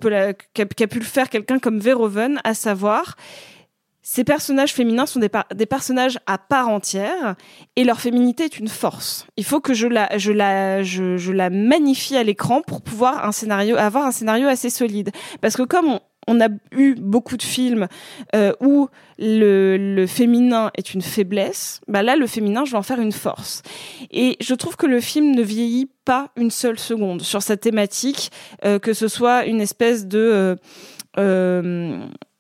qu 0.65 0.87
pu 0.87 0.99
le 0.99 1.05
faire 1.05 1.29
quelqu'un 1.29 1.59
comme 1.59 1.79
Verhoeven, 1.79 2.41
à 2.45 2.55
savoir 2.55 3.17
ces 4.03 4.25
personnages 4.25 4.73
féminins 4.73 5.07
sont 5.07 5.21
des, 5.21 5.67
personnages 5.67 6.19
à 6.27 6.37
part 6.37 6.69
entière 6.69 7.37
et 7.77 7.85
leur 7.85 8.01
féminité 8.01 8.45
est 8.45 8.59
une 8.59 8.67
force. 8.67 9.27
Il 9.37 9.45
faut 9.45 9.61
que 9.61 9.73
je 9.73 9.87
la, 9.87 10.19
je 10.19 10.33
la, 10.33 10.83
je 10.83 11.31
la 11.31 11.49
magnifie 11.49 12.17
à 12.17 12.25
l'écran 12.25 12.61
pour 12.61 12.83
pouvoir 12.83 13.25
un 13.25 13.31
scénario, 13.31 13.77
avoir 13.77 14.07
un 14.07 14.11
scénario 14.11 14.49
assez 14.49 14.69
solide. 14.69 15.13
Parce 15.41 15.55
que 15.55 15.63
comme 15.63 15.87
on, 15.87 16.01
on 16.31 16.41
a 16.41 16.49
eu 16.73 16.95
beaucoup 16.95 17.37
de 17.37 17.43
films 17.43 17.89
euh, 18.35 18.53
où 18.61 18.89
le, 19.19 20.07
féminin 20.07 20.71
est 20.77 20.95
une 20.95 21.03
faiblesse, 21.03 21.81
bah 21.89 22.03
là, 22.03 22.17
le 22.17 22.27
féminin, 22.27 22.65
je 22.65 22.71
vais 22.71 22.79
en 22.79 22.83
faire 22.83 23.01
une 23.01 23.13
force. 23.13 23.63
Et 24.13 24.37
je 24.41 24.55
trouve 24.55 24.77
que 24.77 24.87
le 24.87 25.01
film 25.01 25.35
ne 25.35 25.43
vieillit 25.43 25.91
pas 26.05 26.31
une 26.37 26.51
seule 26.51 26.79
seconde 26.79 27.23
sur 27.23 27.43
cette 27.43 27.61
thématique, 27.61 28.31
euh, 28.65 28.79
que 28.79 28.95
ce 28.95 29.09
soit 29.09 29.45
une 29.45 29.61
espèce 29.61 30.07
euh 30.15 30.57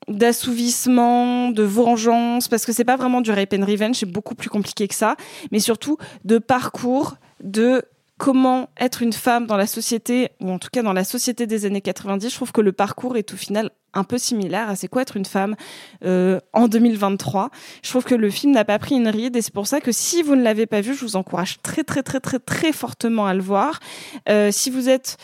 d'assouvissement, 0.08 1.50
de 1.50 1.62
vengeance, 1.62 2.48
parce 2.48 2.66
que 2.66 2.72
c'est 2.72 2.84
pas 2.84 2.96
vraiment 2.96 3.20
du 3.20 3.30
rape 3.30 3.54
and 3.54 3.64
revenge, 3.64 3.96
c'est 3.96 4.10
beaucoup 4.10 4.34
plus 4.34 4.50
compliqué 4.50 4.88
que 4.88 4.94
ça, 4.94 5.14
mais 5.52 5.60
surtout 5.60 5.98
de 6.24 6.38
parcours, 6.38 7.14
de 7.44 7.84
comment 8.20 8.68
être 8.78 9.00
une 9.00 9.14
femme 9.14 9.46
dans 9.46 9.56
la 9.56 9.66
société, 9.66 10.28
ou 10.42 10.50
en 10.50 10.58
tout 10.58 10.68
cas 10.70 10.82
dans 10.82 10.92
la 10.92 11.04
société 11.04 11.46
des 11.46 11.64
années 11.64 11.80
90, 11.80 12.28
je 12.28 12.34
trouve 12.34 12.52
que 12.52 12.60
le 12.60 12.70
parcours 12.70 13.16
est 13.16 13.32
au 13.32 13.36
final 13.36 13.70
un 13.94 14.04
peu 14.04 14.18
similaire 14.18 14.68
à 14.68 14.76
c'est 14.76 14.88
quoi 14.88 15.00
être 15.00 15.16
une 15.16 15.24
femme 15.24 15.56
euh, 16.04 16.38
en 16.52 16.68
2023. 16.68 17.48
Je 17.82 17.88
trouve 17.88 18.04
que 18.04 18.14
le 18.14 18.28
film 18.28 18.52
n'a 18.52 18.66
pas 18.66 18.78
pris 18.78 18.94
une 18.94 19.08
ride 19.08 19.36
et 19.36 19.40
c'est 19.40 19.54
pour 19.54 19.66
ça 19.66 19.80
que 19.80 19.90
si 19.90 20.22
vous 20.22 20.36
ne 20.36 20.42
l'avez 20.42 20.66
pas 20.66 20.82
vu, 20.82 20.94
je 20.94 21.00
vous 21.00 21.16
encourage 21.16 21.62
très 21.62 21.82
très 21.82 22.02
très 22.02 22.20
très 22.20 22.38
très 22.38 22.72
fortement 22.72 23.24
à 23.26 23.32
le 23.32 23.40
voir. 23.40 23.80
Euh, 24.28 24.50
si 24.52 24.68
vous 24.68 24.90
êtes 24.90 25.16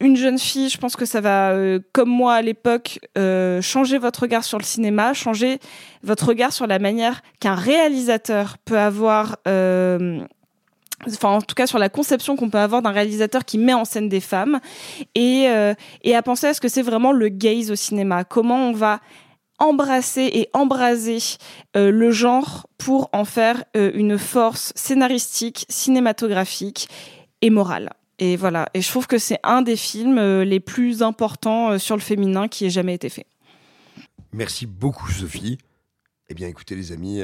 une 0.00 0.16
jeune 0.16 0.40
fille, 0.40 0.68
je 0.70 0.78
pense 0.78 0.96
que 0.96 1.04
ça 1.04 1.20
va, 1.20 1.52
euh, 1.52 1.78
comme 1.92 2.08
moi 2.08 2.34
à 2.34 2.42
l'époque, 2.42 2.98
euh, 3.16 3.62
changer 3.62 3.98
votre 3.98 4.22
regard 4.22 4.42
sur 4.42 4.58
le 4.58 4.64
cinéma, 4.64 5.14
changer 5.14 5.60
votre 6.02 6.26
regard 6.26 6.52
sur 6.52 6.66
la 6.66 6.80
manière 6.80 7.22
qu'un 7.38 7.54
réalisateur 7.54 8.58
peut 8.64 8.78
avoir 8.78 9.36
euh, 9.46 10.20
enfin 11.06 11.30
en 11.30 11.40
tout 11.40 11.54
cas 11.54 11.66
sur 11.66 11.78
la 11.78 11.88
conception 11.88 12.36
qu'on 12.36 12.50
peut 12.50 12.58
avoir 12.58 12.82
d'un 12.82 12.90
réalisateur 12.90 13.44
qui 13.44 13.58
met 13.58 13.74
en 13.74 13.84
scène 13.84 14.08
des 14.08 14.20
femmes 14.20 14.60
et 15.14 15.46
euh, 15.48 15.74
à 16.12 16.22
penser 16.22 16.46
à 16.46 16.54
ce 16.54 16.60
que 16.60 16.68
c'est 16.68 16.82
vraiment 16.82 17.12
le 17.12 17.28
gaze 17.28 17.70
au 17.70 17.74
cinéma. 17.74 18.24
Comment 18.24 18.68
on 18.68 18.72
va 18.72 19.00
embrasser 19.58 20.28
et 20.32 20.48
embraser 20.52 21.18
euh, 21.76 21.90
le 21.90 22.10
genre 22.10 22.66
pour 22.78 23.08
en 23.12 23.24
faire 23.24 23.64
euh, 23.76 23.90
une 23.94 24.18
force 24.18 24.72
scénaristique 24.74 25.66
cinématographique 25.68 26.88
et 27.42 27.50
morale. 27.50 27.92
Et 28.18 28.36
voilà. 28.36 28.68
Et 28.74 28.80
je 28.82 28.88
trouve 28.88 29.06
que 29.06 29.18
c'est 29.18 29.38
un 29.42 29.62
des 29.62 29.76
films 29.76 30.42
les 30.42 30.60
plus 30.60 31.02
importants 31.02 31.78
sur 31.78 31.96
le 31.96 32.02
féminin 32.02 32.46
qui 32.46 32.66
ait 32.66 32.70
jamais 32.70 32.94
été 32.94 33.08
fait. 33.08 33.26
Merci 34.32 34.66
beaucoup 34.66 35.10
Sophie. 35.10 35.58
Eh 36.28 36.34
bien 36.34 36.46
écoutez 36.46 36.76
les 36.76 36.92
amis 36.92 37.20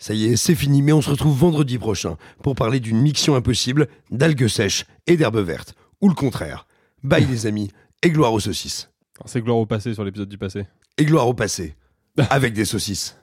ça 0.00 0.14
y 0.14 0.24
est, 0.24 0.36
c'est 0.36 0.54
fini, 0.54 0.80
mais 0.80 0.94
on 0.94 1.02
se 1.02 1.10
retrouve 1.10 1.38
vendredi 1.38 1.76
prochain 1.78 2.16
pour 2.42 2.54
parler 2.54 2.80
d'une 2.80 3.02
mixion 3.02 3.34
impossible 3.36 3.86
d'algues 4.10 4.48
sèches 4.48 4.86
et 5.06 5.18
d'herbes 5.18 5.40
vertes. 5.40 5.74
Ou 6.00 6.08
le 6.08 6.14
contraire. 6.14 6.66
Bye 7.02 7.26
les 7.26 7.46
amis, 7.46 7.70
et 8.02 8.08
gloire 8.08 8.32
aux 8.32 8.40
saucisses. 8.40 8.90
C'est 9.26 9.42
gloire 9.42 9.58
au 9.58 9.66
passé 9.66 9.92
sur 9.92 10.02
l'épisode 10.02 10.30
du 10.30 10.38
passé. 10.38 10.66
Et 10.96 11.04
gloire 11.04 11.28
au 11.28 11.34
passé, 11.34 11.76
avec 12.30 12.54
des 12.54 12.64
saucisses. 12.64 13.18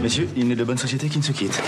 Messieurs, 0.00 0.28
il 0.36 0.46
n'est 0.46 0.54
de 0.54 0.62
bonne 0.62 0.78
société 0.78 1.08
qui 1.08 1.18
ne 1.18 1.24
se 1.24 1.32
quitte. 1.32 1.60